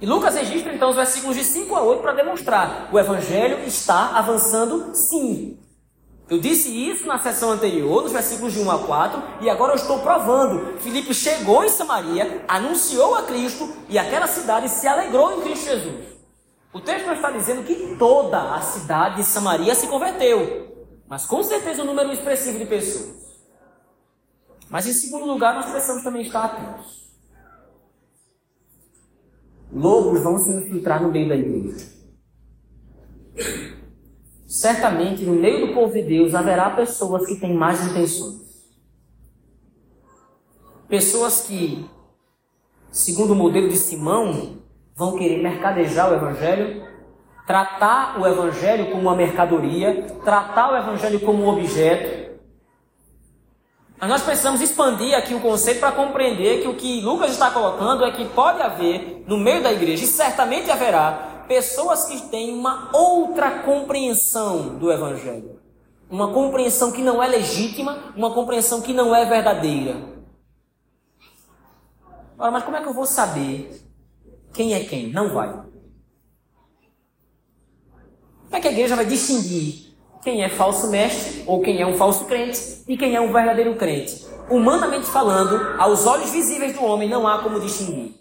E 0.00 0.06
Lucas 0.06 0.34
registra 0.34 0.74
então 0.74 0.90
os 0.90 0.96
versículos 0.96 1.36
de 1.36 1.44
5 1.44 1.74
a 1.76 1.82
8 1.82 2.02
para 2.02 2.14
demonstrar: 2.14 2.88
o 2.90 2.98
Evangelho 2.98 3.58
está 3.66 4.16
avançando 4.16 4.94
sim. 4.94 5.59
Eu 6.30 6.38
disse 6.38 6.70
isso 6.70 7.08
na 7.08 7.18
sessão 7.18 7.50
anterior, 7.50 8.02
nos 8.04 8.12
versículos 8.12 8.52
de 8.52 8.60
1 8.60 8.70
a 8.70 8.78
4, 8.78 9.22
e 9.40 9.50
agora 9.50 9.72
eu 9.72 9.76
estou 9.76 9.98
provando. 9.98 10.78
Filipe 10.78 11.12
chegou 11.12 11.64
em 11.64 11.68
Samaria, 11.68 12.44
anunciou 12.46 13.16
a 13.16 13.24
Cristo, 13.24 13.68
e 13.88 13.98
aquela 13.98 14.28
cidade 14.28 14.68
se 14.68 14.86
alegrou 14.86 15.32
em 15.32 15.40
Cristo 15.42 15.64
Jesus. 15.64 16.04
O 16.72 16.80
texto 16.80 17.06
não 17.06 17.14
está 17.14 17.32
dizendo 17.32 17.64
que 17.64 17.96
toda 17.96 18.54
a 18.54 18.60
cidade 18.62 19.16
de 19.16 19.24
Samaria 19.24 19.74
se 19.74 19.88
converteu, 19.88 20.88
mas 21.08 21.26
com 21.26 21.42
certeza 21.42 21.82
um 21.82 21.86
número 21.86 22.12
expressivo 22.12 22.60
de 22.60 22.66
pessoas. 22.66 23.20
Mas 24.68 24.86
em 24.86 24.92
segundo 24.92 25.26
lugar, 25.26 25.56
nós 25.56 25.66
precisamos 25.66 26.04
também 26.04 26.22
estar 26.22 26.44
atentos. 26.44 27.10
Lobos 29.72 30.22
vão 30.22 30.38
se 30.38 30.48
infiltrar 30.48 31.02
no 31.02 31.10
meio 31.10 31.28
da 31.28 31.34
igreja. 31.34 31.86
Certamente, 34.60 35.22
no 35.22 35.32
meio 35.32 35.68
do 35.68 35.72
povo 35.72 35.90
de 35.90 36.02
Deus, 36.02 36.34
haverá 36.34 36.68
pessoas 36.68 37.24
que 37.24 37.36
têm 37.36 37.54
más 37.54 37.82
intenções. 37.82 38.42
Pessoas 40.86 41.46
que, 41.46 41.88
segundo 42.90 43.32
o 43.32 43.34
modelo 43.34 43.70
de 43.70 43.76
Simão, 43.78 44.58
vão 44.94 45.16
querer 45.16 45.42
mercadejar 45.42 46.10
o 46.10 46.14
Evangelho, 46.14 46.86
tratar 47.46 48.20
o 48.20 48.26
Evangelho 48.26 48.90
como 48.90 49.00
uma 49.00 49.16
mercadoria, 49.16 50.02
tratar 50.26 50.74
o 50.74 50.76
Evangelho 50.76 51.20
como 51.20 51.42
um 51.42 51.48
objeto. 51.48 52.38
Mas 53.98 54.10
nós 54.10 54.22
precisamos 54.22 54.60
expandir 54.60 55.16
aqui 55.16 55.32
o 55.32 55.40
conceito 55.40 55.80
para 55.80 55.92
compreender 55.92 56.60
que 56.60 56.68
o 56.68 56.74
que 56.74 57.00
Lucas 57.00 57.30
está 57.30 57.50
colocando 57.50 58.04
é 58.04 58.10
que 58.10 58.26
pode 58.26 58.60
haver 58.60 59.24
no 59.26 59.38
meio 59.38 59.62
da 59.62 59.72
igreja, 59.72 60.04
e 60.04 60.06
certamente 60.06 60.70
haverá, 60.70 61.29
pessoas 61.50 62.04
que 62.04 62.28
têm 62.28 62.54
uma 62.54 62.96
outra 62.96 63.62
compreensão 63.62 64.78
do 64.78 64.92
Evangelho. 64.92 65.58
Uma 66.08 66.32
compreensão 66.32 66.92
que 66.92 67.02
não 67.02 67.20
é 67.20 67.26
legítima, 67.26 68.14
uma 68.16 68.32
compreensão 68.32 68.80
que 68.80 68.92
não 68.92 69.12
é 69.12 69.24
verdadeira. 69.24 69.96
Ora, 72.38 72.52
mas 72.52 72.62
como 72.62 72.76
é 72.76 72.80
que 72.80 72.86
eu 72.86 72.94
vou 72.94 73.04
saber 73.04 73.84
quem 74.54 74.74
é 74.74 74.84
quem? 74.84 75.10
Não 75.10 75.30
vai. 75.30 75.48
Como 75.48 75.66
é 78.52 78.60
que 78.60 78.68
a 78.68 78.72
igreja 78.72 78.94
vai 78.94 79.06
distinguir 79.06 79.96
quem 80.22 80.44
é 80.44 80.48
falso 80.48 80.88
mestre 80.88 81.42
ou 81.48 81.60
quem 81.60 81.82
é 81.82 81.86
um 81.86 81.96
falso 81.96 82.26
crente 82.26 82.84
e 82.86 82.96
quem 82.96 83.16
é 83.16 83.20
um 83.20 83.32
verdadeiro 83.32 83.74
crente? 83.74 84.24
Humanamente 84.48 85.06
falando, 85.06 85.80
aos 85.80 86.06
olhos 86.06 86.30
visíveis 86.30 86.74
do 86.74 86.84
homem 86.84 87.08
não 87.08 87.26
há 87.26 87.42
como 87.42 87.58
distinguir. 87.58 88.14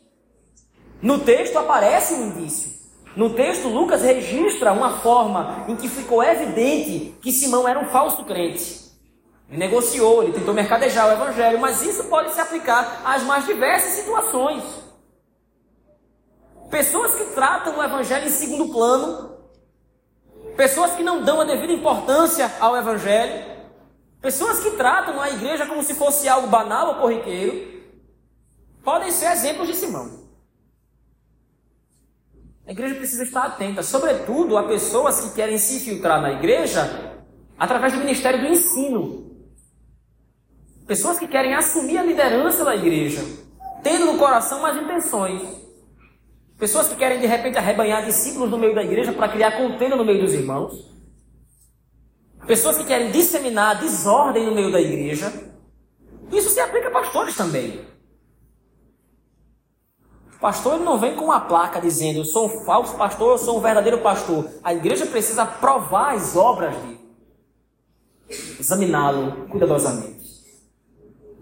No 1.00 1.20
texto 1.20 1.60
aparece 1.60 2.16
um 2.16 2.30
indício. 2.30 2.79
No 3.16 3.32
texto, 3.32 3.68
Lucas 3.68 4.02
registra 4.02 4.72
uma 4.72 5.00
forma 5.00 5.66
em 5.68 5.76
que 5.76 5.90
ficou 5.90 6.24
evidente 6.24 7.16
que 7.22 7.32
Simão 7.32 7.68
era 7.68 7.80
um 7.80 7.90
falso 7.90 8.24
crente. 8.24 8.90
Ele 9.50 9.58
negociou, 9.58 10.22
ele 10.22 10.32
tentou 10.32 10.54
mercadejar 10.54 11.10
o 11.10 11.12
evangelho, 11.12 11.60
mas 11.60 11.82
isso 11.82 12.04
pode 12.06 12.32
se 12.34 12.40
aplicar 12.40 13.02
às 13.04 13.24
mais 13.24 13.46
diversas 13.46 13.94
situações. 13.94 14.64
Pessoas 16.70 17.16
que 17.16 17.26
tratam 17.34 17.80
o 17.80 17.84
evangelho 17.84 18.28
em 18.28 18.32
segundo 18.32 18.72
plano, 18.72 19.38
pessoas 20.56 20.92
que 20.92 21.02
não 21.02 21.24
dão 21.24 21.42
a 21.42 21.46
devida 21.46 21.74
importância 21.74 22.52
ao 22.60 22.78
evangelho, 22.78 23.44
pessoas 24.22 24.60
que 24.60 24.72
tratam 24.72 25.20
a 25.20 25.32
igreja 25.32 25.66
como 25.66 25.82
se 25.82 25.96
fosse 25.96 26.30
algo 26.30 26.48
banal 26.48 26.90
ou 26.90 26.96
corriqueiro, 26.96 27.82
podem 28.84 29.12
ser 29.12 29.32
exemplos 29.32 29.68
de 29.68 29.76
Simão. 29.76 30.19
A 32.70 32.72
igreja 32.72 32.94
precisa 32.94 33.24
estar 33.24 33.48
atenta, 33.48 33.82
sobretudo 33.82 34.56
a 34.56 34.68
pessoas 34.68 35.22
que 35.22 35.32
querem 35.32 35.58
se 35.58 35.78
infiltrar 35.78 36.22
na 36.22 36.34
igreja 36.34 37.16
através 37.58 37.94
do 37.94 38.00
ministério 38.00 38.42
do 38.42 38.46
ensino. 38.46 39.36
Pessoas 40.86 41.18
que 41.18 41.28
querem 41.28 41.56
assumir 41.56 41.98
a 41.98 42.04
liderança 42.04 42.64
da 42.64 42.76
igreja, 42.76 43.22
tendo 43.82 44.06
no 44.06 44.20
coração 44.20 44.62
mais 44.62 44.80
intenções. 44.80 45.42
Pessoas 46.60 46.88
que 46.88 46.96
querem 46.96 47.20
de 47.20 47.26
repente 47.26 47.58
arrebanhar 47.58 48.06
discípulos 48.06 48.52
no 48.52 48.58
meio 48.60 48.76
da 48.76 48.84
igreja 48.84 49.14
para 49.14 49.30
criar 49.30 49.58
contenda 49.58 49.96
no 49.96 50.06
meio 50.06 50.22
dos 50.22 50.34
irmãos. 50.36 50.96
Pessoas 52.46 52.78
que 52.78 52.86
querem 52.86 53.10
disseminar 53.10 53.80
desordem 53.80 54.46
no 54.46 54.54
meio 54.54 54.72
da 54.72 54.80
igreja. 54.80 55.34
Isso 56.32 56.52
se 56.52 56.60
aplica 56.60 56.90
a 56.90 56.92
pastores 56.92 57.36
também. 57.36 57.84
Pastor 60.40 60.76
ele 60.76 60.86
não 60.86 60.98
vem 60.98 61.16
com 61.16 61.26
uma 61.26 61.42
placa 61.42 61.82
dizendo 61.82 62.20
eu 62.20 62.26
sou 62.26 62.46
um 62.46 62.64
falso 62.64 62.96
pastor, 62.96 63.32
eu 63.32 63.38
sou 63.38 63.58
um 63.58 63.62
verdadeiro 63.62 64.00
pastor. 64.00 64.50
A 64.64 64.74
igreja 64.74 65.06
precisa 65.06 65.46
provar 65.46 66.16
as 66.16 66.36
obras 66.38 66.76
dele. 66.78 67.00
Examiná-lo 68.58 69.48
cuidadosamente. 69.50 70.30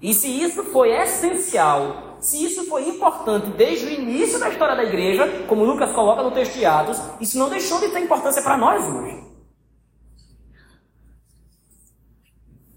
E 0.02 0.14
se 0.14 0.28
isso 0.28 0.64
foi 0.66 0.92
essencial, 0.92 2.18
se 2.20 2.44
isso 2.44 2.66
foi 2.66 2.88
importante 2.88 3.52
desde 3.52 3.86
o 3.86 3.90
início 3.90 4.40
da 4.40 4.50
história 4.50 4.76
da 4.76 4.84
igreja, 4.84 5.46
como 5.48 5.64
Lucas 5.64 5.92
coloca 5.92 6.24
no 6.24 6.32
texto 6.32 6.54
de 6.54 6.66
Atos, 6.66 7.00
isso 7.20 7.38
não 7.38 7.50
deixou 7.50 7.80
de 7.80 7.90
ter 7.90 8.00
importância 8.00 8.42
para 8.42 8.58
nós 8.58 8.84
hoje. 8.84 9.24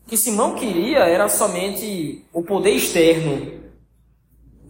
O 0.05 0.11
que 0.11 0.17
Simão 0.17 0.55
queria 0.55 1.01
era 1.01 1.29
somente 1.29 2.27
o 2.33 2.43
poder 2.43 2.73
externo 2.73 3.60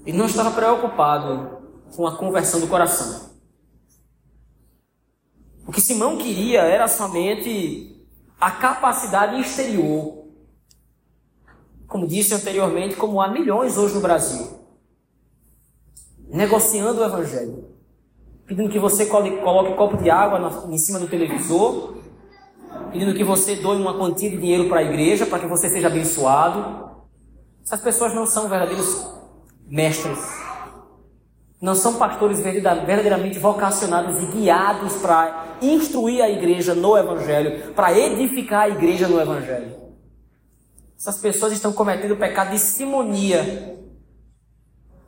ele 0.05 0.16
não 0.16 0.26
estava 0.26 0.51
preocupado 0.51 1.59
com 1.94 2.07
a 2.07 2.16
conversão 2.16 2.61
do 2.61 2.68
coração. 2.68 3.30
O 5.66 5.72
que 5.72 5.80
Simão 5.80 6.16
queria 6.16 6.62
era 6.62 6.88
somente 6.88 8.05
a 8.40 8.51
capacidade 8.51 9.40
exterior. 9.40 10.24
Como 11.86 12.07
disse 12.07 12.34
anteriormente, 12.34 12.96
como 12.96 13.20
há 13.20 13.28
milhões 13.28 13.76
hoje 13.76 13.94
no 13.94 14.01
Brasil. 14.01 14.59
Negociando 16.28 17.01
o 17.01 17.05
Evangelho. 17.05 17.68
Pedindo 18.46 18.70
que 18.70 18.78
você 18.78 19.07
coloque 19.07 19.74
copo 19.74 19.96
de 19.96 20.11
água 20.11 20.66
em 20.68 20.78
cima 20.78 20.98
do 20.98 21.09
televisor. 21.09 21.96
Pedindo 22.90 23.14
que 23.14 23.22
você 23.22 23.57
doe 23.57 23.76
uma 23.76 23.94
quantia 23.94 24.30
de 24.30 24.38
dinheiro 24.38 24.68
para 24.68 24.80
a 24.80 24.82
igreja, 24.82 25.26
para 25.26 25.40
que 25.40 25.46
você 25.46 25.68
seja 25.68 25.88
abençoado. 25.88 26.90
Essas 27.62 27.80
pessoas 27.80 28.14
não 28.14 28.26
são 28.26 28.48
verdadeiros 28.48 29.19
mestres. 29.70 30.18
Não 31.62 31.74
são 31.74 31.94
pastores 31.94 32.40
verdadeiramente 32.40 33.38
vocacionados 33.38 34.20
e 34.22 34.26
guiados 34.26 34.94
para 34.96 35.58
instruir 35.62 36.22
a 36.22 36.28
igreja 36.28 36.74
no 36.74 36.96
Evangelho, 36.96 37.72
para 37.74 37.96
edificar 37.96 38.62
a 38.62 38.68
igreja 38.68 39.06
no 39.06 39.20
Evangelho. 39.20 39.76
Essas 40.98 41.18
pessoas 41.18 41.52
estão 41.52 41.72
cometendo 41.72 42.12
o 42.12 42.16
pecado 42.16 42.50
de 42.50 42.58
simonia. 42.58 43.78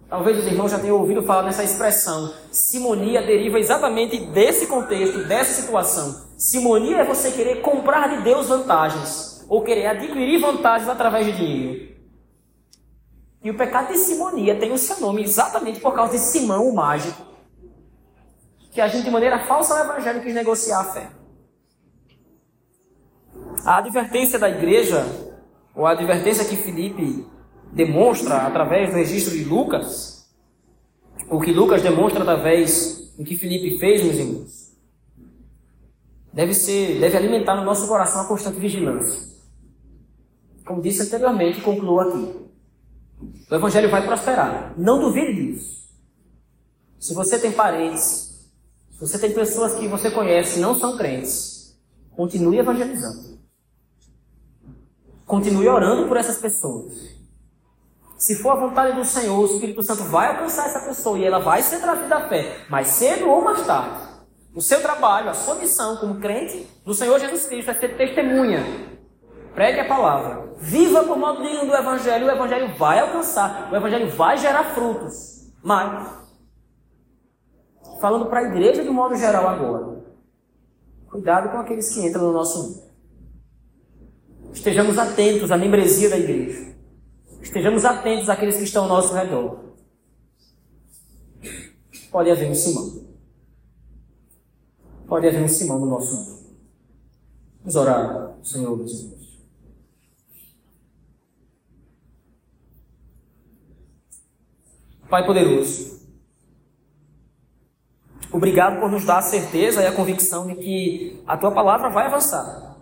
Talvez 0.08 0.38
os 0.38 0.46
irmãos 0.46 0.70
já 0.70 0.78
tenham 0.78 0.98
ouvido 0.98 1.22
falar 1.22 1.42
nessa 1.42 1.64
expressão. 1.64 2.32
Simonia 2.50 3.22
deriva 3.22 3.58
exatamente 3.58 4.18
desse 4.26 4.66
contexto, 4.66 5.24
dessa 5.24 5.60
situação. 5.60 6.28
Simonia 6.36 6.98
é 6.98 7.04
você 7.04 7.30
querer 7.32 7.62
comprar 7.62 8.14
de 8.14 8.22
Deus 8.22 8.48
vantagens, 8.48 9.44
ou 9.48 9.62
querer 9.62 9.86
adquirir 9.86 10.38
vantagens 10.38 10.88
através 10.88 11.26
de 11.26 11.32
dinheiro. 11.32 11.91
E 13.43 13.51
o 13.51 13.57
pecado 13.57 13.88
de 13.93 13.99
simonia 13.99 14.59
tem 14.59 14.72
o 14.72 14.78
seu 14.78 15.01
nome 15.01 15.22
exatamente 15.22 15.80
por 15.80 15.95
causa 15.95 16.12
de 16.12 16.18
Simão, 16.18 16.68
o 16.68 16.74
mágico, 16.74 17.20
que 18.70 18.80
a 18.80 18.86
gente 18.86 19.05
de 19.05 19.11
maneira 19.11 19.40
falsa 19.40 19.74
no 19.74 19.90
evangelho 19.90 20.22
quis 20.22 20.34
negociar 20.34 20.80
a 20.80 20.84
fé. 20.84 21.11
A 23.64 23.78
advertência 23.78 24.38
da 24.38 24.49
igreja, 24.49 25.05
ou 25.74 25.86
a 25.86 25.93
advertência 25.93 26.45
que 26.45 26.57
Felipe 26.57 27.26
demonstra 27.72 28.47
através 28.47 28.90
do 28.90 28.97
registro 28.97 29.36
de 29.36 29.45
Lucas, 29.45 30.30
o 31.28 31.40
que 31.40 31.53
Lucas 31.53 31.82
demonstra 31.82 32.22
através 32.22 33.12
do 33.16 33.24
que 33.24 33.36
Felipe 33.36 33.78
fez, 33.78 34.03
meus 34.03 34.16
irmãos, 34.16 34.72
deve 36.32 36.55
ser, 36.55 37.01
deve 37.01 37.16
alimentar 37.16 37.57
no 37.57 37.64
nosso 37.64 37.88
coração 37.88 38.22
a 38.22 38.26
constante 38.26 38.59
vigilância. 38.59 39.32
Como 40.64 40.80
disse 40.80 41.03
anteriormente, 41.03 41.61
concluo 41.61 42.01
aqui. 42.01 42.41
O 43.50 43.54
evangelho 43.54 43.90
vai 43.90 44.04
prosperar. 44.04 44.74
Não 44.76 44.98
duvide 44.98 45.34
disso. 45.34 45.82
Se 46.98 47.14
você 47.14 47.38
tem 47.38 47.52
parentes, 47.52 48.50
se 48.90 49.00
você 49.00 49.18
tem 49.18 49.32
pessoas 49.32 49.74
que 49.74 49.88
você 49.88 50.10
conhece 50.10 50.60
não 50.60 50.78
são 50.78 50.96
crentes, 50.96 51.76
continue 52.14 52.58
evangelizando. 52.58 53.38
Continue 55.26 55.68
orando 55.68 56.08
por 56.08 56.16
essas 56.16 56.38
pessoas. 56.38 56.92
Se 58.18 58.36
for 58.36 58.50
a 58.50 58.66
vontade 58.66 58.96
do 58.96 59.04
Senhor, 59.04 59.36
o 59.36 59.46
Espírito 59.46 59.82
Santo 59.82 60.04
vai 60.04 60.28
alcançar 60.28 60.66
essa 60.66 60.80
pessoa 60.80 61.18
e 61.18 61.24
ela 61.24 61.40
vai 61.40 61.60
ser 61.60 61.80
trazida 61.80 62.06
da 62.06 62.28
fé, 62.28 62.64
mais 62.70 62.86
cedo 62.86 63.28
ou 63.28 63.42
mais 63.42 63.66
tarde. 63.66 64.00
O 64.54 64.60
seu 64.60 64.80
trabalho, 64.80 65.30
a 65.30 65.34
sua 65.34 65.56
missão 65.56 65.96
como 65.96 66.20
crente 66.20 66.66
do 66.84 66.94
Senhor 66.94 67.18
Jesus 67.18 67.46
Cristo 67.46 67.70
é 67.70 67.74
ser 67.74 67.96
testemunha. 67.96 68.91
Pregue 69.55 69.80
a 69.80 69.88
palavra. 69.88 70.55
Viva 70.59 71.05
por 71.05 71.18
modo 71.18 71.42
digno 71.42 71.66
do 71.66 71.74
Evangelho. 71.74 72.26
O 72.26 72.30
Evangelho 72.30 72.76
vai 72.76 73.00
alcançar. 73.00 73.70
O 73.70 73.76
Evangelho 73.76 74.11
vai 74.11 74.38
gerar 74.38 74.64
frutos. 74.74 75.50
Mas, 75.62 76.09
falando 78.00 78.26
para 78.26 78.40
a 78.40 78.44
igreja 78.44 78.82
de 78.82 78.90
modo 78.90 79.14
geral 79.14 79.46
agora, 79.48 80.03
cuidado 81.09 81.50
com 81.50 81.59
aqueles 81.59 81.92
que 81.92 82.05
entram 82.05 82.24
no 82.24 82.32
nosso 82.32 82.62
mundo. 82.62 82.92
Estejamos 84.53 84.98
atentos 84.98 85.50
à 85.50 85.57
membresia 85.57 86.11
da 86.11 86.18
igreja. 86.18 86.74
Estejamos 87.40 87.84
atentos 87.84 88.28
àqueles 88.28 88.57
que 88.57 88.64
estão 88.64 88.84
ao 88.84 88.88
nosso 88.88 89.14
redor. 89.14 89.72
Pode 92.11 92.30
haver 92.30 92.50
um 92.50 92.55
Simão. 92.55 93.03
Pode 95.07 95.26
haver 95.26 95.42
um 95.42 95.48
Simão 95.48 95.78
no 95.78 95.86
nosso 95.86 96.14
mundo. 96.14 96.42
Vamos 97.61 97.76
orar, 97.76 98.34
Senhor, 98.42 98.76
meus 98.76 99.21
Pai 105.12 105.26
poderoso, 105.26 106.08
obrigado 108.32 108.80
por 108.80 108.90
nos 108.90 109.04
dar 109.04 109.18
a 109.18 109.20
certeza 109.20 109.82
e 109.82 109.86
a 109.86 109.92
convicção 109.92 110.46
de 110.46 110.54
que 110.54 111.22
a 111.26 111.36
tua 111.36 111.50
palavra 111.52 111.90
vai 111.90 112.06
avançar. 112.06 112.78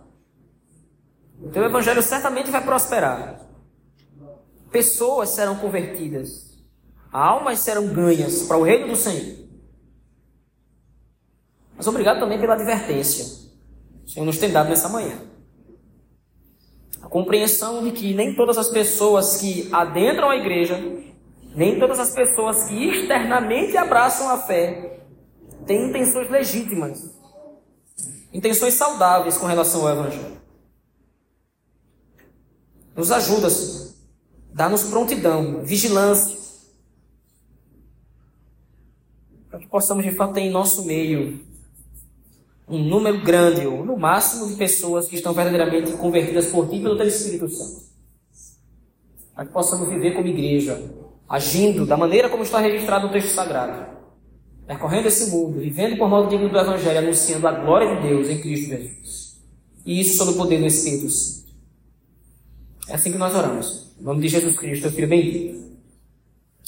O 1.41 1.49
teu 1.49 1.61
evangelho 1.65 2.01
certamente 2.01 2.49
vai 2.49 2.63
prosperar. 2.63 3.41
Pessoas 4.71 5.31
serão 5.31 5.57
convertidas. 5.57 6.57
Almas 7.11 7.59
serão 7.59 7.89
ganhas 7.89 8.43
para 8.43 8.55
o 8.55 8.63
reino 8.63 8.87
do 8.87 8.95
Senhor. 8.95 9.35
Mas 11.75 11.85
obrigado 11.85 12.21
também 12.21 12.39
pela 12.39 12.53
advertência. 12.53 13.25
O 14.05 14.09
Senhor 14.09 14.25
nos 14.25 14.37
tem 14.37 14.53
dado 14.53 14.69
nessa 14.69 14.87
manhã. 14.87 15.19
A 17.01 17.09
compreensão 17.09 17.83
de 17.83 17.91
que 17.91 18.13
nem 18.13 18.33
todas 18.37 18.57
as 18.57 18.69
pessoas 18.69 19.35
que 19.35 19.67
adentram 19.73 20.29
a 20.29 20.37
igreja, 20.37 20.79
nem 21.55 21.79
todas 21.79 21.99
as 21.99 22.11
pessoas 22.11 22.63
que 22.63 22.89
externamente 22.89 23.75
abraçam 23.75 24.29
a 24.29 24.37
fé, 24.37 24.99
têm 25.65 25.89
intenções 25.89 26.29
legítimas, 26.29 27.11
intenções 28.33 28.73
saudáveis 28.73 29.37
com 29.37 29.45
relação 29.45 29.81
ao 29.81 29.93
Evangelho. 29.93 30.41
Nos 32.95 33.11
ajuda. 33.11 33.47
Dá-nos 34.53 34.83
prontidão, 34.83 35.63
vigilância. 35.63 36.37
Para 39.49 39.59
que 39.59 39.67
possamos, 39.67 40.03
de 40.03 40.11
fato, 40.11 40.33
ter 40.33 40.41
em 40.41 40.49
nosso 40.49 40.85
meio 40.85 41.45
um 42.67 42.79
número 42.79 43.21
grande, 43.21 43.67
ou 43.67 43.85
no 43.85 43.97
máximo, 43.97 44.47
de 44.47 44.55
pessoas 44.55 45.07
que 45.07 45.15
estão 45.15 45.33
verdadeiramente 45.33 45.91
convertidas 45.93 46.47
por 46.47 46.69
ti 46.69 46.79
pelo 46.79 46.95
teu 46.95 47.07
Espírito 47.07 47.49
Santo. 47.49 47.81
Para 49.35 49.45
que 49.45 49.51
possamos 49.51 49.89
viver 49.89 50.13
como 50.13 50.27
igreja, 50.27 50.81
agindo 51.31 51.85
da 51.85 51.95
maneira 51.95 52.29
como 52.29 52.43
está 52.43 52.59
registrado 52.59 53.07
no 53.07 53.13
texto 53.13 53.29
sagrado, 53.29 53.97
percorrendo 54.67 55.07
esse 55.07 55.31
mundo, 55.31 55.61
vivendo 55.61 55.97
por 55.97 56.09
modo 56.09 56.29
digno 56.29 56.49
do 56.49 56.59
Evangelho, 56.59 56.99
anunciando 56.99 57.47
a 57.47 57.53
glória 57.53 57.95
de 57.95 58.09
Deus 58.09 58.27
em 58.27 58.41
Cristo 58.41 58.67
Jesus. 58.67 59.41
E 59.85 60.01
isso 60.01 60.17
sob 60.17 60.31
o 60.31 60.35
poder 60.35 60.59
do 60.59 60.65
Espírito 60.65 61.09
Santo. 61.09 61.49
É 62.89 62.95
assim 62.95 63.13
que 63.13 63.17
nós 63.17 63.33
oramos. 63.33 63.95
Em 63.97 64.03
nome 64.03 64.21
de 64.21 64.27
Jesus 64.27 64.57
Cristo, 64.57 64.91
Filho 64.91 65.07
bendito. 65.07 65.71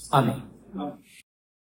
Amém. 0.10 0.42
Amém. 0.74 0.94